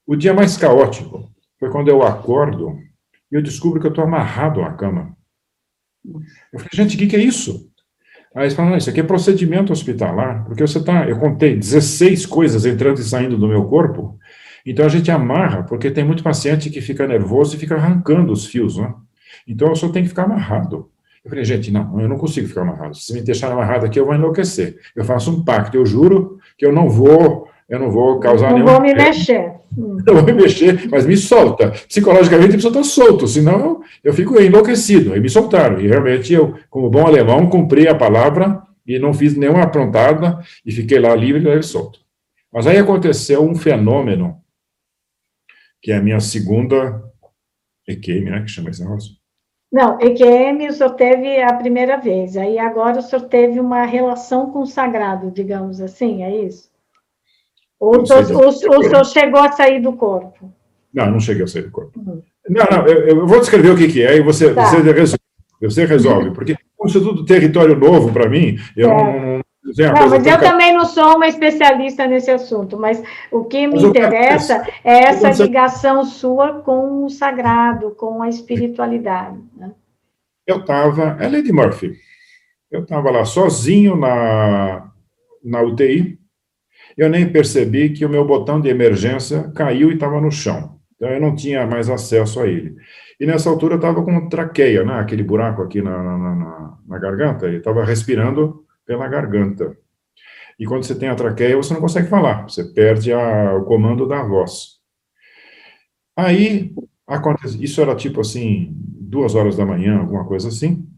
O 0.07 0.15
dia 0.15 0.35
mais 0.35 0.57
caótico 0.57 1.31
foi 1.59 1.71
quando 1.71 1.89
eu 1.89 2.03
acordo 2.03 2.79
eu 3.31 3.43
descubro 3.43 3.81
que 3.81 3.87
eu 3.87 3.91
estou 3.91 4.05
amarrado 4.05 4.61
na 4.61 4.73
cama. 4.73 5.17
Eu 6.05 6.61
falei, 6.61 6.71
gente, 6.73 6.97
o 6.97 6.99
que, 6.99 7.07
que 7.07 7.17
é 7.17 7.21
isso? 7.21 7.71
Aí 8.35 8.45
eles 8.45 8.55
falam, 8.55 8.73
não, 8.73 8.79
isso 8.79 8.91
aqui 8.91 9.01
é 9.01 9.03
procedimento 9.03 9.73
hospitalar, 9.73 10.45
porque 10.45 10.67
você 10.67 10.79
está, 10.79 11.09
eu 11.09 11.19
contei 11.19 11.57
16 11.57 12.27
coisas 12.27 12.67
entrando 12.67 13.01
e 13.01 13.05
saindo 13.05 13.39
do 13.39 13.49
meu 13.49 13.65
corpo, 13.65 14.19
então 14.65 14.85
a 14.85 14.89
gente 14.89 15.11
amarra, 15.11 15.63
porque 15.63 15.91
tem 15.91 16.05
muito 16.05 16.23
paciente 16.23 16.69
que 16.69 16.81
fica 16.81 17.07
nervoso 17.07 17.57
e 17.57 17.59
fica 17.59 17.77
arrancando 17.77 18.33
os 18.33 18.47
fios, 18.47 18.77
né? 18.77 18.93
Então 19.47 19.69
eu 19.69 19.77
só 19.77 19.89
tenho 19.89 20.05
que 20.05 20.11
ficar 20.11 20.25
amarrado. 20.25 20.91
Eu 21.25 21.31
falei, 21.31 21.45
gente, 21.45 21.71
não, 21.71 22.01
eu 22.01 22.09
não 22.09 22.19
consigo 22.19 22.47
ficar 22.47 22.63
amarrado. 22.63 22.97
Se 22.97 23.13
me 23.13 23.23
deixar 23.23 23.51
amarrado 23.51 23.87
aqui, 23.87 23.99
eu 23.99 24.05
vou 24.07 24.15
enlouquecer. 24.15 24.79
Eu 24.95 25.05
faço 25.05 25.31
um 25.31 25.45
pacto, 25.45 25.77
eu 25.77 25.87
juro 25.87 26.39
que 26.59 26.67
eu 26.67 26.73
não 26.73 26.89
vou, 26.89 27.46
eu 27.69 27.79
não 27.79 27.91
vou 27.91 28.21
causar 28.21 28.51
não 28.51 28.55
nenhum. 28.55 28.67
Não 28.67 28.75
vou 28.75 28.83
me 28.83 28.95
mexer. 28.95 29.57
Não 29.77 30.15
vou 30.15 30.23
me 30.23 30.33
mexer, 30.33 30.89
mas 30.89 31.05
me 31.05 31.17
solta. 31.19 31.71
Psicologicamente, 31.71 32.53
a 32.53 32.55
pessoa 32.55 32.71
está 32.71 32.83
solto, 32.83 33.29
senão 33.29 33.83
eu 34.03 34.15
fico 34.15 34.41
enlouquecido. 34.41 35.15
E 35.15 35.21
me 35.21 35.29
soltaram. 35.29 35.79
E 35.79 35.87
realmente 35.87 36.33
eu, 36.33 36.55
como 36.71 36.89
bom 36.89 37.07
alemão, 37.07 37.51
cumpri 37.51 37.87
a 37.87 37.95
palavra 37.95 38.63
e 38.87 38.99
não 38.99 39.13
fiz 39.13 39.37
nenhuma 39.37 39.65
aprontada 39.65 40.39
e 40.65 40.73
fiquei 40.73 40.99
lá 40.99 41.15
livre 41.15 41.47
e 41.47 41.63
solto. 41.63 42.01
Mas 42.51 42.67
aí 42.67 42.79
aconteceu 42.79 43.43
um 43.43 43.55
fenômeno, 43.55 44.41
que 45.83 45.93
é 45.93 45.97
a 45.97 46.03
minha 46.03 46.21
segunda 46.21 47.03
EQM, 47.87 48.31
né, 48.31 48.43
que 48.43 48.49
chama 48.49 48.71
esse 48.71 48.83
negócio? 48.83 49.13
Não, 49.71 50.01
EQM 50.01 50.69
o 50.69 50.73
senhor 50.73 50.95
teve 50.95 51.43
a 51.43 51.53
primeira 51.53 51.97
vez, 51.99 52.37
aí 52.37 52.59
agora 52.59 53.01
o 53.01 53.03
senhor 53.03 53.29
teve 53.29 53.61
uma 53.61 53.85
relação 53.85 54.51
com 54.53 54.61
o 54.61 54.67
sagrado, 54.67 55.31
digamos 55.31 55.81
assim, 55.81 56.23
é 56.23 56.45
isso? 56.45 56.71
Ou 57.79 58.03
o 58.03 58.07
senhor, 58.07 58.47
o 58.47 58.53
senhor 58.53 59.05
chegou 59.05 59.41
a 59.41 59.53
sair 59.53 59.81
do 59.81 59.93
corpo? 59.93 60.53
Não, 60.93 61.11
não 61.11 61.21
cheguei 61.21 61.45
a 61.45 61.47
sair 61.47 61.63
do 61.63 61.71
corpo. 61.71 61.99
Uhum. 61.99 62.23
Não, 62.49 62.65
não, 62.71 62.87
eu, 62.87 63.09
eu, 63.09 63.27
vou 63.27 63.41
descrever 63.41 63.71
o 63.71 63.77
que, 63.77 63.89
que 63.89 64.03
é 64.03 64.17
e 64.17 64.23
você, 64.23 64.55
tá. 64.55 64.65
você 64.65 64.93
resolve. 64.93 65.21
Você 65.61 65.85
resolve, 65.85 66.31
porque 66.33 66.57
como 66.77 66.89
isso 66.89 66.99
é 66.99 67.01
tudo 67.01 67.25
território 67.25 67.77
novo 67.77 68.13
para 68.13 68.29
mim, 68.29 68.59
eu 68.77 68.91
é. 68.91 68.95
não, 68.95 69.21
não, 69.21 69.43
não, 69.95 70.09
mas 70.11 70.27
eu 70.27 70.39
também 70.39 70.73
não 70.73 70.85
sou 70.85 71.17
uma 71.17 71.27
especialista 71.27 72.07
nesse 72.07 72.31
assunto, 72.31 72.79
mas 72.79 73.03
o 73.33 73.45
que 73.45 73.67
me 73.67 73.83
interessa 73.83 74.67
é 74.85 75.05
essa 75.05 75.31
ligação 75.43 76.05
sua 76.05 76.61
com 76.61 77.05
o 77.05 77.11
sagrado, 77.11 77.91
com 77.93 78.23
a 78.23 78.29
espiritualidade. 78.29 79.39
Né? 79.57 79.73
Eu 80.47 80.61
estava, 80.61 81.17
é 81.19 81.29
Lady 81.29 81.53
Murphy, 81.53 81.95
eu 82.71 82.83
estava 82.83 83.11
lá 83.11 83.25
sozinho 83.25 83.97
na, 83.97 84.91
na 85.43 85.63
UTI, 85.63 86.19
eu 86.97 87.11
nem 87.11 87.31
percebi 87.31 87.91
que 87.91 88.05
o 88.05 88.09
meu 88.09 88.25
botão 88.25 88.61
de 88.61 88.69
emergência 88.69 89.51
caiu 89.55 89.91
e 89.91 89.95
estava 89.95 90.21
no 90.21 90.31
chão. 90.31 90.81
Então, 90.97 91.11
eu 91.11 91.21
não 91.21 91.35
tinha 91.35 91.67
mais 91.67 91.91
acesso 91.91 92.41
a 92.41 92.47
ele. 92.47 92.75
E 93.21 93.27
nessa 93.27 93.51
altura 93.51 93.75
eu 93.75 93.79
estava 93.79 94.03
com 94.03 94.29
traqueia, 94.29 94.83
né? 94.85 94.95
aquele 94.95 95.23
buraco 95.23 95.63
aqui 95.63 95.83
na, 95.83 96.03
na, 96.03 96.19
na, 96.19 96.79
na 96.87 96.99
garganta, 96.99 97.49
e 97.49 97.57
estava 97.57 97.85
respirando 97.85 98.65
pela 98.87 99.07
garganta. 99.09 99.77
E 100.59 100.65
quando 100.65 100.85
você 100.85 100.95
tem 100.95 101.09
a 101.09 101.15
traqueia, 101.15 101.57
você 101.57 101.75
não 101.75 101.81
consegue 101.83 102.09
falar, 102.09 102.45
você 102.45 102.65
perde 102.65 103.13
a, 103.13 103.55
o 103.55 103.65
comando 103.65 104.07
da 104.09 104.23
voz. 104.23 104.77
Aí, 106.17 106.75
acontece, 107.07 107.63
isso 107.63 107.81
era 107.83 107.95
tipo 107.95 108.23
assim, 108.23 108.73
duas 108.75 109.35
horas 109.35 109.57
da 109.57 109.67
manhã, 109.67 109.99
alguma 109.99 110.25
coisa 110.25 110.49
assim. 110.49 110.89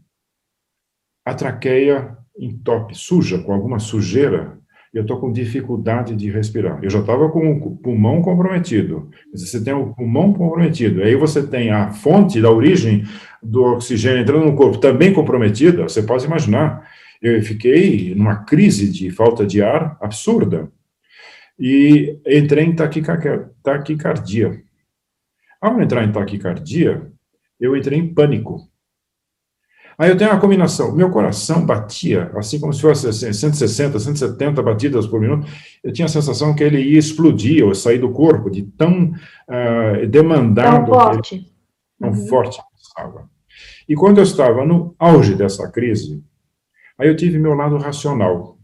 A 1.25 1.33
traqueia 1.33 2.17
entope, 2.37 2.95
suja, 2.95 3.43
com 3.43 3.53
alguma 3.53 3.79
sujeira, 3.79 4.58
eu 4.93 5.03
estou 5.03 5.19
com 5.19 5.31
dificuldade 5.31 6.15
de 6.15 6.31
respirar. 6.31 6.79
Eu 6.83 6.89
já 6.89 6.99
estava 6.99 7.29
com 7.29 7.51
o 7.51 7.77
pulmão 7.77 8.21
comprometido. 8.21 9.09
Você 9.31 9.63
tem 9.63 9.73
o 9.73 9.93
pulmão 9.93 10.33
comprometido, 10.33 11.03
aí 11.03 11.15
você 11.15 11.45
tem 11.45 11.69
a 11.69 11.91
fonte 11.91 12.41
da 12.41 12.49
origem 12.49 13.03
do 13.41 13.63
oxigênio 13.63 14.21
entrando 14.21 14.45
no 14.45 14.55
corpo 14.55 14.79
também 14.79 15.13
comprometida. 15.13 15.83
Você 15.83 16.01
pode 16.01 16.25
imaginar. 16.25 16.89
Eu 17.21 17.41
fiquei 17.43 18.15
numa 18.15 18.43
crise 18.43 18.91
de 18.91 19.11
falta 19.11 19.45
de 19.45 19.61
ar 19.61 19.97
absurda 20.01 20.71
e 21.59 22.17
entrei 22.25 22.65
em 22.65 22.75
taquicardia. 22.75 24.63
Ao 25.61 25.81
entrar 25.81 26.05
em 26.05 26.11
taquicardia, 26.11 27.11
eu 27.59 27.75
entrei 27.75 27.99
em 27.99 28.13
pânico. 28.13 28.68
Aí 29.99 30.09
eu 30.09 30.17
tenho 30.17 30.31
uma 30.31 30.39
combinação. 30.39 30.95
Meu 30.95 31.11
coração 31.11 31.65
batia, 31.65 32.31
assim 32.35 32.57
como 32.57 32.71
se 32.71 32.81
fosse 32.81 33.09
assim, 33.09 33.33
160, 33.33 33.99
170 33.99 34.63
batidas 34.63 35.05
por 35.05 35.19
minuto. 35.19 35.45
Eu 35.83 35.91
tinha 35.91 36.05
a 36.05 36.09
sensação 36.09 36.55
que 36.55 36.63
ele 36.63 36.81
ia 36.81 36.97
explodir 36.97 37.65
ou 37.65 37.75
sair 37.75 37.97
do 37.97 38.09
corpo, 38.09 38.49
de 38.49 38.63
tão 38.63 39.11
uh, 39.11 40.07
demandado. 40.07 40.85
Tão 40.85 40.87
forte. 40.87 41.35
Ele, 41.35 41.51
tão 41.99 42.09
uhum. 42.11 42.27
forte 42.27 42.57
que 42.57 42.81
estava. 42.81 43.29
E 43.89 43.93
quando 43.93 44.19
eu 44.19 44.23
estava 44.23 44.65
no 44.65 44.95
auge 44.97 45.35
dessa 45.35 45.69
crise, 45.69 46.23
aí 46.97 47.09
eu 47.09 47.15
tive 47.17 47.37
meu 47.37 47.53
lado 47.53 47.75
racional. 47.75 48.57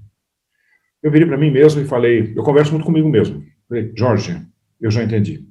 Eu 1.04 1.12
virei 1.12 1.28
para 1.28 1.38
mim 1.38 1.52
mesmo 1.52 1.82
e 1.82 1.86
falei, 1.86 2.34
eu 2.34 2.44
converso 2.44 2.72
muito 2.72 2.86
comigo 2.86 3.10
mesmo. 3.10 3.44
Falei, 3.68 3.92
Jorge, 3.94 4.42
eu 4.80 4.90
já 4.90 5.04
entendi. 5.04 5.46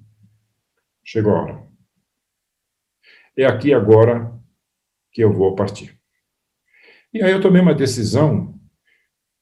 Chegou 1.04 1.34
a 1.34 1.42
hora. 1.42 1.62
É 3.36 3.44
aqui 3.44 3.74
agora 3.74 4.32
que 5.14 5.22
eu 5.22 5.32
vou 5.32 5.54
partir. 5.54 5.98
E 7.12 7.22
aí 7.22 7.30
eu 7.30 7.40
tomei 7.40 7.62
uma 7.62 7.74
decisão 7.74 8.52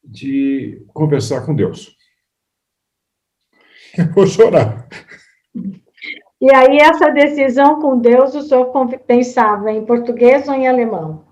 de 0.05 0.85
conversar 0.89 1.47
com 1.47 1.55
Deus. 1.55 1.97
Eu 3.97 4.13
vou 4.13 4.27
chorar. 4.27 4.89
E 6.41 6.53
aí, 6.55 6.79
essa 6.79 7.11
decisão 7.11 7.81
com 7.81 7.99
Deus, 7.99 8.35
o 8.35 8.43
senhor 8.43 8.73
pensava 9.07 9.71
em 9.71 9.85
português 9.85 10.49
ou 10.49 10.55
em 10.55 10.67
alemão? 10.67 11.25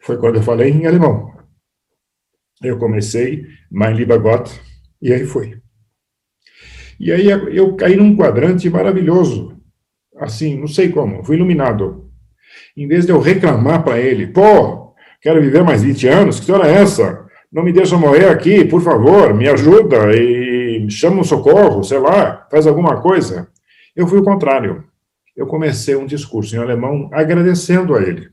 Foi 0.00 0.18
quando 0.18 0.36
eu 0.36 0.42
falei 0.42 0.70
em 0.70 0.86
alemão. 0.86 1.34
Eu 2.62 2.78
comecei, 2.78 3.46
Mein 3.70 3.94
lieber 3.94 4.20
Gott, 4.20 4.60
e 5.00 5.12
aí 5.12 5.24
foi. 5.24 5.60
E 6.98 7.10
aí 7.10 7.28
eu 7.28 7.74
caí 7.76 7.96
num 7.96 8.14
quadrante 8.16 8.68
maravilhoso. 8.68 9.58
Assim, 10.16 10.58
não 10.58 10.66
sei 10.66 10.90
como, 10.90 11.24
fui 11.24 11.36
iluminado. 11.36 12.09
Em 12.80 12.88
vez 12.88 13.04
de 13.04 13.12
eu 13.12 13.20
reclamar 13.20 13.84
para 13.84 13.98
ele, 13.98 14.26
pô, 14.26 14.94
quero 15.20 15.38
viver 15.38 15.62
mais 15.62 15.82
20 15.82 16.08
anos, 16.08 16.36
que 16.36 16.40
história 16.44 16.66
é 16.66 16.80
essa? 16.80 17.26
Não 17.52 17.62
me 17.62 17.74
deixa 17.74 17.98
morrer 17.98 18.30
aqui, 18.30 18.64
por 18.64 18.80
favor, 18.80 19.34
me 19.34 19.46
ajuda 19.46 20.10
e 20.16 20.88
chama 20.88 21.20
um 21.20 21.24
socorro, 21.24 21.84
sei 21.84 21.98
lá, 21.98 22.48
faz 22.50 22.66
alguma 22.66 23.02
coisa. 23.02 23.50
Eu 23.94 24.06
fui 24.06 24.18
o 24.18 24.24
contrário. 24.24 24.82
Eu 25.36 25.46
comecei 25.46 25.94
um 25.94 26.06
discurso 26.06 26.56
em 26.56 26.58
alemão 26.58 27.10
agradecendo 27.12 27.94
a 27.94 28.00
ele. 28.00 28.30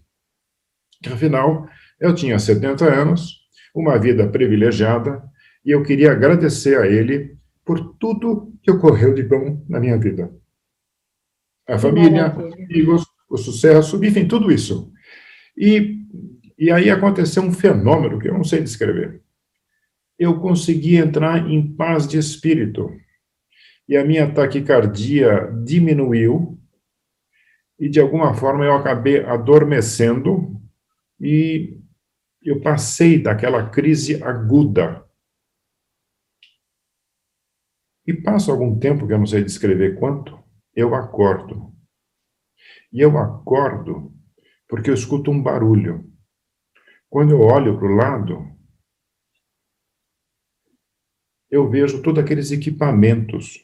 Que, 1.03 1.09
afinal, 1.11 1.67
eu 1.99 2.15
tinha 2.15 2.39
70 2.39 2.85
anos, 2.85 3.41
uma 3.75 3.99
vida 3.99 4.29
privilegiada, 4.29 5.21
e 5.65 5.71
eu 5.71 5.83
queria 5.83 6.13
agradecer 6.13 6.79
a 6.79 6.87
ele 6.87 7.35
por 7.65 7.97
tudo 7.99 8.53
que 8.63 8.71
ocorreu 8.71 9.13
de 9.13 9.23
bom 9.23 9.61
na 9.67 9.77
minha 9.77 9.97
vida. 9.97 10.31
A 11.67 11.77
família, 11.77 12.27
amigos, 12.27 13.03
o 13.29 13.37
sucesso, 13.37 14.03
enfim, 14.03 14.27
tudo 14.27 14.51
isso. 14.51 14.91
E, 15.57 15.97
e 16.57 16.71
aí 16.71 16.89
aconteceu 16.89 17.43
um 17.43 17.51
fenômeno 17.51 18.19
que 18.19 18.27
eu 18.27 18.33
não 18.33 18.43
sei 18.43 18.61
descrever. 18.61 19.21
Eu 20.17 20.39
consegui 20.39 20.95
entrar 20.95 21.49
em 21.49 21.75
paz 21.75 22.07
de 22.07 22.17
espírito. 22.17 22.89
E 23.87 23.95
a 23.95 24.03
minha 24.03 24.33
taquicardia 24.33 25.51
diminuiu, 25.63 26.59
e 27.79 27.87
de 27.87 27.99
alguma 27.99 28.33
forma 28.33 28.65
eu 28.65 28.73
acabei 28.73 29.23
adormecendo, 29.23 30.59
e 31.19 31.79
eu 32.41 32.61
passei 32.61 33.21
daquela 33.21 33.69
crise 33.69 34.21
aguda. 34.23 35.05
E 38.05 38.13
passa 38.13 38.51
algum 38.51 38.79
tempo, 38.79 39.05
que 39.05 39.13
eu 39.13 39.19
não 39.19 39.25
sei 39.25 39.43
descrever 39.43 39.99
quanto, 39.99 40.37
eu 40.73 40.95
acordo. 40.95 41.76
E 42.97 42.99
eu 42.99 43.15
acordo 43.15 44.11
porque 44.67 44.89
eu 44.89 44.95
escuto 44.95 45.29
um 45.29 45.39
barulho. 45.39 46.11
Quando 47.07 47.29
eu 47.29 47.41
olho 47.41 47.77
para 47.77 47.87
o 47.87 47.95
lado, 47.95 48.57
eu 51.47 51.69
vejo 51.69 52.01
todos 52.01 52.23
aqueles 52.23 52.51
equipamentos 52.51 53.63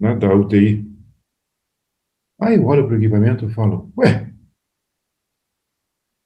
né, 0.00 0.16
da 0.16 0.34
UTI. 0.34 0.84
Aí 2.40 2.56
eu 2.56 2.66
olho 2.66 2.84
para 2.88 2.96
o 2.96 2.98
equipamento 2.98 3.44
e 3.44 3.54
falo: 3.54 3.92
Ué, 3.96 4.34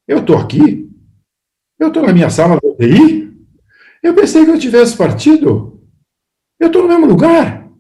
eu 0.09 0.21
estou 0.21 0.39
aqui? 0.39 0.91
Eu 1.79 1.89
estou 1.89 2.03
na 2.07 2.15
minha 2.15 2.31
sala 2.31 2.59
da 2.59 2.67
UTI? 2.67 3.39
Eu 4.03 4.15
pensei 4.15 4.47
que 4.47 4.51
eu 4.51 4.59
tivesse 4.59 4.97
partido. 4.97 5.87
Eu 6.59 6.69
estou 6.69 6.85
no 6.85 6.89
mesmo 6.89 7.05
lugar. 7.05 7.71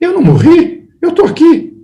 Eu 0.00 0.14
não 0.14 0.22
morri. 0.22 0.88
Eu 1.02 1.10
estou 1.10 1.26
aqui. 1.26 1.75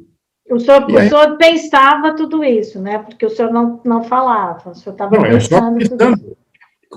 O 0.52 0.60
senhor, 0.60 0.84
o 0.84 1.08
senhor 1.08 1.36
pensava 1.38 2.14
tudo 2.14 2.44
isso, 2.44 2.80
né? 2.80 2.98
Porque 2.98 3.24
o 3.24 3.30
senhor 3.30 3.50
não, 3.50 3.80
não 3.84 4.04
falava, 4.04 4.70
o 4.70 4.74
senhor 4.74 4.92
estava 4.92 5.10
pensando, 5.20 5.78
pensando 5.78 6.18
tudo 6.18 6.26
isso. 6.26 6.36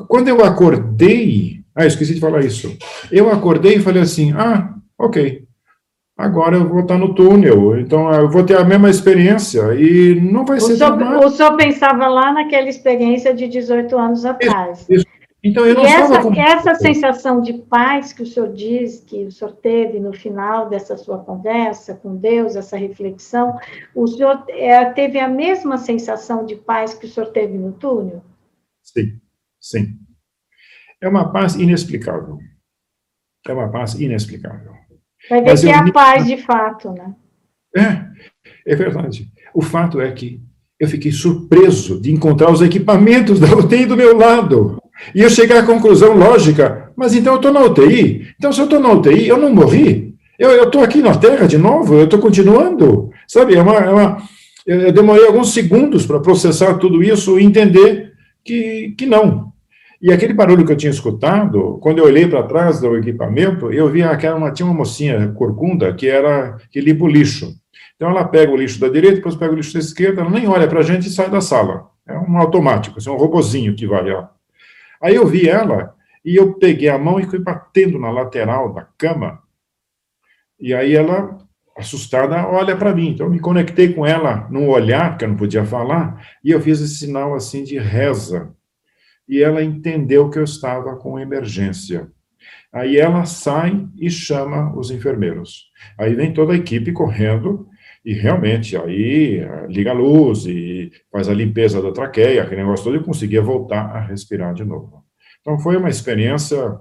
Quando 0.10 0.28
eu 0.28 0.43
acordei, 0.43 1.62
ah, 1.74 1.86
esqueci 1.86 2.16
de 2.16 2.20
falar 2.20 2.43
isso. 2.43 2.78
Eu 3.10 3.32
acordei 3.32 3.76
e 3.76 3.80
falei 3.80 4.01
assim, 4.01 4.34
ah, 4.34 4.74
ok. 4.99 5.43
agora 6.18 6.58
eu 6.58 6.68
vou 6.68 6.82
estar 6.82 6.97
no 6.97 7.16
túnel, 7.16 7.80
então 7.80 8.12
eu 8.12 8.30
vou 8.30 8.43
ter 8.43 8.58
a 8.58 8.66
mesma 8.66 8.89
experiência 8.89 9.74
e 9.76 10.20
não 10.20 10.45
vai 10.45 10.58
o 10.58 10.62
ser... 10.62 10.76
Senhor, 10.76 11.26
o 11.26 11.30
senhor 11.30 11.56
pensava 11.56 12.08
lá 12.08 12.34
naquela 12.34 12.68
experiência 12.68 13.34
de 13.34 13.47
18 13.47 13.97
anos 13.97 14.26
atrás. 14.26 14.82
Isso, 14.89 14.91
isso. 14.91 15.14
Então, 15.46 15.64
eu 15.64 15.76
não 15.76 15.84
e 15.84 15.86
essa, 15.86 16.22
com... 16.24 16.34
essa 16.34 16.74
sensação 16.74 17.39
de 17.39 17.54
paz 17.54 18.12
que 18.12 18.24
o 18.24 18.26
senhor 18.26 18.52
diz 18.52 19.02
que 19.02 19.26
o 19.26 19.32
senhor 19.32 19.52
teve 19.58 20.00
no 20.00 20.12
final 20.12 20.68
dessa 20.68 20.98
sua 20.98 21.20
conversa 21.20 21.93
com 21.93 22.18
Deus, 22.18 22.56
essa 22.56 22.76
reflexão, 22.76 23.56
o 23.93 24.08
senhor 24.08 24.43
é, 24.50 24.84
teve 24.86 25.20
a 25.20 25.28
mesma 25.28 25.78
sensação 25.78 26.48
de 26.48 26.56
paz 26.56 26.96
que 26.96 27.06
o 27.06 27.10
senhor 27.10 27.28
teve 27.28 27.60
no 27.60 27.74
túnel? 27.74 28.24
Sim, 28.82 29.22
sim. 29.60 30.00
É 31.00 31.08
uma 31.08 31.32
paz 31.32 31.54
inexplicável. 31.54 32.39
É 33.48 33.54
uma 33.54 33.70
paz 33.70 33.93
inexplicável. 33.93 34.74
Vai 35.30 35.41
ver 35.41 35.50
Mas 35.52 35.62
que 35.62 35.70
é 35.70 35.76
a 35.76 35.91
paz 35.91 36.26
de 36.26 36.38
fato, 36.38 36.91
né? 36.91 37.16
É, 37.78 38.74
é 38.74 38.76
verdade. 38.76 39.32
O 39.54 39.62
fato 39.62 40.02
é 40.02 40.12
que 40.12 40.41
eu 40.80 40.88
fiquei 40.88 41.12
surpreso 41.12 42.02
de 42.02 42.12
encontrar 42.12 42.52
os 42.52 42.64
equipamentos 42.64 43.39
da 43.39 43.56
UTI 43.56 43.86
do 43.86 43.96
meu 43.96 44.18
lado. 44.18 44.82
E 45.14 45.22
eu 45.22 45.30
cheguei 45.30 45.58
à 45.58 45.64
conclusão 45.64 46.16
lógica, 46.16 46.91
mas 46.96 47.14
então 47.16 47.34
eu 47.34 47.38
estou 47.38 47.52
na 47.52 47.62
UTI. 47.62 48.28
Então, 48.38 48.52
se 48.52 48.60
eu 48.60 48.66
estou 48.66 48.80
na 48.80 48.91
UTI, 48.91 49.28
eu 49.28 49.38
não 49.38 49.54
morri. 49.54 50.16
Eu 50.38 50.64
estou 50.64 50.84
aqui 50.84 51.02
na 51.02 51.16
Terra 51.18 51.48
de 51.48 51.58
novo, 51.58 51.96
eu 51.96 52.06
estou 52.06 52.20
continuando. 52.20 53.10
Sabe, 53.28 53.56
é 53.56 53.62
uma, 53.62 53.76
é 53.76 53.89
uma, 53.89 54.18
eu 54.66 54.91
demorei 54.91 55.26
alguns 55.26 55.54
segundos 55.54 56.06
para 56.06 56.20
processar 56.20 56.76
tudo 56.76 57.04
isso 57.04 57.39
e 57.39 57.46
entender 57.46 58.14
que, 58.43 58.93
que 58.98 59.06
não. 59.06 59.54
E 60.02 60.12
aquele 60.12 60.34
barulho 60.34 60.66
que 60.66 60.72
eu 60.72 60.78
tinha 60.78 60.91
escutado, 60.91 61.80
quando 61.82 62.00
eu 62.00 62.06
olhei 62.06 62.28
para 62.28 62.43
trás 62.43 62.80
do 62.80 62.98
equipamento, 62.98 63.72
eu 63.72 63.89
vi 63.89 64.04
aquela 64.04 64.36
uma, 64.36 64.52
tinha 64.52 64.66
uma 64.66 64.76
mocinha 64.76 65.30
corcunda 65.30 65.93
que 65.93 66.08
era 66.08 66.58
que 66.70 66.82
limpa 66.82 67.06
o 67.06 67.08
lixo. 67.08 67.56
Então 67.96 68.10
ela 68.10 68.26
pega 68.26 68.52
o 68.52 68.58
lixo 68.58 68.80
da 68.80 68.89
direita, 68.89 69.18
depois 69.18 69.36
pega 69.36 69.54
o 69.54 69.56
lixo 69.56 69.74
da 69.74 69.80
esquerda, 69.80 70.22
ela 70.22 70.30
nem 70.30 70.48
olha 70.48 70.68
para 70.68 70.80
a 70.80 70.84
gente 70.84 71.08
e 71.08 71.12
sai 71.12 71.30
da 71.30 71.41
sala. 71.41 71.86
É 72.08 72.18
um 72.18 72.38
automático, 72.38 72.98
assim, 72.98 73.10
um 73.10 73.16
robozinho 73.16 73.76
que 73.76 73.88
vai 73.88 74.12
lá. 74.12 74.30
Aí 75.02 75.16
eu 75.16 75.26
vi 75.26 75.48
ela 75.50 75.96
e 76.24 76.36
eu 76.36 76.54
peguei 76.54 76.89
a 76.89 76.98
mão 76.98 77.20
e 77.20 77.26
fui 77.26 77.39
batendo 77.39 78.00
na 78.00 78.10
lateral 78.10 78.74
da 78.74 78.88
cama. 78.98 79.41
E 80.60 80.74
aí 80.74 80.96
ela, 80.96 81.38
assustada, 81.78 82.48
olha 82.48 82.76
para 82.76 82.96
mim. 82.96 83.10
Então 83.10 83.28
eu 83.28 83.32
me 83.32 83.39
conectei 83.39 83.93
com 83.93 84.06
ela 84.06 84.48
num 84.50 84.70
olhar, 84.70 85.18
que 85.18 85.26
eu 85.26 85.30
não 85.30 85.36
podia 85.36 85.66
falar, 85.66 86.26
e 86.43 86.52
eu 86.52 86.62
fiz 86.62 86.82
esse 86.82 86.98
sinal 86.98 87.36
assim 87.36 87.64
de 87.64 87.78
reza. 87.78 88.54
E 89.28 89.41
ela 89.41 89.64
entendeu 89.64 90.30
que 90.30 90.39
eu 90.39 90.43
estava 90.43 90.96
com 90.96 91.20
emergência. 91.20 92.10
Aí 92.72 92.98
ela 92.98 93.26
sai 93.26 93.88
e 93.98 94.10
chama 94.10 94.76
os 94.78 94.91
enfermeiros. 94.91 95.72
Aí 95.98 96.14
vem 96.14 96.34
toda 96.34 96.54
a 96.54 96.58
equipe 96.58 96.91
correndo 96.91 97.68
e 98.06 98.14
realmente 98.14 98.78
aí 98.78 99.41
liga 99.68 99.89
a 99.89 99.93
luz 99.93 100.45
e 100.45 100.91
faz 101.12 101.28
a 101.28 101.34
limpeza 101.34 101.82
da 101.82 101.91
traqueia, 101.91 102.43
aquele 102.43 102.62
negócio 102.62 102.86
todo, 102.86 102.97
e 102.97 103.03
conseguia 103.03 103.41
voltar 103.41 103.82
a 103.82 103.99
respirar 103.99 104.53
de 104.53 104.64
novo. 104.64 105.03
Então 105.41 105.58
foi 105.58 105.76
uma 105.76 105.89
experiência. 105.89 106.80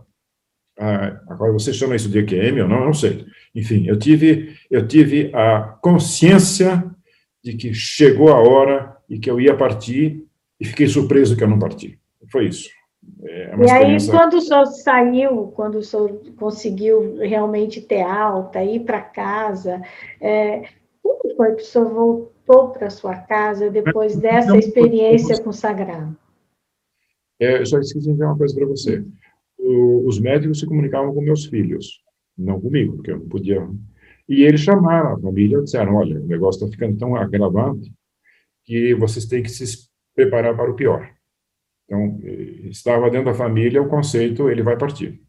Ah, 0.79 1.18
agora 1.29 1.53
você 1.53 1.72
chama 1.72 1.97
isso 1.97 2.11
de 2.11 2.18
EQM 2.18 2.61
ou 2.62 2.68
não? 2.68 2.81
Eu 2.81 2.87
não 2.87 2.93
sei. 2.93 3.25
Enfim, 3.55 3.87
eu 3.87 3.99
tive, 3.99 4.55
eu 4.70 4.87
tive 4.87 5.31
a 5.35 5.62
consciência 5.81 6.85
de 7.43 7.55
que 7.55 7.72
chegou 7.72 8.29
a 8.29 8.39
hora 8.41 8.95
e 9.09 9.18
que 9.18 9.31
eu 9.31 9.41
ia 9.41 9.57
partir 9.57 10.27
e 10.61 10.64
fiquei 10.64 10.87
surpreso 10.87 11.37
que 11.37 11.43
eu 11.43 11.49
não 11.49 11.59
parti. 11.59 11.99
Foi 12.31 12.47
isso. 12.49 12.68
É 13.22 13.55
e 13.66 13.70
aí, 13.70 14.07
quando 14.11 14.35
o 14.35 14.41
senhor 14.41 14.66
saiu, 14.66 15.53
quando 15.55 15.77
o 15.77 15.83
senhor 15.83 16.20
conseguiu 16.37 17.16
realmente 17.18 17.81
ter 17.81 18.03
alta, 18.03 18.62
ir 18.62 18.81
para 18.81 19.01
casa, 19.01 19.81
é, 20.20 20.64
como 21.35 21.37
foi 21.37 21.55
que 21.57 21.62
o 21.62 21.64
senhor 21.64 21.93
voltou 21.93 22.70
para 22.70 22.91
sua 22.91 23.16
casa 23.16 23.70
depois 23.70 24.16
dessa 24.16 24.57
experiência 24.57 25.43
com 25.43 25.51
o 25.51 25.53
sagrado? 25.53 26.16
É, 27.41 27.61
eu 27.61 27.66
só 27.66 27.78
esqueci 27.78 28.07
de 28.07 28.12
dizer 28.12 28.24
uma 28.24 28.39
coisa 28.39 28.55
para 28.55 28.66
você. 28.66 29.05
O, 29.59 30.07
os 30.07 30.20
médicos 30.20 30.61
se 30.61 30.66
comunicavam 30.66 31.12
com 31.12 31.20
meus 31.20 31.45
filhos, 31.47 32.01
não 32.39 32.61
comigo, 32.61 32.97
porque 32.97 33.11
eu 33.11 33.18
não 33.18 33.28
podia. 33.28 33.68
E 34.28 34.43
eles 34.43 34.61
chamaram 34.61 35.14
a 35.14 35.20
família 35.20 35.59
e 35.59 35.64
disseram: 35.64 35.97
olha, 35.97 36.20
o 36.20 36.26
negócio 36.26 36.64
está 36.64 36.70
ficando 36.70 36.97
tão 36.97 37.16
agravante 37.16 37.93
que 38.64 38.95
vocês 38.95 39.26
têm 39.26 39.43
que 39.43 39.51
se 39.51 39.89
preparar 40.14 40.57
para 40.57 40.70
o 40.70 40.76
pior. 40.76 41.11
Então, 41.85 42.18
estava 42.64 43.11
dentro 43.11 43.26
da 43.26 43.35
família 43.35 43.82
o 43.82 43.89
conceito, 43.89 44.49
ele 44.49 44.62
vai 44.62 44.78
partir. 44.78 45.20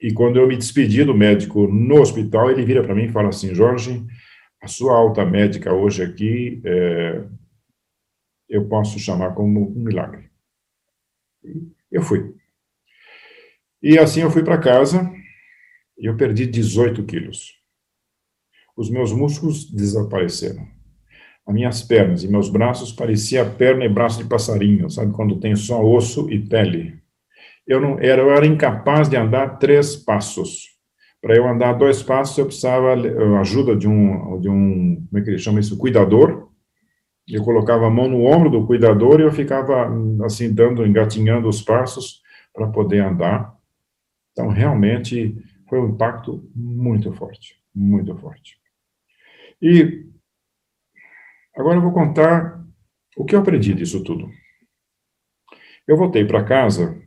E 0.00 0.12
quando 0.12 0.38
eu 0.38 0.46
me 0.46 0.56
despedi 0.56 1.02
do 1.02 1.14
médico 1.14 1.66
no 1.66 2.00
hospital, 2.00 2.50
ele 2.50 2.64
vira 2.64 2.84
para 2.84 2.94
mim 2.94 3.04
e 3.04 3.12
fala 3.12 3.30
assim, 3.30 3.54
Jorge, 3.54 4.04
a 4.60 4.66
sua 4.66 4.96
alta 4.96 5.24
médica 5.24 5.72
hoje 5.72 6.02
aqui, 6.02 6.60
é, 6.64 7.24
eu 8.48 8.68
posso 8.68 8.98
chamar 8.98 9.34
como 9.34 9.70
um 9.70 9.84
milagre. 9.84 10.30
Eu 11.90 12.02
fui. 12.02 12.34
E 13.82 13.98
assim 13.98 14.20
eu 14.20 14.30
fui 14.30 14.42
para 14.42 14.58
casa 14.58 15.10
e 15.96 16.06
eu 16.06 16.16
perdi 16.16 16.46
18 16.46 17.04
quilos. 17.04 17.54
Os 18.76 18.90
meus 18.90 19.12
músculos 19.12 19.70
desapareceram. 19.70 20.66
As 21.46 21.54
minhas 21.54 21.82
pernas 21.82 22.22
e 22.22 22.28
meus 22.28 22.48
braços 22.48 22.92
pareciam 22.92 23.54
perna 23.56 23.84
e 23.84 23.88
braço 23.88 24.22
de 24.22 24.28
passarinho, 24.28 24.90
sabe? 24.90 25.14
Quando 25.14 25.40
tem 25.40 25.56
só 25.56 25.82
osso 25.82 26.30
e 26.30 26.38
pele 26.38 26.98
eu 27.68 27.80
não 27.80 27.98
era, 28.00 28.22
eu 28.22 28.30
era 28.30 28.46
incapaz 28.46 29.10
de 29.10 29.16
andar 29.16 29.58
três 29.58 29.94
passos. 29.94 30.77
Para 31.20 31.36
eu 31.36 31.48
andar 31.48 31.72
dois 31.72 32.02
passos, 32.02 32.38
eu 32.38 32.46
precisava 32.46 32.94
a 32.94 33.40
ajuda 33.40 33.76
de 33.76 33.88
um, 33.88 34.40
de 34.40 34.48
um, 34.48 35.04
como 35.06 35.18
é 35.18 35.22
que 35.22 35.30
ele 35.30 35.38
chama 35.38 35.58
isso, 35.58 35.76
cuidador. 35.76 36.48
Eu 37.26 37.44
colocava 37.44 37.86
a 37.86 37.90
mão 37.90 38.08
no 38.08 38.24
ombro 38.24 38.48
do 38.48 38.66
cuidador 38.66 39.20
e 39.20 39.24
eu 39.24 39.32
ficava 39.32 39.90
assim 40.24 40.52
dando, 40.52 40.86
engatinhando 40.86 41.48
os 41.48 41.60
passos 41.60 42.22
para 42.54 42.68
poder 42.68 43.00
andar. 43.00 43.54
Então, 44.32 44.48
realmente 44.48 45.36
foi 45.68 45.80
um 45.80 45.88
impacto 45.90 46.48
muito 46.54 47.12
forte, 47.12 47.56
muito 47.74 48.16
forte. 48.16 48.56
E 49.60 50.06
agora 51.54 51.78
eu 51.78 51.82
vou 51.82 51.92
contar 51.92 52.64
o 53.16 53.24
que 53.24 53.34
eu 53.34 53.40
aprendi 53.40 53.74
disso 53.74 54.04
tudo. 54.04 54.30
Eu 55.86 55.96
voltei 55.96 56.24
para 56.24 56.44
casa 56.44 57.02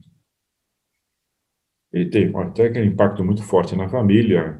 ele 1.93 2.05
teve 2.09 2.35
até 2.37 2.65
aquele 2.65 2.87
impacto 2.87 3.23
muito 3.23 3.43
forte 3.43 3.75
na 3.75 3.89
família, 3.89 4.59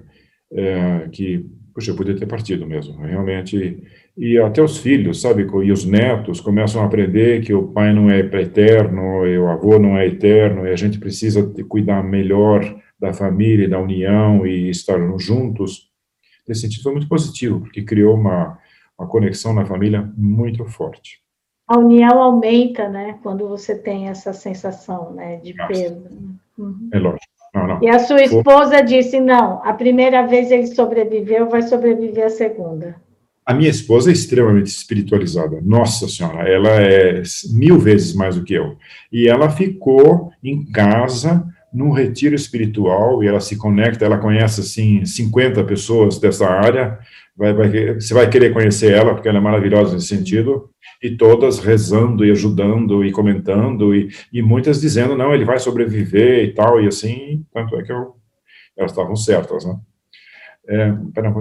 é, 0.52 1.08
que, 1.12 1.46
puxa, 1.74 1.92
eu 1.92 1.96
podia 1.96 2.16
ter 2.16 2.26
partido 2.26 2.68
mesmo, 2.68 2.98
realmente. 3.02 3.84
E 4.18 4.38
até 4.38 4.62
os 4.62 4.78
filhos, 4.78 5.22
sabe, 5.22 5.44
e 5.44 5.72
os 5.72 5.86
netos 5.86 6.42
começam 6.42 6.82
a 6.82 6.86
aprender 6.86 7.42
que 7.42 7.54
o 7.54 7.68
pai 7.68 7.94
não 7.94 8.10
é 8.10 8.20
eterno, 8.20 9.26
e 9.26 9.38
o 9.38 9.48
avô 9.48 9.80
não 9.80 9.98
é 9.98 10.08
eterno, 10.08 10.68
e 10.68 10.72
a 10.72 10.76
gente 10.76 11.00
precisa 11.00 11.42
cuidar 11.70 12.04
melhor 12.04 12.62
da 13.00 13.14
família 13.14 13.66
e 13.66 13.70
da 13.70 13.80
união 13.80 14.46
e 14.46 14.70
estar 14.70 15.00
juntos. 15.18 15.90
Nesse 16.48 16.62
sentido, 16.62 16.84
foi 16.84 16.92
muito 16.92 17.08
positivo, 17.08 17.62
porque 17.62 17.84
criou 17.84 18.16
uma, 18.16 18.60
uma 19.00 19.08
conexão 19.08 19.54
na 19.54 19.66
família 19.66 20.12
muito 20.18 20.66
forte. 20.66 21.22
A 21.68 21.78
união 21.80 22.22
aumenta, 22.22 22.90
né, 22.90 23.18
quando 23.24 23.48
você 23.48 23.74
tem 23.74 24.10
essa 24.10 24.34
sensação, 24.34 25.14
né, 25.14 25.38
de 25.38 25.54
peso. 25.54 26.04
Uhum. 26.62 26.90
É 26.94 27.00
lógico. 27.00 27.26
Não, 27.54 27.68
não. 27.68 27.84
E 27.84 27.90
a 27.90 28.00
sua 28.00 28.22
esposa 28.22 28.78
For... 28.78 28.86
disse: 28.86 29.20
não, 29.20 29.62
a 29.64 29.74
primeira 29.74 30.26
vez 30.26 30.52
ele 30.52 30.68
sobreviveu, 30.68 31.50
vai 31.50 31.62
sobreviver 31.64 32.26
a 32.26 32.30
segunda. 32.30 32.96
A 33.46 33.54
minha 33.54 33.70
esposa 33.70 34.10
é 34.10 34.14
extremamente 34.14 34.68
espiritualizada. 34.68 35.60
Nossa 35.62 36.08
Senhora, 36.08 36.48
ela 36.48 36.70
é 36.70 37.24
mil 37.52 37.80
vezes 37.80 38.14
mais 38.14 38.36
do 38.36 38.44
que 38.44 38.54
eu. 38.54 38.78
E 39.12 39.28
ela 39.28 39.50
ficou 39.50 40.32
em 40.44 40.64
casa 40.72 41.44
num 41.74 41.92
retiro 41.92 42.36
espiritual 42.36 43.24
e 43.24 43.28
ela 43.28 43.40
se 43.40 43.58
conecta, 43.58 44.06
ela 44.06 44.18
conhece 44.18 44.62
assim 44.62 45.06
50 45.06 45.64
pessoas 45.64 46.20
dessa 46.20 46.48
área. 46.48 47.00
Vai, 47.36 47.54
vai, 47.54 47.96
você 47.96 48.14
vai 48.14 48.30
querer 48.30 48.54
conhecer 48.54 48.92
ela 48.94 49.14
porque 49.14 49.28
ela 49.28 49.38
é 49.38 49.42
maravilhosa 49.42 49.94
nesse 49.94 50.08
sentido 50.08 50.70
e 51.02 51.18
todas 51.18 51.60
rezando 51.60 52.24
e 52.26 52.32
ajudando 52.32 53.04
e 53.04 53.12
comentando, 53.12 53.96
e, 53.96 54.10
e 54.32 54.42
muitas 54.42 54.80
dizendo, 54.80 55.18
não, 55.18 55.34
ele 55.34 55.46
vai 55.46 55.58
sobreviver 55.58 56.44
e 56.44 56.54
tal, 56.54 56.80
e 56.80 56.88
assim, 56.88 57.44
tanto 57.52 57.76
é 57.76 57.84
que 57.84 57.92
eu, 57.92 58.16
elas 58.78 58.92
estavam 58.92 59.16
certas, 59.16 59.66
né? 59.66 59.76
É, 60.68 60.94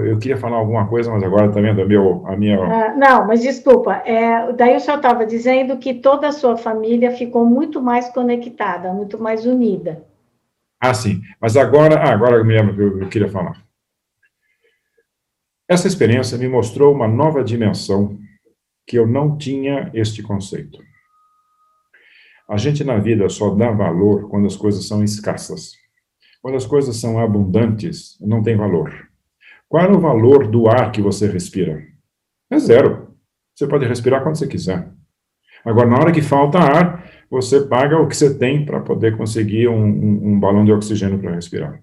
eu 0.06 0.18
queria 0.18 0.38
falar 0.38 0.56
alguma 0.56 0.88
coisa, 0.88 1.10
mas 1.10 1.22
agora 1.22 1.52
também 1.52 1.76
tá 1.76 1.84
meu, 1.84 2.26
a 2.26 2.34
minha. 2.36 2.58
Ah, 2.58 2.94
não, 2.96 3.26
mas 3.26 3.42
desculpa. 3.42 4.02
É, 4.06 4.50
daí 4.54 4.74
o 4.74 4.80
senhor 4.80 4.96
estava 4.96 5.26
dizendo 5.26 5.76
que 5.76 5.92
toda 5.92 6.28
a 6.28 6.32
sua 6.32 6.56
família 6.56 7.10
ficou 7.10 7.44
muito 7.44 7.82
mais 7.82 8.08
conectada, 8.08 8.94
muito 8.94 9.22
mais 9.22 9.44
unida. 9.44 10.02
Ah, 10.80 10.94
sim. 10.94 11.20
Mas 11.40 11.56
agora, 11.56 11.96
ah, 11.96 12.12
agora 12.12 12.36
eu 12.36 12.44
me 12.44 12.54
lembro 12.54 12.74
que 12.74 12.80
eu, 12.80 13.02
eu 13.02 13.08
queria 13.08 13.28
falar. 13.28 13.62
Essa 15.68 15.86
experiência 15.86 16.38
me 16.38 16.48
mostrou 16.48 16.92
uma 16.94 17.06
nova 17.06 17.44
dimensão 17.44 18.18
que 18.86 18.98
eu 18.98 19.06
não 19.06 19.36
tinha 19.36 19.90
este 19.94 20.22
conceito. 20.22 20.78
A 22.48 22.56
gente 22.56 22.82
na 22.82 22.98
vida 22.98 23.28
só 23.28 23.54
dá 23.54 23.70
valor 23.70 24.28
quando 24.28 24.46
as 24.46 24.56
coisas 24.56 24.88
são 24.88 25.04
escassas. 25.04 25.74
Quando 26.42 26.56
as 26.56 26.66
coisas 26.66 26.96
são 26.96 27.20
abundantes, 27.20 28.18
não 28.20 28.42
tem 28.42 28.56
valor. 28.56 29.08
Qual 29.68 29.84
é 29.84 29.88
o 29.88 30.00
valor 30.00 30.48
do 30.48 30.68
ar 30.68 30.90
que 30.90 31.00
você 31.00 31.28
respira? 31.28 31.86
É 32.50 32.58
zero. 32.58 33.14
Você 33.54 33.68
pode 33.68 33.86
respirar 33.86 34.22
quando 34.24 34.36
você 34.36 34.48
quiser. 34.48 34.90
Agora, 35.64 35.88
na 35.88 35.96
hora 35.98 36.12
que 36.12 36.22
falta 36.22 36.58
ar, 36.58 37.10
você 37.30 37.60
paga 37.60 37.98
o 37.98 38.08
que 38.08 38.16
você 38.16 38.36
tem 38.36 38.64
para 38.64 38.80
poder 38.80 39.16
conseguir 39.16 39.68
um, 39.68 39.84
um, 39.84 40.28
um 40.32 40.40
balão 40.40 40.64
de 40.64 40.72
oxigênio 40.72 41.18
para 41.18 41.34
respirar. 41.34 41.82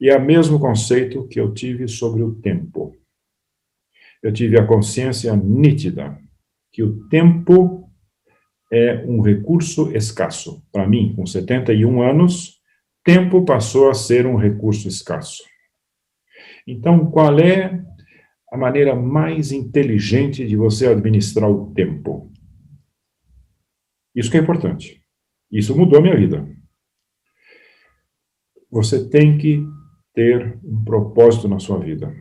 E 0.00 0.08
é 0.08 0.16
o 0.16 0.24
mesmo 0.24 0.58
conceito 0.58 1.26
que 1.28 1.38
eu 1.38 1.52
tive 1.52 1.86
sobre 1.88 2.22
o 2.22 2.34
tempo. 2.34 2.96
Eu 4.22 4.32
tive 4.32 4.58
a 4.58 4.66
consciência 4.66 5.34
nítida 5.36 6.18
que 6.72 6.82
o 6.82 7.08
tempo 7.08 7.90
é 8.72 9.04
um 9.06 9.20
recurso 9.20 9.90
escasso. 9.94 10.62
Para 10.72 10.86
mim, 10.86 11.12
com 11.16 11.26
71 11.26 12.02
anos, 12.02 12.60
tempo 13.04 13.44
passou 13.44 13.90
a 13.90 13.94
ser 13.94 14.26
um 14.26 14.36
recurso 14.36 14.86
escasso. 14.86 15.42
Então, 16.66 17.10
qual 17.10 17.38
é 17.38 17.82
a 18.52 18.56
maneira 18.56 18.94
mais 18.94 19.52
inteligente 19.52 20.46
de 20.46 20.56
você 20.56 20.86
administrar 20.86 21.50
o 21.50 21.72
tempo? 21.72 22.30
Isso 24.14 24.30
que 24.30 24.36
é 24.36 24.40
importante. 24.40 25.02
Isso 25.50 25.76
mudou 25.76 25.98
a 25.98 26.02
minha 26.02 26.16
vida. 26.16 26.46
Você 28.70 29.08
tem 29.08 29.36
que 29.36 29.64
ter 30.14 30.58
um 30.64 30.84
propósito 30.84 31.48
na 31.48 31.58
sua 31.58 31.78
vida. 31.78 32.12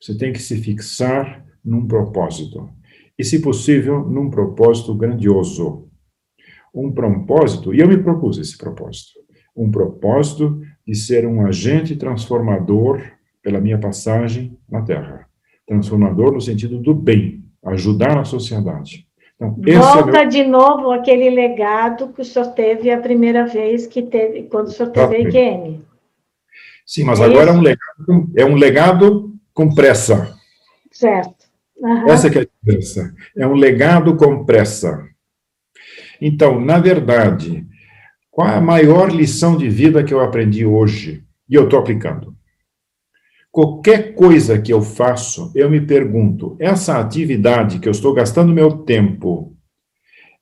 Você 0.00 0.16
tem 0.16 0.32
que 0.32 0.38
se 0.38 0.56
fixar 0.58 1.44
num 1.64 1.86
propósito. 1.86 2.70
E, 3.18 3.24
se 3.24 3.40
possível, 3.40 4.06
num 4.08 4.30
propósito 4.30 4.94
grandioso. 4.94 5.88
Um 6.74 6.92
propósito, 6.92 7.74
e 7.74 7.80
eu 7.80 7.88
me 7.88 7.96
propus 7.96 8.36
esse 8.38 8.56
propósito, 8.58 9.18
um 9.56 9.70
propósito 9.70 10.60
de 10.86 10.94
ser 10.94 11.26
um 11.26 11.46
agente 11.46 11.96
transformador 11.96 13.02
pela 13.42 13.60
minha 13.60 13.78
passagem 13.80 14.58
na 14.68 14.82
Terra. 14.82 15.26
Transformador 15.66 16.32
no 16.32 16.40
sentido 16.40 16.78
do 16.78 16.94
bem, 16.94 17.44
ajudar 17.64 18.18
a 18.18 18.24
sociedade. 18.24 19.05
Então, 19.40 19.82
Volta 19.82 20.18
é 20.18 20.22
meu... 20.22 20.28
de 20.28 20.44
novo 20.44 20.90
aquele 20.90 21.28
legado 21.30 22.08
que 22.08 22.22
o 22.22 22.24
senhor 22.24 22.52
teve 22.52 22.90
a 22.90 22.98
primeira 22.98 23.46
vez 23.46 23.86
que 23.86 24.02
teve, 24.02 24.44
quando 24.44 24.68
o 24.68 24.70
senhor 24.70 24.90
teve 24.90 25.16
a 25.16 25.20
IQM. 25.20 25.82
Sim, 26.86 27.04
mas 27.04 27.20
é 27.20 27.24
agora 27.24 27.50
é 27.50 27.52
um, 27.52 27.60
legado, 27.60 28.30
é 28.36 28.44
um 28.44 28.54
legado 28.54 29.34
com 29.52 29.74
pressa. 29.74 30.34
Certo. 30.90 31.46
Uhum. 31.76 32.08
Essa 32.08 32.28
é 32.28 32.30
a 32.30 32.44
diferença. 32.44 33.14
É 33.36 33.46
um 33.46 33.54
legado 33.54 34.16
com 34.16 34.44
pressa. 34.44 35.06
Então, 36.20 36.60
na 36.60 36.78
verdade, 36.78 37.66
qual 38.30 38.48
é 38.48 38.56
a 38.56 38.60
maior 38.60 39.10
lição 39.10 39.56
de 39.56 39.68
vida 39.68 40.04
que 40.04 40.14
eu 40.14 40.20
aprendi 40.20 40.64
hoje? 40.64 41.24
E 41.48 41.54
eu 41.54 41.64
estou 41.64 41.78
aplicando. 41.78 42.35
Qualquer 43.56 44.14
coisa 44.14 44.60
que 44.60 44.70
eu 44.70 44.82
faço, 44.82 45.50
eu 45.54 45.70
me 45.70 45.80
pergunto: 45.80 46.58
essa 46.60 47.00
atividade 47.00 47.78
que 47.78 47.88
eu 47.88 47.90
estou 47.90 48.12
gastando 48.12 48.52
meu 48.52 48.84
tempo, 48.84 49.56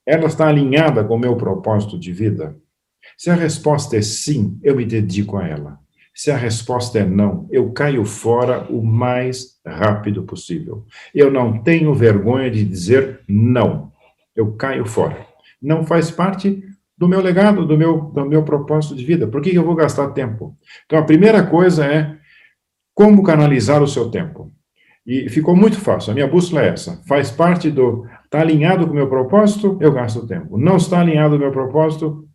ela 0.05 0.27
está 0.27 0.49
alinhada 0.49 1.05
com 1.05 1.15
o 1.15 1.19
meu 1.19 1.37
propósito 1.37 1.97
de 1.97 2.13
vida? 2.13 2.57
Se 3.17 3.31
a 3.31 3.37
resposta 3.37 3.97
é 3.97 4.03
sim, 4.03 4.59
eu 4.65 4.75
me 4.75 4.85
dedico 4.85 5.37
a 5.37 5.47
ela. 5.47 5.79
Se 6.13 6.33
a 6.33 6.37
resposta 6.37 6.99
é 6.99 7.05
não, 7.05 7.47
eu 7.53 7.71
caio 7.71 8.05
fora 8.05 8.67
o 8.69 8.83
mais 8.83 9.61
rápido 9.65 10.25
possível. 10.25 10.85
Eu 11.15 11.31
não 11.31 11.63
tenho 11.63 11.95
vergonha 11.95 12.51
de 12.51 12.65
dizer 12.65 13.21
não. 13.29 13.93
Eu 14.35 14.57
caio 14.57 14.85
fora. 14.87 15.25
Não 15.63 15.87
faz 15.87 16.11
parte 16.11 16.65
do 16.99 17.07
meu 17.07 17.21
legado, 17.21 17.65
do 17.65 17.79
meu, 17.79 18.11
do 18.13 18.27
meu 18.27 18.43
propósito 18.43 18.97
de 18.97 19.05
vida. 19.05 19.29
Por 19.29 19.41
que 19.41 19.55
eu 19.55 19.65
vou 19.65 19.77
gastar 19.77 20.09
tempo? 20.09 20.59
Então, 20.85 20.99
a 20.99 21.05
primeira 21.05 21.47
coisa 21.47 21.87
é 21.87 22.24
como 22.95 23.23
canalizar 23.23 23.83
o 23.83 23.89
seu 23.89 24.11
tempo? 24.11 24.53
E 25.07 25.29
ficou 25.29 25.55
muito 25.55 25.79
fácil. 25.79 26.13
A 26.13 26.15
minha 26.15 26.27
bússola 26.27 26.63
é 26.63 26.69
essa. 26.69 27.03
Faz 27.07 27.31
parte 27.31 27.71
do. 27.71 28.07
Está 28.25 28.41
alinhado 28.41 28.87
com 28.87 28.93
o 28.93 28.97
meu 28.97 29.09
propósito, 29.09 29.77
eu 29.81 29.93
gasto 29.93 30.27
tempo. 30.27 30.57
Não 30.57 30.77
está 30.77 31.01
alinhado 31.01 31.33
com 31.33 31.37
o 31.37 31.41
meu 31.41 31.53
propósito, 31.53 32.27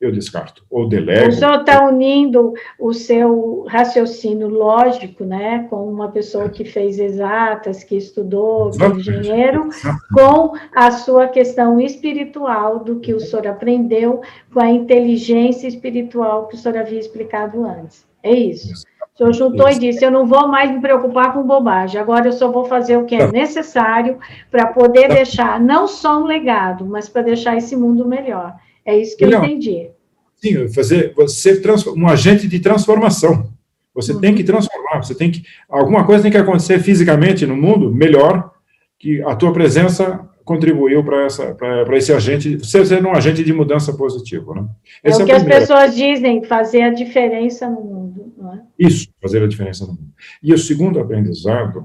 eu 0.00 0.10
descarto. 0.10 0.64
Ou 0.70 0.88
delego. 0.88 1.28
O 1.28 1.32
senhor 1.32 1.60
está 1.60 1.86
unindo 1.86 2.52
o 2.78 2.92
seu 2.92 3.64
raciocínio 3.68 4.48
lógico, 4.48 5.24
né, 5.24 5.66
com 5.68 5.88
uma 5.88 6.10
pessoa 6.10 6.48
que 6.48 6.64
fez 6.64 6.98
exatas, 6.98 7.84
que 7.84 7.96
estudou, 7.96 8.70
que 8.70 8.82
é 8.82 8.88
engenheiro, 8.88 9.68
com 10.12 10.52
a 10.74 10.90
sua 10.90 11.28
questão 11.28 11.80
espiritual, 11.80 12.82
do 12.82 13.00
que 13.00 13.12
o 13.12 13.20
senhor 13.20 13.46
aprendeu, 13.46 14.20
com 14.52 14.60
a 14.60 14.70
inteligência 14.70 15.66
espiritual 15.66 16.48
que 16.48 16.54
o 16.54 16.58
senhor 16.58 16.78
havia 16.78 16.98
explicado 17.00 17.64
antes. 17.64 18.05
É 18.22 18.32
isso. 18.32 18.84
O 19.14 19.18
senhor 19.18 19.32
juntou 19.32 19.68
Isso. 19.68 19.78
e 19.78 19.80
disse: 19.80 20.04
Eu 20.04 20.10
não 20.10 20.26
vou 20.26 20.46
mais 20.46 20.70
me 20.70 20.80
preocupar 20.80 21.32
com 21.32 21.42
bobagem, 21.42 21.98
agora 21.98 22.28
eu 22.28 22.32
só 22.32 22.52
vou 22.52 22.66
fazer 22.66 22.98
o 22.98 23.06
que 23.06 23.14
é 23.14 23.32
necessário 23.32 24.18
para 24.50 24.66
poder 24.66 25.08
deixar 25.08 25.58
não 25.58 25.88
só 25.88 26.20
um 26.20 26.26
legado, 26.26 26.84
mas 26.84 27.08
para 27.08 27.22
deixar 27.22 27.56
esse 27.56 27.74
mundo 27.74 28.06
melhor. 28.06 28.54
É 28.84 28.96
isso 28.96 29.16
que 29.16 29.24
eu 29.24 29.30
entendi. 29.30 29.88
Sim, 30.36 30.68
fazer 30.68 31.14
você 31.16 31.60
um 31.96 32.06
agente 32.06 32.46
de 32.46 32.60
transformação. 32.60 33.50
Você 33.94 34.12
uhum. 34.12 34.20
tem 34.20 34.34
que 34.34 34.44
transformar, 34.44 35.02
você 35.02 35.14
tem 35.14 35.30
que 35.30 35.42
alguma 35.66 36.04
coisa 36.04 36.22
tem 36.22 36.30
que 36.30 36.36
acontecer 36.36 36.78
fisicamente 36.80 37.46
no 37.46 37.56
mundo 37.56 37.90
melhor 37.90 38.52
que 38.98 39.22
a 39.22 39.34
tua 39.34 39.52
presença 39.52 40.28
contribuiu 40.46 41.04
para 41.04 41.24
essa 41.24 41.54
para 41.54 41.96
esse 41.98 42.12
agente, 42.12 42.56
você 42.56 42.86
ser 42.86 43.04
um 43.04 43.12
agente 43.12 43.42
de 43.42 43.52
mudança 43.52 43.92
positivo, 43.94 44.54
né? 44.54 44.66
Esse 45.02 45.20
é 45.20 45.24
o 45.24 45.26
que 45.26 45.32
é 45.32 45.36
as 45.36 45.44
pessoas 45.44 45.94
dizem, 45.94 46.44
fazer 46.44 46.82
a 46.82 46.90
diferença 46.90 47.68
no 47.68 47.80
mundo, 47.82 48.32
não 48.38 48.54
é? 48.54 48.62
Isso, 48.78 49.08
fazer 49.20 49.42
a 49.42 49.48
diferença 49.48 49.84
no 49.84 49.92
mundo. 49.92 50.14
E 50.40 50.54
o 50.54 50.58
segundo 50.58 51.00
aprendizado 51.00 51.84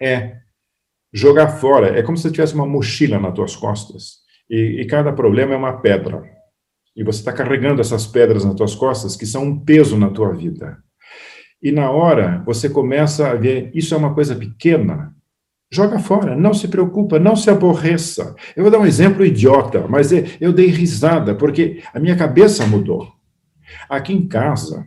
é 0.00 0.36
jogar 1.10 1.48
fora, 1.48 1.98
é 1.98 2.02
como 2.02 2.16
se 2.16 2.24
você 2.24 2.30
tivesse 2.30 2.54
uma 2.54 2.66
mochila 2.66 3.18
nas 3.18 3.34
tuas 3.34 3.56
costas 3.56 4.18
e, 4.48 4.82
e 4.82 4.86
cada 4.86 5.12
problema 5.12 5.54
é 5.54 5.56
uma 5.56 5.80
pedra. 5.80 6.22
E 6.94 7.02
você 7.02 7.20
está 7.20 7.32
carregando 7.32 7.80
essas 7.80 8.06
pedras 8.06 8.44
nas 8.44 8.54
tuas 8.54 8.74
costas 8.74 9.16
que 9.16 9.24
são 9.24 9.44
um 9.44 9.58
peso 9.58 9.96
na 9.96 10.10
tua 10.10 10.34
vida. 10.34 10.76
E 11.62 11.72
na 11.72 11.90
hora 11.90 12.42
você 12.44 12.68
começa 12.68 13.30
a 13.30 13.34
ver, 13.34 13.70
isso 13.72 13.94
é 13.94 13.96
uma 13.96 14.12
coisa 14.12 14.36
pequena, 14.36 15.14
Joga 15.74 15.98
fora, 15.98 16.36
não 16.36 16.52
se 16.52 16.68
preocupa, 16.68 17.18
não 17.18 17.34
se 17.34 17.48
aborreça. 17.48 18.36
Eu 18.54 18.62
vou 18.62 18.70
dar 18.70 18.78
um 18.78 18.84
exemplo 18.84 19.24
idiota, 19.24 19.86
mas 19.88 20.12
é, 20.12 20.22
eu 20.38 20.52
dei 20.52 20.66
risada, 20.66 21.34
porque 21.34 21.82
a 21.94 21.98
minha 21.98 22.14
cabeça 22.14 22.66
mudou. 22.66 23.08
Aqui 23.88 24.12
em 24.12 24.28
casa, 24.28 24.86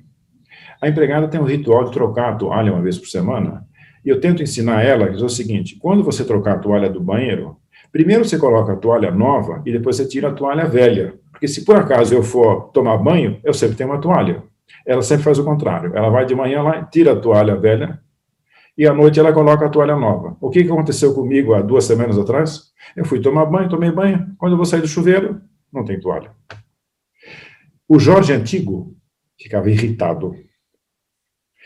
a 0.79 0.87
empregada 0.87 1.27
tem 1.27 1.41
um 1.41 1.45
ritual 1.45 1.85
de 1.85 1.91
trocar 1.91 2.33
a 2.33 2.35
toalha 2.35 2.71
uma 2.71 2.83
vez 2.83 2.99
por 2.99 3.07
semana, 3.07 3.65
e 4.05 4.09
eu 4.09 4.19
tento 4.19 4.43
ensinar 4.43 4.83
ela 4.83 5.07
que 5.07 5.19
é 5.19 5.25
o 5.25 5.27
seguinte: 5.29 5.75
quando 5.81 6.03
você 6.03 6.23
trocar 6.23 6.57
a 6.57 6.59
toalha 6.59 6.87
do 6.87 7.01
banheiro, 7.01 7.57
primeiro 7.91 8.23
você 8.23 8.37
coloca 8.37 8.73
a 8.73 8.77
toalha 8.77 9.09
nova 9.09 9.63
e 9.65 9.71
depois 9.71 9.95
você 9.95 10.07
tira 10.07 10.29
a 10.29 10.33
toalha 10.33 10.67
velha. 10.67 11.15
Porque 11.31 11.47
se 11.47 11.65
por 11.65 11.77
acaso 11.77 12.13
eu 12.13 12.21
for 12.21 12.69
tomar 12.71 12.97
banho, 12.97 13.39
eu 13.43 13.55
sempre 13.55 13.75
tenho 13.75 13.89
uma 13.89 13.99
toalha. 13.99 14.43
Ela 14.85 15.01
sempre 15.01 15.23
faz 15.23 15.39
o 15.39 15.43
contrário. 15.43 15.95
Ela 15.95 16.11
vai 16.11 16.27
de 16.27 16.35
manhã 16.35 16.61
lá, 16.61 16.83
tira 16.83 17.13
a 17.13 17.15
toalha 17.15 17.55
velha, 17.55 17.99
e 18.77 18.85
à 18.85 18.93
noite 18.93 19.19
ela 19.19 19.33
coloca 19.33 19.65
a 19.65 19.69
toalha 19.69 19.95
nova. 19.95 20.35
O 20.41 20.49
que 20.49 20.59
aconteceu 20.59 21.13
comigo 21.13 21.53
há 21.53 21.61
duas 21.61 21.85
semanas 21.85 22.17
atrás? 22.17 22.73
Eu 22.95 23.05
fui 23.05 23.21
tomar 23.21 23.45
banho, 23.45 23.69
tomei 23.69 23.91
banho. 23.91 24.35
Quando 24.37 24.53
eu 24.53 24.57
vou 24.57 24.65
sair 24.65 24.81
do 24.81 24.87
chuveiro, 24.87 25.41
não 25.71 25.85
tem 25.85 25.99
toalha. 25.99 26.31
O 27.87 27.99
Jorge 27.99 28.33
antigo 28.33 28.95
ficava 29.39 29.69
irritado. 29.69 30.35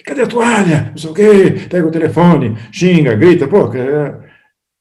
Cadê 0.05 0.21
a 0.21 0.27
toalha? 0.27 0.89
Não 0.91 0.97
sei 0.97 1.09
o 1.09 1.13
quê. 1.13 1.67
Pega 1.69 1.87
o 1.87 1.91
telefone, 1.91 2.55
xinga, 2.71 3.15
grita. 3.15 3.47
Pô, 3.47 3.69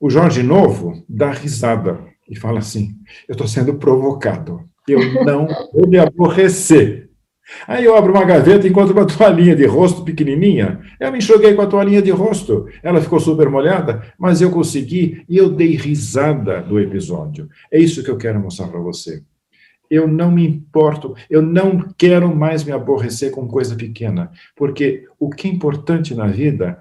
o 0.01 0.11
Jorge 0.11 0.43
novo 0.43 1.05
dá 1.09 1.31
risada 1.31 1.99
e 2.29 2.37
fala 2.37 2.59
assim: 2.59 2.91
Eu 3.29 3.33
estou 3.33 3.49
sendo 3.49 3.74
provocado. 3.74 4.68
Eu 4.87 5.24
não 5.24 5.47
vou 5.72 5.89
me 5.89 5.99
aborrecer. 5.99 7.08
Aí 7.66 7.84
eu 7.84 7.96
abro 7.96 8.12
uma 8.12 8.24
gaveta 8.24 8.66
e 8.66 8.70
encontro 8.70 8.94
uma 8.94 9.07
toalhinha 9.07 9.57
de 9.57 9.66
rosto 9.66 10.05
pequenininha. 10.05 10.80
Eu 11.01 11.11
me 11.11 11.18
enxuguei 11.18 11.55
com 11.55 11.62
a 11.62 11.66
toalhinha 11.66 12.03
de 12.03 12.11
rosto. 12.11 12.66
Ela 12.82 13.01
ficou 13.01 13.18
super 13.18 13.49
molhada, 13.49 14.03
mas 14.18 14.40
eu 14.40 14.51
consegui 14.51 15.24
e 15.28 15.36
eu 15.36 15.51
dei 15.51 15.74
risada 15.74 16.61
do 16.61 16.78
episódio. 16.78 17.49
É 17.70 17.78
isso 17.78 18.03
que 18.03 18.11
eu 18.11 18.16
quero 18.16 18.40
mostrar 18.40 18.68
para 18.68 18.80
você. 18.80 19.22
Eu 19.90 20.07
não 20.07 20.30
me 20.30 20.46
importo, 20.46 21.14
eu 21.30 21.40
não 21.40 21.88
quero 21.96 22.34
mais 22.34 22.62
me 22.62 22.72
aborrecer 22.72 23.30
com 23.30 23.49
coisa 23.49 23.74
pequena, 23.74 24.30
porque 24.55 25.07
o 25.18 25.30
que 25.30 25.49
é 25.49 25.51
importante 25.51 26.14
na 26.14 26.26
vida 26.26 26.78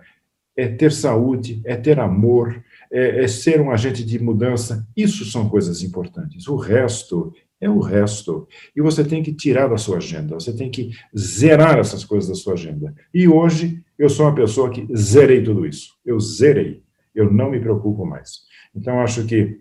é 0.58 0.68
ter 0.68 0.92
saúde, 0.92 1.62
é 1.64 1.78
ter 1.78 2.00
amor, 2.00 2.62
é, 2.92 3.24
é 3.24 3.28
ser 3.28 3.62
um 3.62 3.72
agente 3.72 4.04
de 4.04 4.22
mudança. 4.22 4.86
Isso 4.96 5.24
são 5.24 5.48
coisas 5.48 5.84
importantes. 5.84 6.48
O 6.48 6.58
resto 6.58 7.32
é 7.60 7.70
o 7.70 7.80
resto. 7.80 8.48
E 8.76 8.82
você 8.82 9.04
tem 9.04 9.24
que 9.24 9.34
tirar 9.34 9.68
da 9.68 9.78
sua 9.78 9.98
agenda, 9.98 10.36
você 10.36 10.56
tem 10.56 10.70
que 10.70 10.92
zerar 11.18 11.80
essas 11.80 12.04
coisas 12.06 12.30
da 12.30 12.36
sua 12.36 12.54
agenda. 12.54 12.94
E 13.14 13.28
hoje 13.28 13.84
eu 13.98 14.10
sou 14.10 14.26
uma 14.26 14.36
pessoa 14.36 14.70
que 14.70 14.88
zerei 14.96 15.44
tudo 15.44 15.66
isso. 15.66 15.94
Eu 16.06 16.20
zerei. 16.20 16.84
Eu 17.14 17.32
não 17.32 17.50
me 17.50 17.60
preocupo 17.60 18.06
mais. 18.06 18.42
Então, 18.76 19.00
acho 19.02 19.26
que 19.26 19.60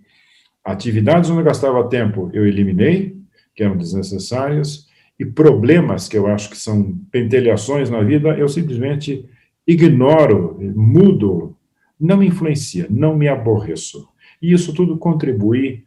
atividades 0.63 1.31
onde 1.31 1.41
eu 1.41 1.45
gastava 1.45 1.89
tempo 1.89 2.31
eu 2.35 2.47
eliminei, 2.47 3.17
que 3.55 3.63
eram 3.63 3.77
desnecessárias, 3.77 4.87
e 5.19 5.25
problemas 5.25 6.09
que 6.09 6.19
eu 6.19 6.27
acho 6.27 6.51
que 6.51 6.59
são 6.59 6.99
pentelhações 7.11 7.89
na 7.89 8.03
vida, 8.03 8.37
eu 8.37 8.49
simplesmente 8.49 9.25
ignoro, 9.67 10.59
mudo, 10.75 11.57
não 11.99 12.19
me 12.19 12.27
influencia, 12.27 12.87
não 12.91 13.17
me 13.17 13.27
aborreço. 13.27 14.07
E 14.43 14.53
isso 14.53 14.75
tudo 14.75 14.99
contribui 14.99 15.87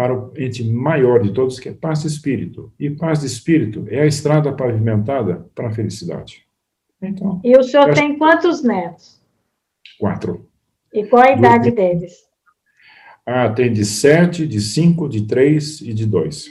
para 0.00 0.14
o 0.14 0.32
ente 0.34 0.64
maior 0.64 1.20
de 1.20 1.30
todos, 1.30 1.60
que 1.60 1.68
é 1.68 1.74
paz 1.74 2.00
de 2.00 2.06
espírito. 2.06 2.72
E 2.80 2.88
paz 2.88 3.20
de 3.20 3.26
espírito 3.26 3.84
é 3.90 4.00
a 4.00 4.06
estrada 4.06 4.50
pavimentada 4.50 5.46
para 5.54 5.68
a 5.68 5.70
felicidade. 5.70 6.42
Então, 7.02 7.38
e 7.44 7.54
o 7.54 7.62
senhor 7.62 7.92
tem 7.92 8.16
quantos 8.16 8.62
netos? 8.62 9.20
Quatro. 9.98 10.48
E 10.90 11.04
qual 11.04 11.22
a 11.22 11.32
idade 11.32 11.70
deles? 11.70 12.14
Ah, 13.26 13.50
tem 13.50 13.70
de 13.70 13.84
sete, 13.84 14.46
de 14.46 14.58
cinco, 14.58 15.06
de 15.06 15.26
três 15.26 15.82
e 15.82 15.92
de 15.92 16.06
dois. 16.06 16.48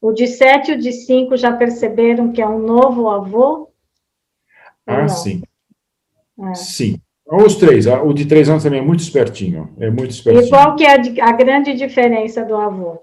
O 0.00 0.10
de 0.10 0.26
sete 0.26 0.70
e 0.70 0.74
o 0.76 0.78
de 0.78 0.92
cinco 0.92 1.36
já 1.36 1.54
perceberam 1.54 2.32
que 2.32 2.40
é 2.40 2.48
um 2.48 2.60
novo 2.60 3.10
avô? 3.10 3.70
Ah, 4.86 5.06
sim. 5.06 5.42
É. 6.40 6.54
Sim. 6.54 6.98
Os 7.26 7.56
três. 7.56 7.86
O 7.86 8.12
de 8.12 8.24
três 8.26 8.48
anos 8.48 8.62
também 8.62 8.78
é 8.78 8.82
muito 8.82 9.00
espertinho. 9.00 9.74
É 9.80 9.90
muito 9.90 10.10
espertinho. 10.10 10.46
E 10.46 10.48
qual 10.48 10.76
que 10.76 10.84
é 10.84 10.92
a, 10.92 11.28
a 11.28 11.32
grande 11.32 11.74
diferença 11.74 12.44
do 12.44 12.54
avô? 12.54 13.00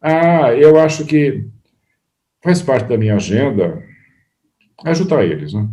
Ah, 0.00 0.52
eu 0.54 0.78
acho 0.78 1.04
que 1.04 1.44
faz 2.42 2.62
parte 2.62 2.88
da 2.88 2.96
minha 2.96 3.16
agenda 3.16 3.82
ajudar 4.84 5.24
eles, 5.24 5.52
né? 5.52 5.68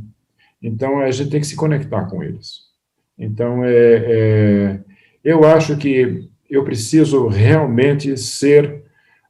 Então, 0.61 0.99
a 0.99 1.09
gente 1.09 1.29
tem 1.29 1.39
que 1.39 1.47
se 1.47 1.55
conectar 1.55 2.05
com 2.05 2.23
eles. 2.23 2.69
Então, 3.17 3.63
é, 3.63 3.71
é, 3.71 4.79
eu 5.23 5.43
acho 5.43 5.77
que 5.77 6.27
eu 6.49 6.63
preciso 6.63 7.27
realmente 7.27 8.17
ser 8.17 8.83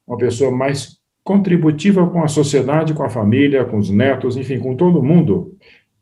uma 0.07 0.17
pessoa 0.17 0.51
mais 0.51 0.99
contributiva 1.23 2.09
com 2.09 2.23
a 2.23 2.27
sociedade, 2.27 2.93
com 2.93 3.03
a 3.03 3.09
família, 3.09 3.65
com 3.65 3.77
os 3.77 3.89
netos, 3.89 4.35
enfim, 4.35 4.59
com 4.59 4.75
todo 4.75 5.03
mundo, 5.03 5.55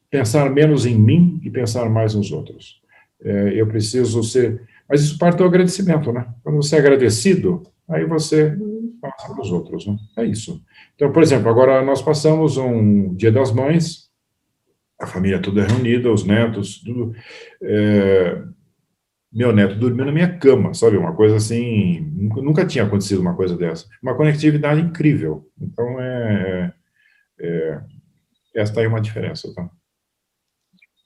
pensar 0.10 0.50
menos 0.50 0.86
em 0.86 0.96
mim 0.96 1.40
e 1.44 1.50
pensar 1.50 1.90
mais 1.90 2.16
nos 2.16 2.32
outros. 2.32 2.82
É, 3.22 3.60
eu 3.60 3.68
preciso 3.68 4.24
ser. 4.24 4.62
Mas 4.88 5.02
isso 5.02 5.18
parte 5.18 5.38
do 5.38 5.44
agradecimento, 5.44 6.12
né? 6.12 6.28
Quando 6.44 6.58
você 6.58 6.76
é 6.76 6.80
agradecido, 6.80 7.64
aí 7.90 8.06
você 8.06 8.58
passa 9.02 9.34
para 9.34 9.42
os 9.42 9.52
outros, 9.52 9.86
né? 9.86 9.98
É 10.18 10.26
isso. 10.26 10.62
Então, 10.96 11.12
por 11.12 11.22
exemplo, 11.22 11.50
agora 11.50 11.84
nós 11.84 12.02
passamos 12.02 12.58
um 12.58 13.14
Dia 13.16 13.32
das 13.32 13.52
Mães, 13.52 14.08
a 15.00 15.06
família 15.06 15.42
toda 15.42 15.66
reunida, 15.66 16.12
os 16.12 16.24
netos, 16.24 16.82
tudo. 16.82 17.14
É, 17.62 18.42
meu 19.32 19.52
neto 19.54 19.76
dormiu 19.76 20.06
na 20.06 20.12
minha 20.12 20.38
cama, 20.38 20.74
sabe? 20.74 20.98
Uma 20.98 21.14
coisa 21.14 21.36
assim, 21.36 22.00
nunca, 22.16 22.66
tinha 22.66 22.86
acontecido 22.86 23.22
uma 23.22 23.36
coisa 23.36 23.56
dessa. 23.56 23.88
Uma 24.02 24.16
conectividade 24.16 24.82
incrível. 24.82 25.48
Então, 25.62 26.00
é, 26.00 26.74
é, 27.40 27.82
esta 28.56 28.82
é 28.82 28.88
uma 28.88 29.02
diferença, 29.02 29.54
tá? 29.54 29.70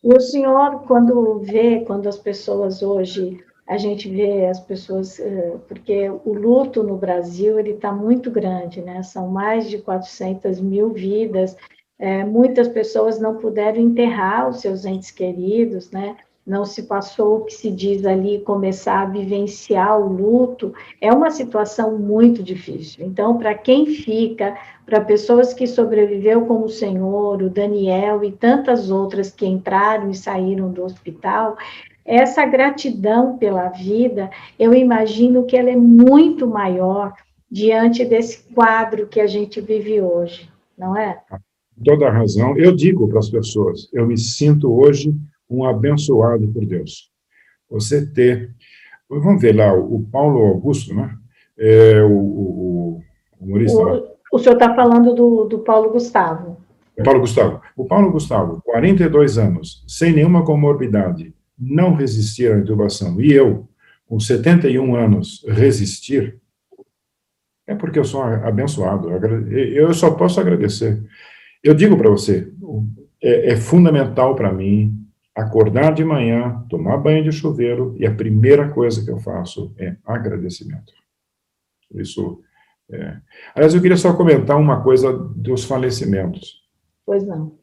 E 0.03 0.13
o 0.13 0.19
senhor, 0.19 0.81
quando 0.87 1.39
vê, 1.39 1.81
quando 1.85 2.07
as 2.07 2.17
pessoas 2.17 2.81
hoje, 2.81 3.43
a 3.67 3.77
gente 3.77 4.09
vê 4.09 4.47
as 4.47 4.59
pessoas, 4.59 5.19
eh, 5.19 5.57
porque 5.67 6.09
o 6.09 6.33
luto 6.33 6.83
no 6.83 6.97
Brasil, 6.97 7.59
ele 7.59 7.71
está 7.71 7.91
muito 7.91 8.31
grande, 8.31 8.81
né? 8.81 9.03
São 9.03 9.27
mais 9.27 9.69
de 9.69 9.77
400 9.77 10.59
mil 10.59 10.89
vidas, 10.89 11.55
é, 11.99 12.25
muitas 12.25 12.67
pessoas 12.67 13.19
não 13.19 13.37
puderam 13.37 13.79
enterrar 13.79 14.49
os 14.49 14.59
seus 14.59 14.85
entes 14.85 15.11
queridos, 15.11 15.91
né? 15.91 16.17
Não 16.51 16.65
se 16.65 16.83
passou 16.83 17.37
o 17.37 17.45
que 17.45 17.53
se 17.53 17.71
diz 17.71 18.05
ali, 18.05 18.39
começar 18.39 19.03
a 19.03 19.05
vivenciar 19.05 19.97
o 19.97 20.11
luto, 20.11 20.73
é 20.99 21.09
uma 21.09 21.31
situação 21.31 21.97
muito 21.97 22.43
difícil. 22.43 23.05
Então, 23.05 23.37
para 23.37 23.55
quem 23.55 23.85
fica, 23.85 24.57
para 24.85 24.99
pessoas 24.99 25.53
que 25.53 25.65
sobreviveu 25.65 26.45
como 26.45 26.65
o 26.65 26.69
Senhor, 26.69 27.41
o 27.41 27.49
Daniel 27.49 28.21
e 28.21 28.33
tantas 28.33 28.91
outras 28.91 29.31
que 29.31 29.45
entraram 29.45 30.11
e 30.11 30.13
saíram 30.13 30.69
do 30.69 30.83
hospital, 30.83 31.55
essa 32.03 32.45
gratidão 32.45 33.37
pela 33.37 33.69
vida, 33.69 34.29
eu 34.59 34.73
imagino 34.73 35.45
que 35.45 35.55
ela 35.55 35.69
é 35.69 35.77
muito 35.77 36.45
maior 36.45 37.13
diante 37.49 38.03
desse 38.03 38.43
quadro 38.53 39.07
que 39.07 39.21
a 39.21 39.27
gente 39.27 39.61
vive 39.61 40.01
hoje, 40.01 40.49
não 40.77 40.97
é? 40.97 41.17
Toda 41.85 42.09
a 42.09 42.11
razão. 42.11 42.57
Eu 42.57 42.75
digo 42.75 43.07
para 43.07 43.19
as 43.19 43.29
pessoas, 43.29 43.87
eu 43.93 44.05
me 44.05 44.17
sinto 44.17 44.69
hoje 44.69 45.15
um 45.51 45.65
abençoado 45.65 46.47
por 46.47 46.65
Deus. 46.65 47.11
Você 47.69 48.05
ter. 48.05 48.55
Vamos 49.09 49.41
ver 49.41 49.55
lá, 49.55 49.73
o 49.73 50.01
Paulo 50.09 50.39
Augusto, 50.45 50.95
né? 50.95 51.13
É, 51.57 52.01
o, 52.01 52.11
o, 52.11 53.01
o 53.39 53.45
humorista. 53.45 53.77
O, 53.77 54.11
o 54.33 54.39
senhor 54.39 54.53
está 54.53 54.73
falando 54.73 55.13
do, 55.13 55.45
do 55.45 55.59
Paulo 55.59 55.91
Gustavo. 55.91 56.57
Paulo 57.03 57.19
Gustavo. 57.19 57.61
O 57.75 57.85
Paulo 57.85 58.11
Gustavo, 58.11 58.61
42 58.63 59.37
anos, 59.37 59.83
sem 59.87 60.13
nenhuma 60.13 60.45
comorbidade, 60.45 61.33
não 61.57 61.93
resistir 61.93 62.51
à 62.51 62.57
intubação, 62.57 63.19
e 63.19 63.31
eu, 63.31 63.67
com 64.07 64.19
71 64.19 64.95
anos, 64.95 65.45
resistir, 65.47 66.39
é 67.67 67.75
porque 67.75 67.99
eu 67.99 68.03
sou 68.03 68.21
abençoado. 68.23 69.09
Eu 69.55 69.93
só 69.93 70.11
posso 70.11 70.39
agradecer. 70.39 71.01
Eu 71.63 71.73
digo 71.73 71.97
para 71.97 72.09
você, 72.09 72.51
é, 73.21 73.51
é 73.53 73.55
fundamental 73.55 74.35
para 74.35 74.51
mim 74.51 75.00
acordar 75.35 75.93
de 75.93 76.03
manhã, 76.03 76.65
tomar 76.69 76.97
banho 76.97 77.23
de 77.23 77.31
chuveiro 77.31 77.95
e 77.97 78.05
a 78.05 78.13
primeira 78.13 78.69
coisa 78.69 79.03
que 79.03 79.11
eu 79.11 79.19
faço 79.19 79.73
é 79.77 79.95
agradecimento. 80.05 80.93
Isso. 81.93 82.41
É... 82.91 83.17
Aliás, 83.55 83.73
eu 83.73 83.81
queria 83.81 83.97
só 83.97 84.13
comentar 84.13 84.57
uma 84.57 84.83
coisa 84.83 85.11
dos 85.13 85.63
falecimentos. 85.63 86.61
Pois 87.05 87.25
não. 87.25 87.57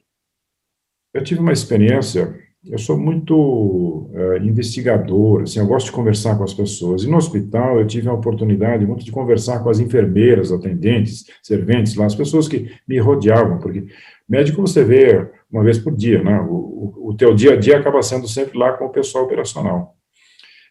Eu 1.12 1.22
tive 1.22 1.40
uma 1.40 1.52
experiência. 1.52 2.38
Eu 2.66 2.78
sou 2.78 2.98
muito 2.98 4.10
é, 4.12 4.38
investigador, 4.38 5.42
assim, 5.42 5.60
eu 5.60 5.66
gosto 5.66 5.86
de 5.86 5.92
conversar 5.92 6.36
com 6.36 6.42
as 6.42 6.52
pessoas. 6.52 7.04
E 7.04 7.08
no 7.08 7.16
hospital 7.16 7.78
eu 7.78 7.86
tive 7.86 8.08
a 8.08 8.12
oportunidade 8.12 8.84
muito 8.84 9.04
de 9.04 9.12
conversar 9.12 9.62
com 9.62 9.70
as 9.70 9.78
enfermeiras, 9.78 10.50
atendentes, 10.50 11.24
serventes 11.40 11.94
lá, 11.94 12.06
as 12.06 12.16
pessoas 12.16 12.48
que 12.48 12.70
me 12.86 12.98
rodeavam, 12.98 13.58
porque 13.58 13.86
médico 14.28 14.60
você 14.60 14.84
vê 14.84 15.30
uma 15.50 15.64
vez 15.64 15.78
por 15.78 15.94
dia, 15.96 16.22
né? 16.22 16.40
O, 16.40 16.54
o, 16.54 17.10
o 17.10 17.16
teu 17.16 17.34
dia 17.34 17.54
a 17.54 17.56
dia 17.56 17.78
acaba 17.78 18.02
sendo 18.02 18.28
sempre 18.28 18.58
lá 18.58 18.72
com 18.72 18.84
o 18.84 18.90
pessoal 18.90 19.24
operacional. 19.24 19.96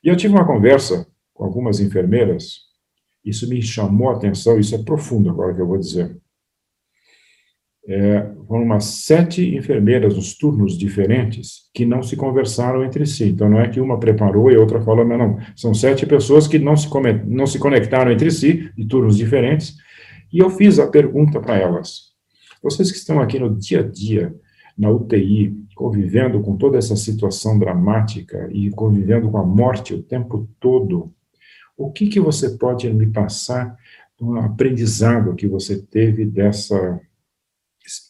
E 0.03 0.09
eu 0.09 0.15
tive 0.15 0.33
uma 0.33 0.45
conversa 0.45 1.07
com 1.33 1.43
algumas 1.43 1.79
enfermeiras, 1.79 2.67
isso 3.23 3.49
me 3.49 3.61
chamou 3.61 4.09
a 4.09 4.13
atenção, 4.13 4.59
isso 4.59 4.75
é 4.75 4.83
profundo 4.83 5.29
agora 5.29 5.53
que 5.53 5.61
eu 5.61 5.67
vou 5.67 5.77
dizer. 5.77 6.17
É, 7.89 8.33
foram 8.45 8.63
umas 8.63 8.83
sete 8.83 9.55
enfermeiras 9.55 10.13
nos 10.13 10.37
turnos 10.37 10.77
diferentes 10.77 11.69
que 11.73 11.85
não 11.85 12.03
se 12.03 12.17
conversaram 12.17 12.83
entre 12.83 13.05
si. 13.05 13.29
Então, 13.29 13.49
não 13.49 13.61
é 13.61 13.69
que 13.69 13.79
uma 13.79 13.97
preparou 13.97 14.51
e 14.51 14.55
a 14.55 14.59
outra 14.59 14.81
falou, 14.81 15.05
não, 15.05 15.17
não. 15.17 15.37
São 15.55 15.73
sete 15.73 16.05
pessoas 16.05 16.47
que 16.47 16.59
não 16.59 16.75
se, 16.75 16.89
não 17.25 17.47
se 17.47 17.57
conectaram 17.57 18.11
entre 18.11 18.29
si, 18.29 18.69
de 18.75 18.85
turnos 18.87 19.17
diferentes, 19.17 19.77
e 20.33 20.39
eu 20.39 20.49
fiz 20.49 20.79
a 20.79 20.87
pergunta 20.87 21.39
para 21.39 21.57
elas. 21.57 22.06
Vocês 22.61 22.91
que 22.91 22.97
estão 22.97 23.19
aqui 23.19 23.39
no 23.39 23.55
dia 23.55 23.79
a 23.79 23.83
dia, 23.83 24.35
na 24.77 24.89
UTI, 24.89 25.55
convivendo 25.75 26.41
com 26.41 26.55
toda 26.55 26.77
essa 26.77 26.95
situação 26.95 27.57
dramática 27.57 28.49
e 28.51 28.69
convivendo 28.71 29.29
com 29.29 29.37
a 29.37 29.45
morte 29.45 29.93
o 29.93 30.03
tempo 30.03 30.47
todo, 30.59 31.13
o 31.75 31.91
que, 31.91 32.07
que 32.07 32.19
você 32.19 32.57
pode 32.57 32.91
me 32.91 33.07
passar 33.07 33.77
do 34.19 34.37
aprendizado 34.37 35.35
que 35.35 35.47
você 35.47 35.79
teve 35.79 36.25
dessa 36.25 36.99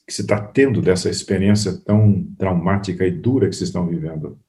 que 0.08 0.14
você 0.14 0.22
está 0.22 0.42
tendo 0.42 0.82
dessa 0.82 1.10
experiência 1.10 1.78
tão 1.86 2.24
traumática 2.38 3.06
e 3.06 3.12
dura 3.12 3.48
que 3.48 3.56
vocês 3.56 3.70
estão 3.70 3.86
vivendo. 3.86 4.40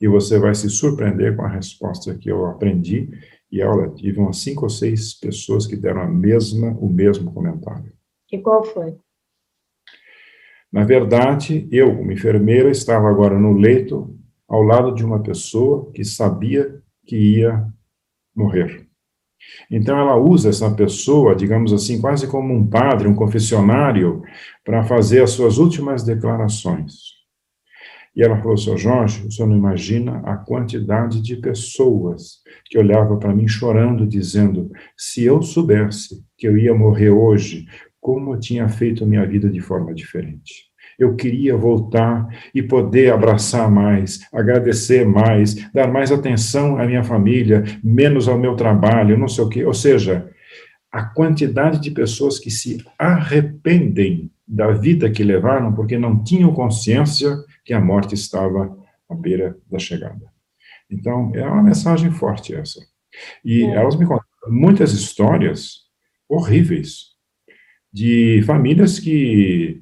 E 0.00 0.06
você 0.06 0.38
vai 0.38 0.54
se 0.54 0.68
surpreender 0.70 1.34
com 1.34 1.42
a 1.42 1.48
resposta 1.48 2.14
que 2.14 2.30
eu 2.30 2.46
aprendi. 2.46 3.10
E 3.50 3.60
olha, 3.62 3.90
tive 3.90 4.20
umas 4.20 4.38
cinco 4.38 4.64
ou 4.64 4.70
seis 4.70 5.14
pessoas 5.14 5.66
que 5.66 5.74
deram 5.74 6.02
a 6.02 6.06
mesma, 6.06 6.68
o 6.78 6.88
mesmo 6.88 7.32
comentário. 7.32 7.92
E 8.30 8.38
qual 8.38 8.62
foi? 8.62 8.96
Na 10.72 10.84
verdade, 10.84 11.68
eu, 11.70 11.96
como 11.96 12.12
enfermeira, 12.12 12.70
estava 12.70 13.08
agora 13.08 13.38
no 13.38 13.52
leito, 13.52 14.14
ao 14.48 14.62
lado 14.62 14.94
de 14.94 15.04
uma 15.04 15.22
pessoa 15.22 15.90
que 15.92 16.04
sabia 16.04 16.80
que 17.04 17.16
ia 17.16 17.66
morrer. 18.34 18.86
Então, 19.70 19.98
ela 19.98 20.16
usa 20.16 20.48
essa 20.48 20.70
pessoa, 20.74 21.34
digamos 21.34 21.72
assim, 21.72 22.00
quase 22.00 22.26
como 22.26 22.52
um 22.52 22.66
padre, 22.66 23.08
um 23.08 23.14
confessionário, 23.14 24.22
para 24.64 24.82
fazer 24.84 25.22
as 25.22 25.30
suas 25.30 25.58
últimas 25.58 26.02
declarações. 26.02 27.16
E 28.16 28.22
ela 28.22 28.38
falou, 28.38 28.56
seu 28.56 28.78
Jorge, 28.78 29.30
senhor 29.30 29.46
não 29.46 29.56
imagina 29.56 30.22
a 30.24 30.36
quantidade 30.36 31.20
de 31.20 31.36
pessoas 31.36 32.40
que 32.64 32.78
olhavam 32.78 33.18
para 33.18 33.34
mim 33.34 33.46
chorando, 33.46 34.06
dizendo: 34.06 34.70
se 34.96 35.22
eu 35.22 35.42
soubesse 35.42 36.24
que 36.38 36.48
eu 36.48 36.56
ia 36.56 36.74
morrer 36.74 37.10
hoje, 37.10 37.66
como 38.06 38.34
eu 38.34 38.38
tinha 38.38 38.68
feito 38.68 39.02
a 39.02 39.06
minha 39.06 39.26
vida 39.26 39.50
de 39.50 39.60
forma 39.60 39.92
diferente. 39.92 40.66
Eu 40.96 41.16
queria 41.16 41.56
voltar 41.56 42.28
e 42.54 42.62
poder 42.62 43.12
abraçar 43.12 43.68
mais, 43.68 44.20
agradecer 44.32 45.04
mais, 45.04 45.56
dar 45.72 45.92
mais 45.92 46.12
atenção 46.12 46.78
à 46.78 46.86
minha 46.86 47.02
família, 47.02 47.64
menos 47.82 48.28
ao 48.28 48.38
meu 48.38 48.54
trabalho, 48.54 49.18
não 49.18 49.26
sei 49.26 49.42
o 49.42 49.48
quê. 49.48 49.64
Ou 49.64 49.74
seja, 49.74 50.30
a 50.92 51.02
quantidade 51.02 51.80
de 51.80 51.90
pessoas 51.90 52.38
que 52.38 52.48
se 52.48 52.78
arrependem 52.96 54.30
da 54.46 54.70
vida 54.70 55.10
que 55.10 55.24
levaram 55.24 55.74
porque 55.74 55.98
não 55.98 56.22
tinham 56.22 56.54
consciência 56.54 57.36
que 57.64 57.74
a 57.74 57.80
morte 57.80 58.14
estava 58.14 58.72
à 59.10 59.16
beira 59.16 59.58
da 59.68 59.80
chegada. 59.80 60.30
Então, 60.88 61.32
é 61.34 61.44
uma 61.44 61.60
mensagem 61.60 62.12
forte 62.12 62.54
essa. 62.54 62.78
E 63.44 63.64
é. 63.64 63.74
elas 63.74 63.96
me 63.96 64.06
contaram 64.06 64.22
muitas 64.48 64.92
histórias 64.92 65.80
horríveis 66.28 67.15
de 67.96 68.42
famílias 68.44 68.98
que 68.98 69.80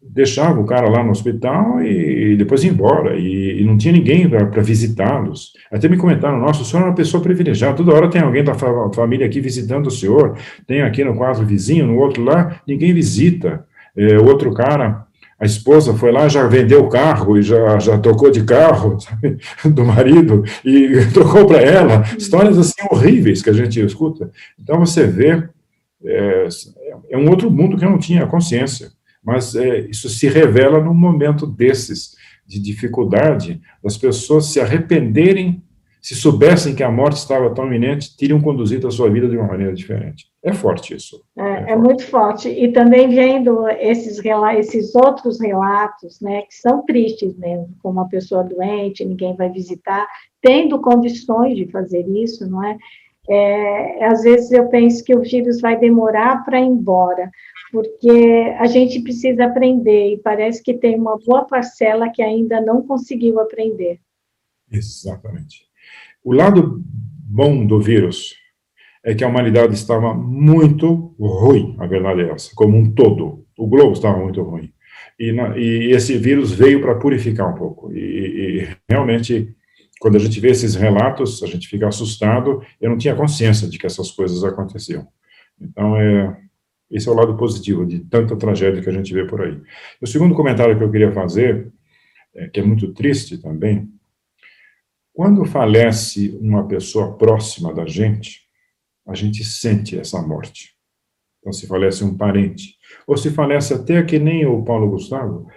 deixavam 0.00 0.62
o 0.62 0.66
cara 0.66 0.88
lá 0.88 1.02
no 1.02 1.10
hospital 1.10 1.82
e, 1.82 2.36
depois 2.36 2.62
ia 2.62 2.70
embora, 2.70 3.16
e, 3.18 3.60
e 3.60 3.64
não 3.64 3.76
tinha 3.76 3.92
ninguém 3.92 4.28
para 4.28 4.62
visitá-los. 4.62 5.52
Até 5.68 5.88
me 5.88 5.96
comentaram, 5.96 6.38
nossa, 6.38 6.62
o 6.62 6.64
senhor 6.64 6.84
é 6.84 6.86
uma 6.86 6.94
pessoa 6.94 7.20
privilegiada, 7.20 7.76
toda 7.76 7.92
hora 7.92 8.08
tem 8.08 8.22
alguém 8.22 8.44
da 8.44 8.54
fa 8.54 8.88
família 8.94 9.26
aqui 9.26 9.40
visitando 9.40 9.88
o 9.88 9.90
senhor, 9.90 10.38
tem 10.64 10.82
aqui 10.82 11.02
no 11.02 11.16
quadro 11.16 11.44
vizinho, 11.44 11.88
no 11.88 11.98
outro 11.98 12.22
lá, 12.22 12.60
ninguém 12.68 12.94
visita. 12.94 13.66
É, 13.96 14.16
outro 14.16 14.54
cara, 14.54 15.04
a 15.40 15.44
esposa 15.44 15.92
foi 15.92 16.12
lá, 16.12 16.28
já 16.28 16.46
vendeu 16.46 16.84
o 16.84 16.88
carro 16.88 17.36
e 17.36 17.42
já, 17.42 17.80
já 17.80 17.98
trocou 17.98 18.30
de 18.30 18.44
carro 18.44 18.96
sabe, 19.02 19.38
do 19.64 19.84
marido 19.84 20.44
e 20.64 21.04
trocou 21.12 21.46
para 21.46 21.60
ela. 21.60 22.04
Histórias 22.16 22.56
assim 22.56 22.80
horríveis 22.92 23.42
que 23.42 23.50
a 23.50 23.54
gente 23.54 23.84
escuta. 23.84 24.30
Então 24.56 24.78
você 24.78 25.04
vê, 25.04 25.42
é, 26.04 26.48
é 27.08 27.16
um 27.16 27.28
outro 27.28 27.50
mundo 27.50 27.76
que 27.76 27.84
eu 27.84 27.90
não 27.90 27.98
tinha 27.98 28.26
consciência. 28.26 28.90
Mas 29.22 29.54
é, 29.54 29.80
isso 29.80 30.08
se 30.08 30.28
revela 30.28 30.80
num 30.80 30.94
momento 30.94 31.46
desses, 31.46 32.14
de 32.46 32.60
dificuldade, 32.60 33.60
das 33.82 33.96
pessoas 33.96 34.46
se 34.46 34.60
arrependerem 34.60 35.62
se 36.06 36.14
soubessem 36.14 36.72
que 36.72 36.84
a 36.84 36.90
morte 36.90 37.16
estava 37.16 37.52
tão 37.52 37.66
iminente, 37.66 38.16
teriam 38.16 38.40
conduzido 38.40 38.86
a 38.86 38.92
sua 38.92 39.10
vida 39.10 39.28
de 39.28 39.36
uma 39.36 39.48
maneira 39.48 39.74
diferente. 39.74 40.26
É 40.40 40.52
forte 40.52 40.94
isso. 40.94 41.20
É, 41.36 41.42
é, 41.42 41.46
é 41.46 41.66
forte. 41.66 41.78
muito 41.78 42.06
forte. 42.06 42.48
E 42.48 42.70
também 42.70 43.08
vendo 43.08 43.68
esses, 43.70 44.20
esses 44.56 44.94
outros 44.94 45.40
relatos, 45.40 46.20
né, 46.20 46.42
que 46.42 46.54
são 46.54 46.84
tristes 46.86 47.36
mesmo, 47.36 47.74
como 47.82 47.98
uma 47.98 48.08
pessoa 48.08 48.44
doente, 48.44 49.04
ninguém 49.04 49.34
vai 49.34 49.50
visitar, 49.50 50.06
tendo 50.40 50.80
condições 50.80 51.56
de 51.56 51.66
fazer 51.72 52.06
isso, 52.08 52.48
não 52.48 52.62
é? 52.62 52.78
É 53.28 54.04
às 54.04 54.22
vezes 54.22 54.52
eu 54.52 54.68
penso 54.68 55.04
que 55.04 55.14
o 55.14 55.22
vírus 55.22 55.60
vai 55.60 55.78
demorar 55.78 56.44
para 56.44 56.60
ir 56.60 56.66
embora, 56.66 57.30
porque 57.72 58.54
a 58.58 58.66
gente 58.66 59.00
precisa 59.00 59.44
aprender 59.44 60.14
e 60.14 60.18
parece 60.18 60.62
que 60.62 60.74
tem 60.74 60.98
uma 60.98 61.18
boa 61.18 61.44
parcela 61.44 62.08
que 62.10 62.22
ainda 62.22 62.60
não 62.60 62.86
conseguiu 62.86 63.40
aprender. 63.40 63.98
Exatamente. 64.70 65.66
O 66.24 66.32
lado 66.32 66.82
bom 66.84 67.66
do 67.66 67.80
vírus 67.80 68.34
é 69.04 69.14
que 69.14 69.22
a 69.22 69.28
humanidade 69.28 69.74
estava 69.74 70.12
muito 70.14 71.14
ruim, 71.18 71.76
a 71.78 71.86
verdade 71.86 72.22
é 72.22 72.30
essa, 72.30 72.50
como 72.54 72.76
um 72.76 72.90
todo. 72.92 73.46
O 73.56 73.66
globo 73.66 73.92
estava 73.92 74.18
muito 74.18 74.42
ruim. 74.42 74.72
E, 75.18 75.32
na, 75.32 75.56
e 75.56 75.92
esse 75.92 76.18
vírus 76.18 76.52
veio 76.52 76.80
para 76.80 76.96
purificar 76.96 77.48
um 77.48 77.54
pouco. 77.56 77.92
E, 77.92 77.98
e, 77.98 78.68
realmente, 78.88 79.54
quando 80.06 80.14
a 80.14 80.20
gente 80.20 80.38
vê 80.38 80.50
esses 80.52 80.76
relatos, 80.76 81.42
a 81.42 81.48
gente 81.48 81.66
fica 81.66 81.88
assustado. 81.88 82.64
Eu 82.80 82.90
não 82.90 82.96
tinha 82.96 83.12
consciência 83.12 83.68
de 83.68 83.76
que 83.76 83.86
essas 83.86 84.08
coisas 84.12 84.44
aconteciam. 84.44 85.04
Então, 85.60 85.96
é, 85.96 86.40
esse 86.88 87.08
é 87.08 87.10
o 87.10 87.14
lado 87.16 87.36
positivo 87.36 87.84
de 87.84 87.98
tanta 87.98 88.36
tragédia 88.36 88.80
que 88.80 88.88
a 88.88 88.92
gente 88.92 89.12
vê 89.12 89.26
por 89.26 89.42
aí. 89.42 89.60
O 90.00 90.06
segundo 90.06 90.32
comentário 90.32 90.78
que 90.78 90.84
eu 90.84 90.92
queria 90.92 91.10
fazer, 91.10 91.72
é, 92.36 92.46
que 92.46 92.60
é 92.60 92.62
muito 92.62 92.94
triste 92.94 93.36
também, 93.38 93.92
quando 95.12 95.44
falece 95.44 96.38
uma 96.40 96.68
pessoa 96.68 97.18
próxima 97.18 97.74
da 97.74 97.84
gente, 97.84 98.42
a 99.08 99.12
gente 99.12 99.42
sente 99.42 99.98
essa 99.98 100.22
morte. 100.22 100.76
Então, 101.40 101.52
se 101.52 101.66
falece 101.66 102.04
um 102.04 102.16
parente, 102.16 102.76
ou 103.08 103.16
se 103.16 103.30
falece 103.30 103.74
até 103.74 104.04
que 104.04 104.20
nem 104.20 104.46
o 104.46 104.62
Paulo 104.62 104.88
Gustavo, 104.88 105.48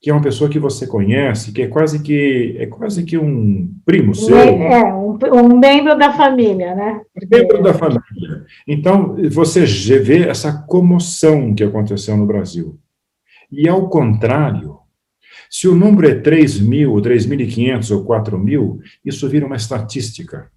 que 0.00 0.08
é 0.08 0.14
uma 0.14 0.22
pessoa 0.22 0.48
que 0.48 0.58
você 0.58 0.86
conhece, 0.86 1.52
que 1.52 1.60
é 1.62 1.66
quase 1.66 2.02
que 2.02 2.56
é 2.58 2.66
quase 2.66 3.04
que 3.04 3.18
um 3.18 3.70
primo 3.84 4.14
seu. 4.14 4.36
É, 4.36 4.94
um, 4.94 5.18
um 5.34 5.58
membro 5.58 5.98
da 5.98 6.12
família, 6.12 6.74
né? 6.74 7.02
Um 7.22 7.36
membro 7.36 7.62
da 7.62 7.74
família. 7.74 8.46
Então, 8.66 9.14
você 9.30 9.64
vê 9.98 10.26
essa 10.26 10.64
comoção 10.66 11.54
que 11.54 11.62
aconteceu 11.62 12.16
no 12.16 12.26
Brasil. 12.26 12.78
E, 13.52 13.68
ao 13.68 13.90
contrário, 13.90 14.78
se 15.50 15.68
o 15.68 15.74
número 15.74 16.08
é 16.08 16.14
3 16.14 16.60
mil, 16.60 16.94
3.500 16.94 17.94
ou 17.94 18.04
4 18.04 18.38
mil, 18.38 18.80
isso 19.04 19.28
vira 19.28 19.44
uma 19.44 19.56
estatística. 19.56 20.50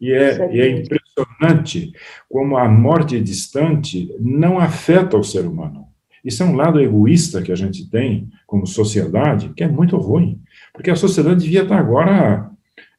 E 0.00 0.12
é, 0.12 0.54
e 0.54 0.60
é 0.60 0.70
impressionante 0.70 1.92
como 2.28 2.56
a 2.56 2.68
morte 2.68 3.20
distante 3.20 4.14
não 4.20 4.58
afeta 4.58 5.16
o 5.16 5.24
ser 5.24 5.44
humano. 5.44 5.87
Isso 6.28 6.42
é 6.42 6.46
um 6.46 6.54
lado 6.54 6.78
egoísta 6.78 7.40
que 7.40 7.50
a 7.50 7.56
gente 7.56 7.88
tem 7.90 8.28
como 8.46 8.66
sociedade, 8.66 9.50
que 9.56 9.64
é 9.64 9.68
muito 9.68 9.96
ruim. 9.96 10.40
Porque 10.74 10.90
a 10.90 10.96
sociedade 10.96 11.40
devia 11.40 11.62
estar 11.62 11.78
agora 11.78 12.50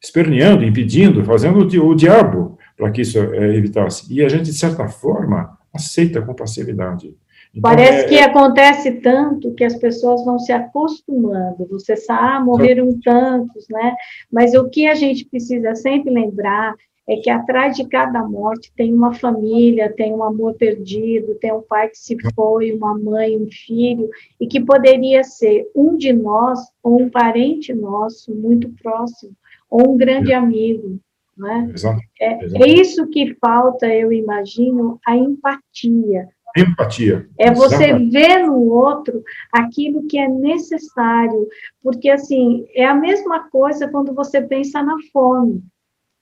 esperneando, 0.01 0.63
impedindo, 0.63 1.23
fazendo 1.23 1.59
o 1.59 1.95
diabo 1.95 2.57
para 2.75 2.89
que 2.89 3.01
isso 3.01 3.19
é, 3.19 3.55
evitasse. 3.55 4.11
E 4.11 4.23
a 4.23 4.27
gente, 4.29 4.45
de 4.45 4.53
certa 4.53 4.87
forma, 4.87 5.57
aceita 5.71 6.21
com 6.23 6.33
passividade. 6.33 7.15
Então, 7.53 7.61
Parece 7.61 8.05
é, 8.05 8.07
que 8.07 8.15
é 8.15 8.23
acontece 8.23 8.91
tanto 8.93 9.53
que 9.53 9.63
as 9.63 9.75
pessoas 9.75 10.25
vão 10.25 10.39
se 10.39 10.51
acostumando. 10.51 11.67
Você 11.69 11.95
sabe, 11.95 12.19
ah, 12.21 12.39
morreram 12.39 12.99
tantos, 12.99 13.67
né? 13.69 13.95
Mas 14.31 14.55
o 14.55 14.69
que 14.69 14.87
a 14.87 14.95
gente 14.95 15.25
precisa 15.25 15.75
sempre 15.75 16.11
lembrar 16.11 16.73
é 17.09 17.17
que 17.17 17.29
atrás 17.29 17.75
de 17.75 17.87
cada 17.87 18.23
morte 18.23 18.71
tem 18.77 18.93
uma 18.93 19.13
família, 19.13 19.91
tem 19.91 20.13
um 20.13 20.23
amor 20.23 20.53
perdido, 20.53 21.33
tem 21.41 21.51
um 21.51 21.61
pai 21.61 21.89
que 21.89 21.97
se 21.97 22.15
foi, 22.35 22.71
uma 22.71 22.97
mãe, 22.97 23.35
um 23.35 23.47
filho, 23.51 24.07
e 24.39 24.45
que 24.45 24.61
poderia 24.61 25.23
ser 25.23 25.67
um 25.75 25.97
de 25.97 26.13
nós 26.13 26.59
ou 26.83 27.01
um 27.01 27.09
parente 27.09 27.73
nosso 27.73 28.33
muito 28.35 28.69
próximo, 28.81 29.33
ou 29.67 29.93
um 29.93 29.97
grande 29.97 30.31
amigo. 30.31 30.99
Né? 31.35 31.71
Exato, 31.73 31.99
é, 32.21 32.63
é 32.63 32.67
isso 32.67 33.07
que 33.07 33.33
falta, 33.41 33.87
eu 33.87 34.11
imagino, 34.11 34.99
a 35.07 35.15
empatia 35.17 36.27
Empatia. 36.57 37.27
É 37.37 37.51
você 37.51 37.85
Exatamente. 37.85 38.11
ver 38.11 38.45
no 38.45 38.59
outro 38.69 39.23
aquilo 39.51 40.05
que 40.07 40.17
é 40.17 40.27
necessário, 40.27 41.47
porque 41.81 42.09
assim, 42.09 42.65
é 42.73 42.85
a 42.85 42.95
mesma 42.95 43.49
coisa 43.49 43.87
quando 43.87 44.13
você 44.13 44.41
pensa 44.41 44.81
na 44.81 44.95
fome. 45.13 45.63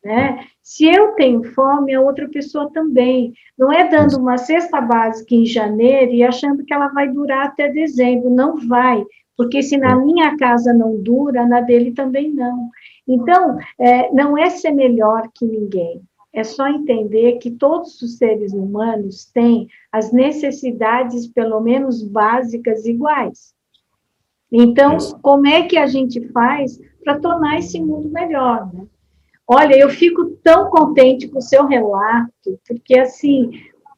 Né? 0.04 0.46
Se 0.62 0.86
eu 0.86 1.14
tenho 1.14 1.44
fome, 1.54 1.94
a 1.94 2.02
outra 2.02 2.30
pessoa 2.30 2.72
também. 2.72 3.34
Não 3.58 3.72
é 3.72 3.88
dando 3.90 4.18
uma 4.18 4.38
cesta 4.38 4.80
básica 4.80 5.36
em 5.36 5.46
janeiro 5.46 6.12
e 6.14 6.24
achando 6.24 6.64
que 6.64 6.74
ela 6.74 6.88
vai 6.90 7.10
durar 7.10 7.48
até 7.48 7.70
dezembro. 7.70 8.30
Não 8.30 8.58
vai, 8.68 9.04
porque 9.36 9.62
se 9.62 9.78
na 9.78 9.96
minha 9.96 10.36
casa 10.38 10.74
não 10.74 11.02
dura, 11.02 11.46
na 11.46 11.62
dele 11.62 11.92
também 11.92 12.32
não. 12.32 12.70
Então, 13.08 13.58
é, 13.80 14.12
não 14.12 14.38
é 14.38 14.50
ser 14.50 14.72
melhor 14.72 15.30
que 15.34 15.46
ninguém, 15.46 16.02
é 16.34 16.44
só 16.44 16.68
entender 16.68 17.38
que 17.38 17.52
todos 17.52 18.02
os 18.02 18.18
seres 18.18 18.54
humanos 18.54 19.26
têm 19.26 19.68
as 19.92 20.12
necessidades, 20.12 21.28
pelo 21.28 21.60
menos 21.62 22.04
básicas, 22.04 22.86
iguais. 22.86 23.56
Então, 24.52 24.98
como 25.22 25.48
é 25.48 25.64
que 25.64 25.78
a 25.78 25.88
gente 25.88 26.22
faz 26.30 26.80
para 27.04 27.20
tornar 27.20 27.58
esse 27.58 27.80
mundo 27.82 28.10
melhor? 28.10 28.72
Né? 28.74 28.86
Olha, 29.48 29.78
eu 29.78 29.90
fico 29.90 30.38
tão 30.44 30.70
contente 30.70 31.28
com 31.30 31.40
o 31.40 31.42
seu 31.42 31.66
relato, 31.66 32.60
porque, 32.68 33.00
assim, 33.00 33.50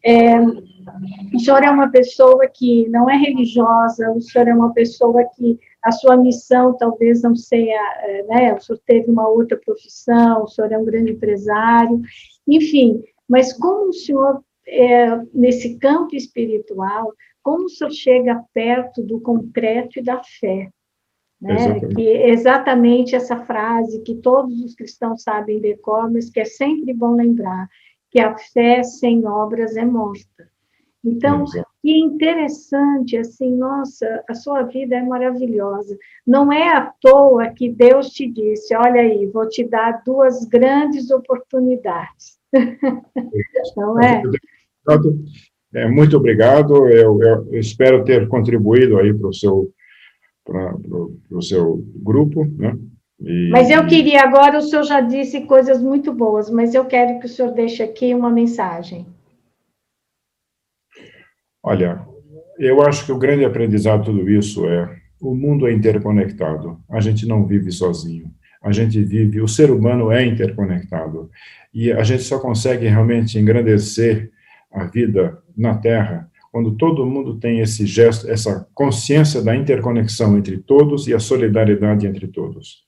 é, 0.04 0.39
o 0.39 1.39
senhor 1.39 1.64
é 1.64 1.70
uma 1.70 1.89
pessoa 1.89 2.47
que 2.47 2.88
não 2.89 3.10
é 3.10 3.18
religiosa, 3.18 4.12
o 4.12 4.22
senhor 4.22 4.47
é 4.47 4.54
uma 4.54 4.72
pessoa 4.74 5.24
que 5.36 5.60
a 5.84 5.91
sua 5.91 6.18
missão 6.18 6.76
talvez 6.78 7.22
não 7.24 7.36
seja, 7.36 7.72
é, 7.72 8.24
né, 8.24 8.54
o 8.54 8.62
senhor 8.62 8.80
teve 8.86 9.10
uma 9.10 9.28
outra 9.28 9.58
profissão, 9.58 10.43
o 10.43 10.47
senhor 10.47 10.72
é 10.72 10.78
um 10.78 10.86
grande 10.86 11.14
empresário, 11.14 12.00
enfim, 12.47 13.02
mas 13.28 13.52
como 13.54 13.89
o 13.89 13.93
senhor, 13.93 14.43
é, 14.68 15.20
nesse 15.34 15.78
campo 15.80 16.16
espiritual, 16.16 17.12
como 17.41 17.66
o 17.66 17.70
senhor 17.70 17.91
chega 17.91 18.43
perto 18.54 19.02
do 19.02 19.20
concreto 19.20 20.00
e 20.00 20.04
da 20.04 20.22
fé? 20.24 20.70
Né? 21.42 21.56
Exatamente. 21.56 21.96
Que 21.96 22.10
exatamente 22.10 23.16
essa 23.16 23.38
frase 23.46 24.02
que 24.02 24.16
todos 24.16 24.62
os 24.62 24.76
cristãos 24.76 25.24
sabem 25.24 25.60
de 25.60 25.76
cor, 25.78 26.12
mas 26.12 26.30
que 26.30 26.40
é 26.40 26.46
sempre 26.46 26.94
bom 26.94 27.16
lembrar, 27.16 27.70
que 28.12 28.20
a 28.20 28.38
fé 28.38 28.84
sem 28.84 29.26
obras 29.26 29.78
é 29.78 29.86
morta. 29.86 30.50
Então, 31.04 31.46
que 31.82 31.98
interessante, 31.98 33.16
assim, 33.16 33.56
nossa, 33.56 34.22
a 34.30 34.34
sua 34.34 34.64
vida 34.64 34.98
é 34.98 35.02
maravilhosa. 35.02 35.98
Não 36.28 36.52
é 36.52 36.76
à 36.76 36.92
toa 37.00 37.48
que 37.50 37.70
Deus 37.70 38.10
te 38.10 38.28
disse: 38.30 38.76
olha 38.76 39.02
aí, 39.02 39.26
vou 39.28 39.48
te 39.48 39.64
dar 39.64 40.04
duas 40.06 40.44
grandes 40.46 41.10
oportunidades. 41.10 42.38
Não 43.78 44.00
é? 44.02 44.22
é? 45.74 45.88
Muito 45.88 46.18
obrigado. 46.18 46.90
Eu, 46.90 47.22
eu 47.22 47.60
espero 47.60 48.04
ter 48.04 48.28
contribuído 48.28 48.98
aí 48.98 49.14
para 49.14 49.30
o 49.30 49.34
seu, 49.34 49.72
para 50.50 50.76
o 51.38 51.41
seu 51.41 51.84
grupo, 51.95 52.43
né? 52.58 52.76
E... 53.22 53.50
Mas 53.52 53.70
eu 53.70 53.86
queria 53.86 54.24
agora, 54.24 54.58
o 54.58 54.62
senhor 54.62 54.84
já 54.84 55.02
disse 55.02 55.41
coisas 55.41 55.82
muito 55.82 56.12
boas, 56.14 56.50
mas 56.50 56.74
eu 56.74 56.86
quero 56.86 57.20
que 57.20 57.26
o 57.26 57.30
senhor 57.30 57.52
deixe 57.52 57.84
aqui 57.84 58.14
uma 58.16 58.30
mensagem. 58.30 59.06
Olha, 61.62 62.02
eu 62.58 62.82
acho 62.82 63.06
que 63.06 63.12
o 63.12 63.18
grande 63.18 63.45
aprendizado 63.45 64.00
de 64.00 64.06
tudo 64.06 64.30
isso 64.30 64.66
é 64.66 65.00
o 65.22 65.36
mundo 65.36 65.68
é 65.68 65.74
interconectado. 65.74 66.80
A 66.89 67.02
gente 67.02 67.28
não 67.28 67.45
vive 67.45 67.72
sozinho. 67.72 68.32
A 68.62 68.72
gente 68.72 69.02
vive, 69.04 69.41
o 69.41 69.47
ser 69.47 69.70
humano 69.70 70.12
é 70.12 70.26
interconectado. 70.26 71.30
E 71.74 71.91
a 71.91 72.04
gente 72.04 72.24
só 72.24 72.39
consegue 72.39 72.88
realmente 72.88 73.38
engrandecer 73.38 74.32
a 74.72 74.86
vida 74.86 75.38
na 75.56 75.78
Terra 75.78 76.30
quando 76.52 76.76
todo 76.76 77.06
mundo 77.06 77.39
tem 77.39 77.60
esse 77.60 77.86
gesto, 77.86 78.30
essa 78.30 78.68
consciência 78.74 79.41
da 79.41 79.56
interconexão 79.56 80.38
entre 80.38 80.58
todos 80.58 81.08
e 81.08 81.14
a 81.14 81.20
solidariedade 81.20 82.08
entre 82.08 82.28
todos. 82.28 82.84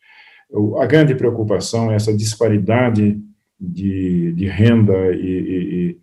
A 0.80 0.86
grande 0.86 1.16
preocupação 1.16 1.92
é 1.92 1.96
essa 1.96 2.16
disparidade 2.16 3.20
de, 3.60 4.34
de 4.34 4.48
renda 4.48 5.14
e, 5.14 5.28
e, 5.28 5.98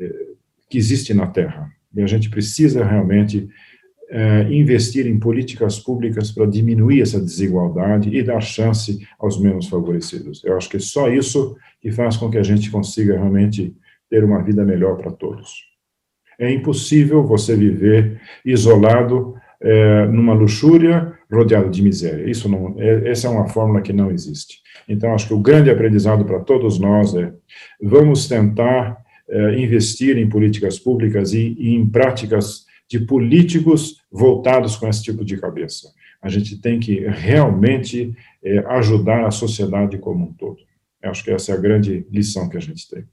e, 0.00 0.10
que 0.68 0.76
existe 0.76 1.14
na 1.14 1.26
Terra. 1.26 1.70
E 1.94 2.02
a 2.02 2.06
gente 2.06 2.28
precisa 2.28 2.84
realmente 2.84 3.48
é, 4.10 4.42
investir 4.52 5.06
em 5.06 5.18
políticas 5.18 5.78
públicas 5.78 6.32
para 6.32 6.46
diminuir 6.46 7.00
essa 7.00 7.20
desigualdade 7.20 8.14
e 8.14 8.22
dar 8.22 8.40
chance 8.40 9.06
aos 9.18 9.40
menos 9.40 9.68
favorecidos. 9.68 10.42
Eu 10.44 10.56
acho 10.56 10.68
que 10.68 10.76
é 10.76 10.80
só 10.80 11.08
isso 11.08 11.56
que 11.80 11.90
faz 11.92 12.16
com 12.16 12.30
que 12.30 12.38
a 12.38 12.42
gente 12.42 12.70
consiga 12.70 13.14
realmente 13.14 13.74
ter 14.10 14.24
uma 14.24 14.42
vida 14.42 14.64
melhor 14.64 14.96
para 14.96 15.12
todos. 15.12 15.73
É 16.38 16.50
impossível 16.52 17.24
você 17.24 17.54
viver 17.56 18.20
isolado 18.44 19.34
é, 19.60 20.06
numa 20.06 20.34
luxúria 20.34 21.12
rodeado 21.30 21.70
de 21.70 21.82
miséria. 21.82 22.28
Isso 22.30 22.48
não, 22.48 22.74
é, 22.78 23.10
essa 23.10 23.26
é 23.26 23.30
uma 23.30 23.48
fórmula 23.48 23.80
que 23.80 23.92
não 23.92 24.10
existe. 24.10 24.58
Então, 24.88 25.14
acho 25.14 25.28
que 25.28 25.34
o 25.34 25.40
grande 25.40 25.70
aprendizado 25.70 26.24
para 26.24 26.40
todos 26.40 26.78
nós 26.78 27.14
é: 27.14 27.32
vamos 27.82 28.28
tentar 28.28 28.98
é, 29.28 29.58
investir 29.58 30.18
em 30.18 30.28
políticas 30.28 30.78
públicas 30.78 31.32
e, 31.32 31.56
e 31.58 31.74
em 31.74 31.86
práticas 31.86 32.64
de 32.88 33.00
políticos 33.00 34.02
voltados 34.12 34.76
com 34.76 34.88
esse 34.88 35.02
tipo 35.02 35.24
de 35.24 35.36
cabeça. 35.38 35.88
A 36.20 36.28
gente 36.28 36.60
tem 36.60 36.78
que 36.78 37.00
realmente 37.08 38.14
é, 38.42 38.58
ajudar 38.76 39.26
a 39.26 39.30
sociedade 39.30 39.98
como 39.98 40.24
um 40.24 40.32
todo. 40.32 40.58
Eu 41.02 41.10
acho 41.10 41.24
que 41.24 41.30
essa 41.30 41.52
é 41.52 41.54
a 41.54 41.60
grande 41.60 42.06
lição 42.10 42.48
que 42.48 42.56
a 42.56 42.60
gente 42.60 42.88
tem. 42.88 43.04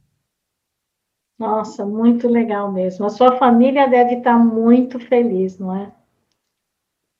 Nossa, 1.41 1.83
muito 1.83 2.27
legal 2.27 2.71
mesmo. 2.71 3.03
A 3.03 3.09
sua 3.09 3.35
família 3.35 3.87
deve 3.87 4.17
estar 4.17 4.37
muito 4.37 4.99
feliz, 4.99 5.57
não 5.57 5.75
é? 5.75 5.91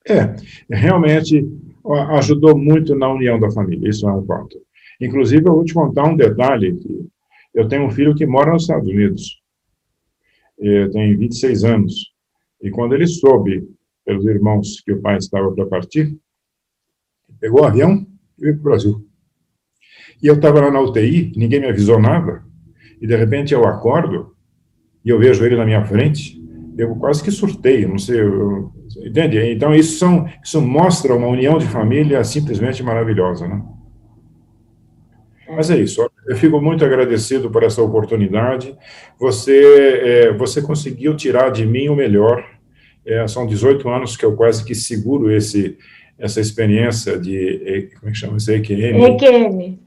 É, 0.08 0.36
realmente 0.70 1.44
ajudou 2.12 2.56
muito 2.56 2.94
na 2.94 3.12
união 3.12 3.40
da 3.40 3.50
família, 3.50 3.90
isso 3.90 4.08
é 4.08 4.12
um 4.12 4.24
fato. 4.24 4.56
Inclusive, 5.00 5.44
eu 5.44 5.54
vou 5.54 5.64
te 5.64 5.74
contar 5.74 6.04
um 6.04 6.14
detalhe, 6.14 6.78
eu 7.52 7.66
tenho 7.66 7.84
um 7.84 7.90
filho 7.90 8.14
que 8.14 8.24
mora 8.24 8.52
nos 8.52 8.62
Estados 8.62 8.88
Unidos, 8.88 9.42
tem 10.92 11.16
26 11.16 11.64
anos, 11.64 12.12
e 12.62 12.70
quando 12.70 12.94
ele 12.94 13.08
soube, 13.08 13.68
pelos 14.04 14.24
irmãos, 14.24 14.80
que 14.82 14.92
o 14.92 15.02
pai 15.02 15.16
estava 15.16 15.50
para 15.50 15.66
partir, 15.66 16.16
pegou 17.40 17.62
o 17.62 17.64
avião 17.64 18.06
e 18.38 18.42
veio 18.42 18.54
para 18.54 18.60
o 18.60 18.64
Brasil. 18.70 19.08
E 20.22 20.28
eu 20.28 20.34
estava 20.34 20.60
lá 20.60 20.70
na 20.70 20.80
UTI, 20.80 21.32
ninguém 21.34 21.58
me 21.58 21.66
avisou 21.66 22.00
nada, 22.00 22.44
e 23.02 23.06
de 23.06 23.16
repente 23.16 23.52
eu 23.52 23.66
acordo 23.66 24.32
e 25.04 25.10
eu 25.10 25.18
vejo 25.18 25.44
ele 25.44 25.56
na 25.56 25.64
minha 25.64 25.84
frente, 25.84 26.40
eu 26.78 26.94
quase 26.94 27.22
que 27.22 27.32
surtei, 27.32 27.84
não 27.84 27.98
sei, 27.98 28.20
eu, 28.20 28.70
entende? 29.04 29.38
Então 29.50 29.74
isso, 29.74 29.98
são, 29.98 30.28
isso 30.42 30.62
mostra 30.62 31.12
uma 31.12 31.26
união 31.26 31.58
de 31.58 31.66
família 31.66 32.22
simplesmente 32.22 32.80
maravilhosa, 32.80 33.48
né? 33.48 33.60
Mas 35.48 35.68
é 35.68 35.76
isso, 35.76 36.08
eu 36.26 36.36
fico 36.36 36.62
muito 36.62 36.84
agradecido 36.84 37.50
por 37.50 37.62
essa 37.62 37.82
oportunidade. 37.82 38.74
Você, 39.18 40.00
é, 40.02 40.32
você 40.32 40.62
conseguiu 40.62 41.14
tirar 41.14 41.50
de 41.50 41.66
mim 41.66 41.88
o 41.88 41.96
melhor. 41.96 42.42
É, 43.04 43.26
são 43.26 43.46
18 43.46 43.86
anos 43.88 44.16
que 44.16 44.24
eu 44.24 44.34
quase 44.34 44.64
que 44.64 44.74
seguro 44.74 45.30
esse, 45.30 45.76
essa 46.18 46.40
experiência 46.40 47.18
de, 47.18 47.90
como 47.98 48.08
é 48.08 48.12
que 48.12 48.18
chama 48.18 48.36
isso? 48.38 48.50
EQM. 48.50 49.04
EQM. 49.04 49.78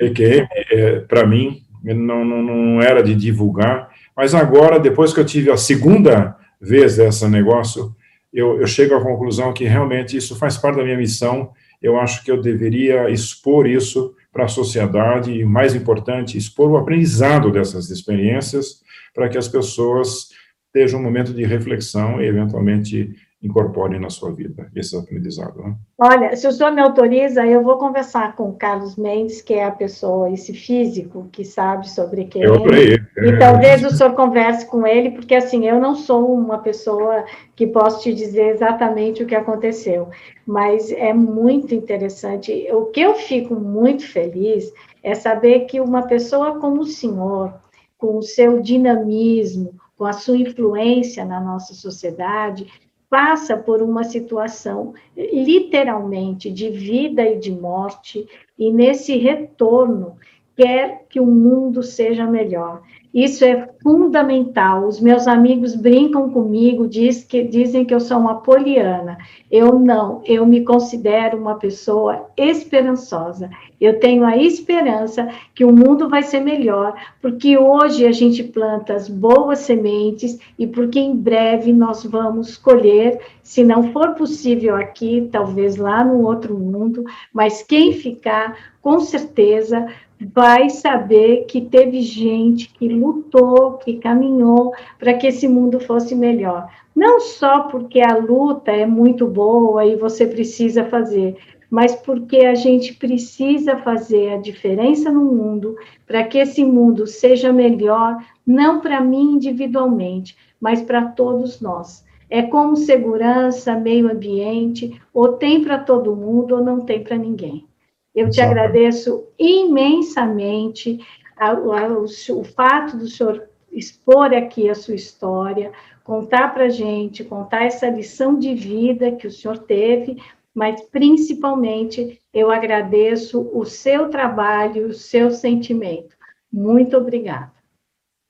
EQM, 0.00 0.46
é, 0.70 1.00
para 1.00 1.26
mim, 1.26 1.63
não, 1.84 2.24
não, 2.24 2.42
não 2.42 2.82
era 2.82 3.02
de 3.02 3.14
divulgar, 3.14 3.90
mas 4.16 4.34
agora, 4.34 4.78
depois 4.78 5.12
que 5.12 5.20
eu 5.20 5.24
tive 5.24 5.50
a 5.50 5.56
segunda 5.56 6.36
vez 6.60 6.96
desse 6.96 7.28
negócio, 7.28 7.94
eu, 8.32 8.60
eu 8.60 8.66
chego 8.66 8.94
à 8.94 9.00
conclusão 9.00 9.52
que 9.52 9.64
realmente 9.64 10.16
isso 10.16 10.36
faz 10.36 10.56
parte 10.56 10.76
da 10.76 10.84
minha 10.84 10.96
missão, 10.96 11.52
eu 11.82 11.98
acho 11.98 12.24
que 12.24 12.30
eu 12.30 12.40
deveria 12.40 13.10
expor 13.10 13.66
isso 13.66 14.14
para 14.32 14.46
a 14.46 14.48
sociedade 14.48 15.32
e, 15.32 15.44
mais 15.44 15.74
importante, 15.74 16.36
expor 16.36 16.70
o 16.70 16.76
aprendizado 16.76 17.52
dessas 17.52 17.90
experiências 17.90 18.82
para 19.14 19.28
que 19.28 19.38
as 19.38 19.46
pessoas 19.46 20.30
estejam 20.66 20.98
um 20.98 21.02
momento 21.02 21.32
de 21.32 21.44
reflexão 21.44 22.20
e, 22.20 22.26
eventualmente, 22.26 23.14
incorporem 23.44 24.00
na 24.00 24.08
sua 24.08 24.32
vida 24.32 24.70
esse 24.74 24.96
aprendizado. 24.96 25.62
Né? 25.62 25.76
Olha, 25.98 26.34
se 26.34 26.48
o 26.48 26.52
senhor 26.52 26.72
me 26.72 26.80
autoriza, 26.80 27.46
eu 27.46 27.62
vou 27.62 27.76
conversar 27.76 28.34
com 28.34 28.48
o 28.48 28.54
Carlos 28.54 28.96
Mendes, 28.96 29.42
que 29.42 29.52
é 29.52 29.64
a 29.64 29.70
pessoa, 29.70 30.30
esse 30.30 30.54
físico 30.54 31.28
que 31.30 31.44
sabe 31.44 31.88
sobre 31.90 32.24
quem 32.24 32.42
eu 32.42 32.54
é. 32.54 33.28
E 33.28 33.38
talvez 33.38 33.84
o 33.84 33.90
senhor 33.90 34.14
converse 34.14 34.66
com 34.66 34.86
ele, 34.86 35.10
porque 35.10 35.34
assim, 35.34 35.66
eu 35.66 35.78
não 35.78 35.94
sou 35.94 36.34
uma 36.34 36.58
pessoa 36.58 37.24
que 37.54 37.66
posso 37.66 38.02
te 38.02 38.14
dizer 38.14 38.54
exatamente 38.54 39.22
o 39.22 39.26
que 39.26 39.34
aconteceu, 39.34 40.08
mas 40.46 40.90
é 40.90 41.12
muito 41.12 41.74
interessante. 41.74 42.66
O 42.72 42.86
que 42.86 43.00
eu 43.00 43.14
fico 43.14 43.54
muito 43.54 44.06
feliz 44.08 44.72
é 45.02 45.14
saber 45.14 45.66
que 45.66 45.80
uma 45.80 46.06
pessoa 46.06 46.58
como 46.58 46.80
o 46.80 46.86
senhor, 46.86 47.52
com 47.98 48.16
o 48.16 48.22
seu 48.22 48.60
dinamismo, 48.60 49.74
com 49.96 50.04
a 50.04 50.12
sua 50.12 50.36
influência 50.36 51.24
na 51.24 51.40
nossa 51.40 51.72
sociedade, 51.74 52.66
passa 53.14 53.56
por 53.56 53.80
uma 53.80 54.02
situação 54.02 54.92
literalmente 55.16 56.50
de 56.50 56.68
vida 56.68 57.22
e 57.22 57.38
de 57.38 57.52
morte, 57.52 58.26
e 58.58 58.72
nesse 58.72 59.16
retorno 59.16 60.16
quer 60.56 61.06
que 61.08 61.20
o 61.20 61.26
mundo 61.26 61.80
seja 61.80 62.26
melhor. 62.26 62.82
Isso 63.14 63.44
é 63.44 63.68
fundamental. 63.80 64.88
Os 64.88 65.00
meus 65.00 65.28
amigos 65.28 65.76
brincam 65.76 66.28
comigo, 66.30 66.88
diz 66.88 67.22
que, 67.22 67.44
dizem 67.44 67.84
que 67.84 67.94
eu 67.94 68.00
sou 68.00 68.18
uma 68.18 68.40
poliana. 68.40 69.16
Eu 69.48 69.78
não, 69.78 70.20
eu 70.24 70.44
me 70.44 70.62
considero 70.64 71.38
uma 71.38 71.54
pessoa 71.54 72.26
esperançosa. 72.36 73.48
Eu 73.80 74.00
tenho 74.00 74.24
a 74.24 74.36
esperança 74.36 75.28
que 75.54 75.64
o 75.64 75.70
mundo 75.70 76.08
vai 76.08 76.24
ser 76.24 76.40
melhor, 76.40 76.92
porque 77.22 77.56
hoje 77.56 78.04
a 78.04 78.10
gente 78.10 78.42
planta 78.42 78.94
as 78.94 79.08
boas 79.08 79.60
sementes 79.60 80.36
e 80.58 80.66
porque 80.66 80.98
em 80.98 81.14
breve 81.14 81.72
nós 81.72 82.04
vamos 82.04 82.56
colher, 82.56 83.20
se 83.44 83.62
não 83.62 83.92
for 83.92 84.14
possível 84.14 84.74
aqui, 84.74 85.28
talvez 85.30 85.76
lá 85.76 86.02
no 86.02 86.26
outro 86.26 86.58
mundo, 86.58 87.04
mas 87.32 87.62
quem 87.62 87.92
ficar, 87.92 88.74
com 88.82 88.98
certeza 88.98 89.86
vai 90.32 90.70
saber 90.70 91.44
que 91.44 91.60
teve 91.60 92.00
gente 92.00 92.68
que 92.72 92.88
lutou, 93.06 93.74
que 93.78 93.98
caminhou 93.98 94.72
para 94.98 95.14
que 95.14 95.26
esse 95.26 95.46
mundo 95.48 95.78
fosse 95.80 96.14
melhor. 96.14 96.68
Não 96.94 97.20
só 97.20 97.64
porque 97.64 98.00
a 98.00 98.16
luta 98.16 98.70
é 98.70 98.86
muito 98.86 99.26
boa 99.26 99.84
e 99.84 99.96
você 99.96 100.26
precisa 100.26 100.84
fazer, 100.84 101.36
mas 101.70 101.94
porque 101.94 102.38
a 102.38 102.54
gente 102.54 102.94
precisa 102.94 103.76
fazer 103.78 104.34
a 104.34 104.36
diferença 104.36 105.10
no 105.10 105.24
mundo 105.24 105.76
para 106.06 106.22
que 106.22 106.38
esse 106.38 106.64
mundo 106.64 107.06
seja 107.06 107.52
melhor, 107.52 108.16
não 108.46 108.80
para 108.80 109.00
mim 109.00 109.34
individualmente, 109.34 110.36
mas 110.60 110.80
para 110.82 111.06
todos 111.06 111.60
nós. 111.60 112.04
É 112.30 112.42
como 112.42 112.76
segurança, 112.76 113.74
meio 113.74 114.10
ambiente, 114.10 115.00
ou 115.12 115.32
tem 115.32 115.62
para 115.62 115.78
todo 115.78 116.16
mundo 116.16 116.56
ou 116.56 116.64
não 116.64 116.80
tem 116.80 117.02
para 117.02 117.16
ninguém. 117.16 117.66
Eu 118.14 118.30
te 118.30 118.40
agradeço 118.40 119.24
imensamente 119.36 121.00
a, 121.36 121.50
a, 121.50 121.88
o, 121.88 122.04
o, 122.04 122.44
fato 122.44 122.96
do 122.96 123.08
senhor 123.08 123.48
expor 123.70 124.32
aqui 124.32 124.68
a 124.68 124.74
sua 124.74 124.94
história, 124.94 125.72
contar 126.02 126.54
para 126.54 126.66
a 126.66 126.68
gente, 126.68 127.24
contar 127.24 127.64
essa 127.64 127.88
lição 127.88 128.38
de 128.38 128.54
vida 128.54 129.12
que 129.12 129.26
o 129.26 129.30
senhor 129.30 129.58
teve, 129.58 130.16
mas 130.54 130.80
principalmente 130.90 132.20
eu 132.32 132.50
agradeço 132.50 133.50
o 133.52 133.64
seu 133.64 134.08
trabalho, 134.08 134.88
o 134.88 134.92
seu 134.92 135.30
sentimento. 135.30 136.14
Muito 136.52 136.96
obrigada. 136.96 137.52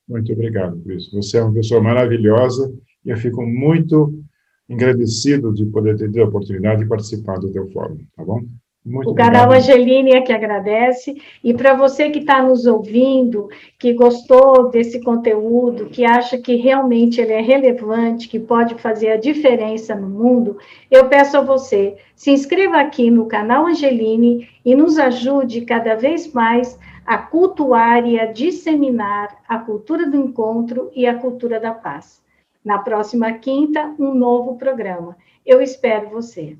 Muito 0.09 0.33
obrigado, 0.33 0.81
Cris. 0.83 1.11
Você 1.13 1.39
é 1.39 1.43
uma 1.43 1.53
pessoa 1.53 1.83
maravilhosa 1.83 2.75
e 3.05 3.11
eu 3.11 3.17
fico 3.17 3.43
muito 3.45 4.23
agradecido 4.71 5.53
de 5.53 5.67
poder 5.67 5.97
ter 5.97 6.21
a 6.21 6.27
oportunidade 6.27 6.83
de 6.83 6.89
participar 6.89 7.39
do 7.39 7.53
teu 7.53 7.71
fórum, 7.71 7.99
tá 8.17 8.25
bom? 8.25 8.41
Muito 8.85 9.13
o 9.13 9.15
canal 9.15 9.51
Angeline 9.51 10.11
é 10.11 10.21
que 10.21 10.33
agradece. 10.33 11.17
E 11.43 11.55
para 11.55 11.73
você 11.73 12.11
que 12.11 12.19
está 12.19 12.43
nos 12.43 12.67
ouvindo, 12.67 13.49
que 13.79 13.95
gostou 13.95 14.69
desse 14.69 15.01
conteúdo, 15.01 15.87
que 15.87 16.05
acha 16.05 16.37
que 16.37 16.57
realmente 16.57 17.19
ele 17.19 17.33
é 17.33 17.41
relevante, 17.41 18.29
que 18.29 18.39
pode 18.39 18.75
fazer 18.75 19.09
a 19.13 19.17
diferença 19.17 19.95
no 19.95 20.09
mundo, 20.09 20.59
eu 20.91 21.09
peço 21.09 21.39
a 21.39 21.41
você, 21.41 21.97
se 22.15 22.31
inscreva 22.31 22.79
aqui 22.79 23.11
no 23.11 23.25
canal 23.25 23.67
Angeline 23.67 24.47
e 24.63 24.75
nos 24.75 24.99
ajude 24.99 25.63
cada 25.63 25.95
vez 25.95 26.31
mais 26.31 26.79
a 27.07 27.17
cultuar 27.17 28.07
e 28.07 28.21
a 28.21 28.27
disseminar 28.27 29.35
a 29.49 29.59
cultura 29.59 30.07
do 30.07 30.17
encontro 30.17 30.91
e 30.95 31.07
a 31.07 31.15
cultura 31.15 31.59
da 31.59 31.73
paz. 31.73 32.23
Na 32.63 32.79
próxima 32.79 33.33
quinta, 33.33 33.95
um 33.99 34.15
novo 34.15 34.57
programa. 34.57 35.17
Eu 35.45 35.63
espero 35.63 36.11
você. 36.11 36.57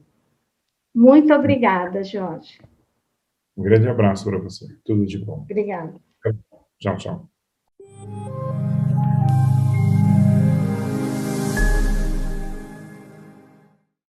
Muito 0.95 1.33
obrigada, 1.35 2.05
Jorge. 2.05 2.61
Um 3.57 3.63
grande 3.63 3.89
abraço 3.89 4.25
para 4.25 4.39
você. 4.39 4.67
Tudo 4.85 5.05
de 5.05 5.19
bom. 5.19 5.43
Obrigada. 5.43 5.95
Tchau, 6.79 6.97
tchau. 6.97 7.31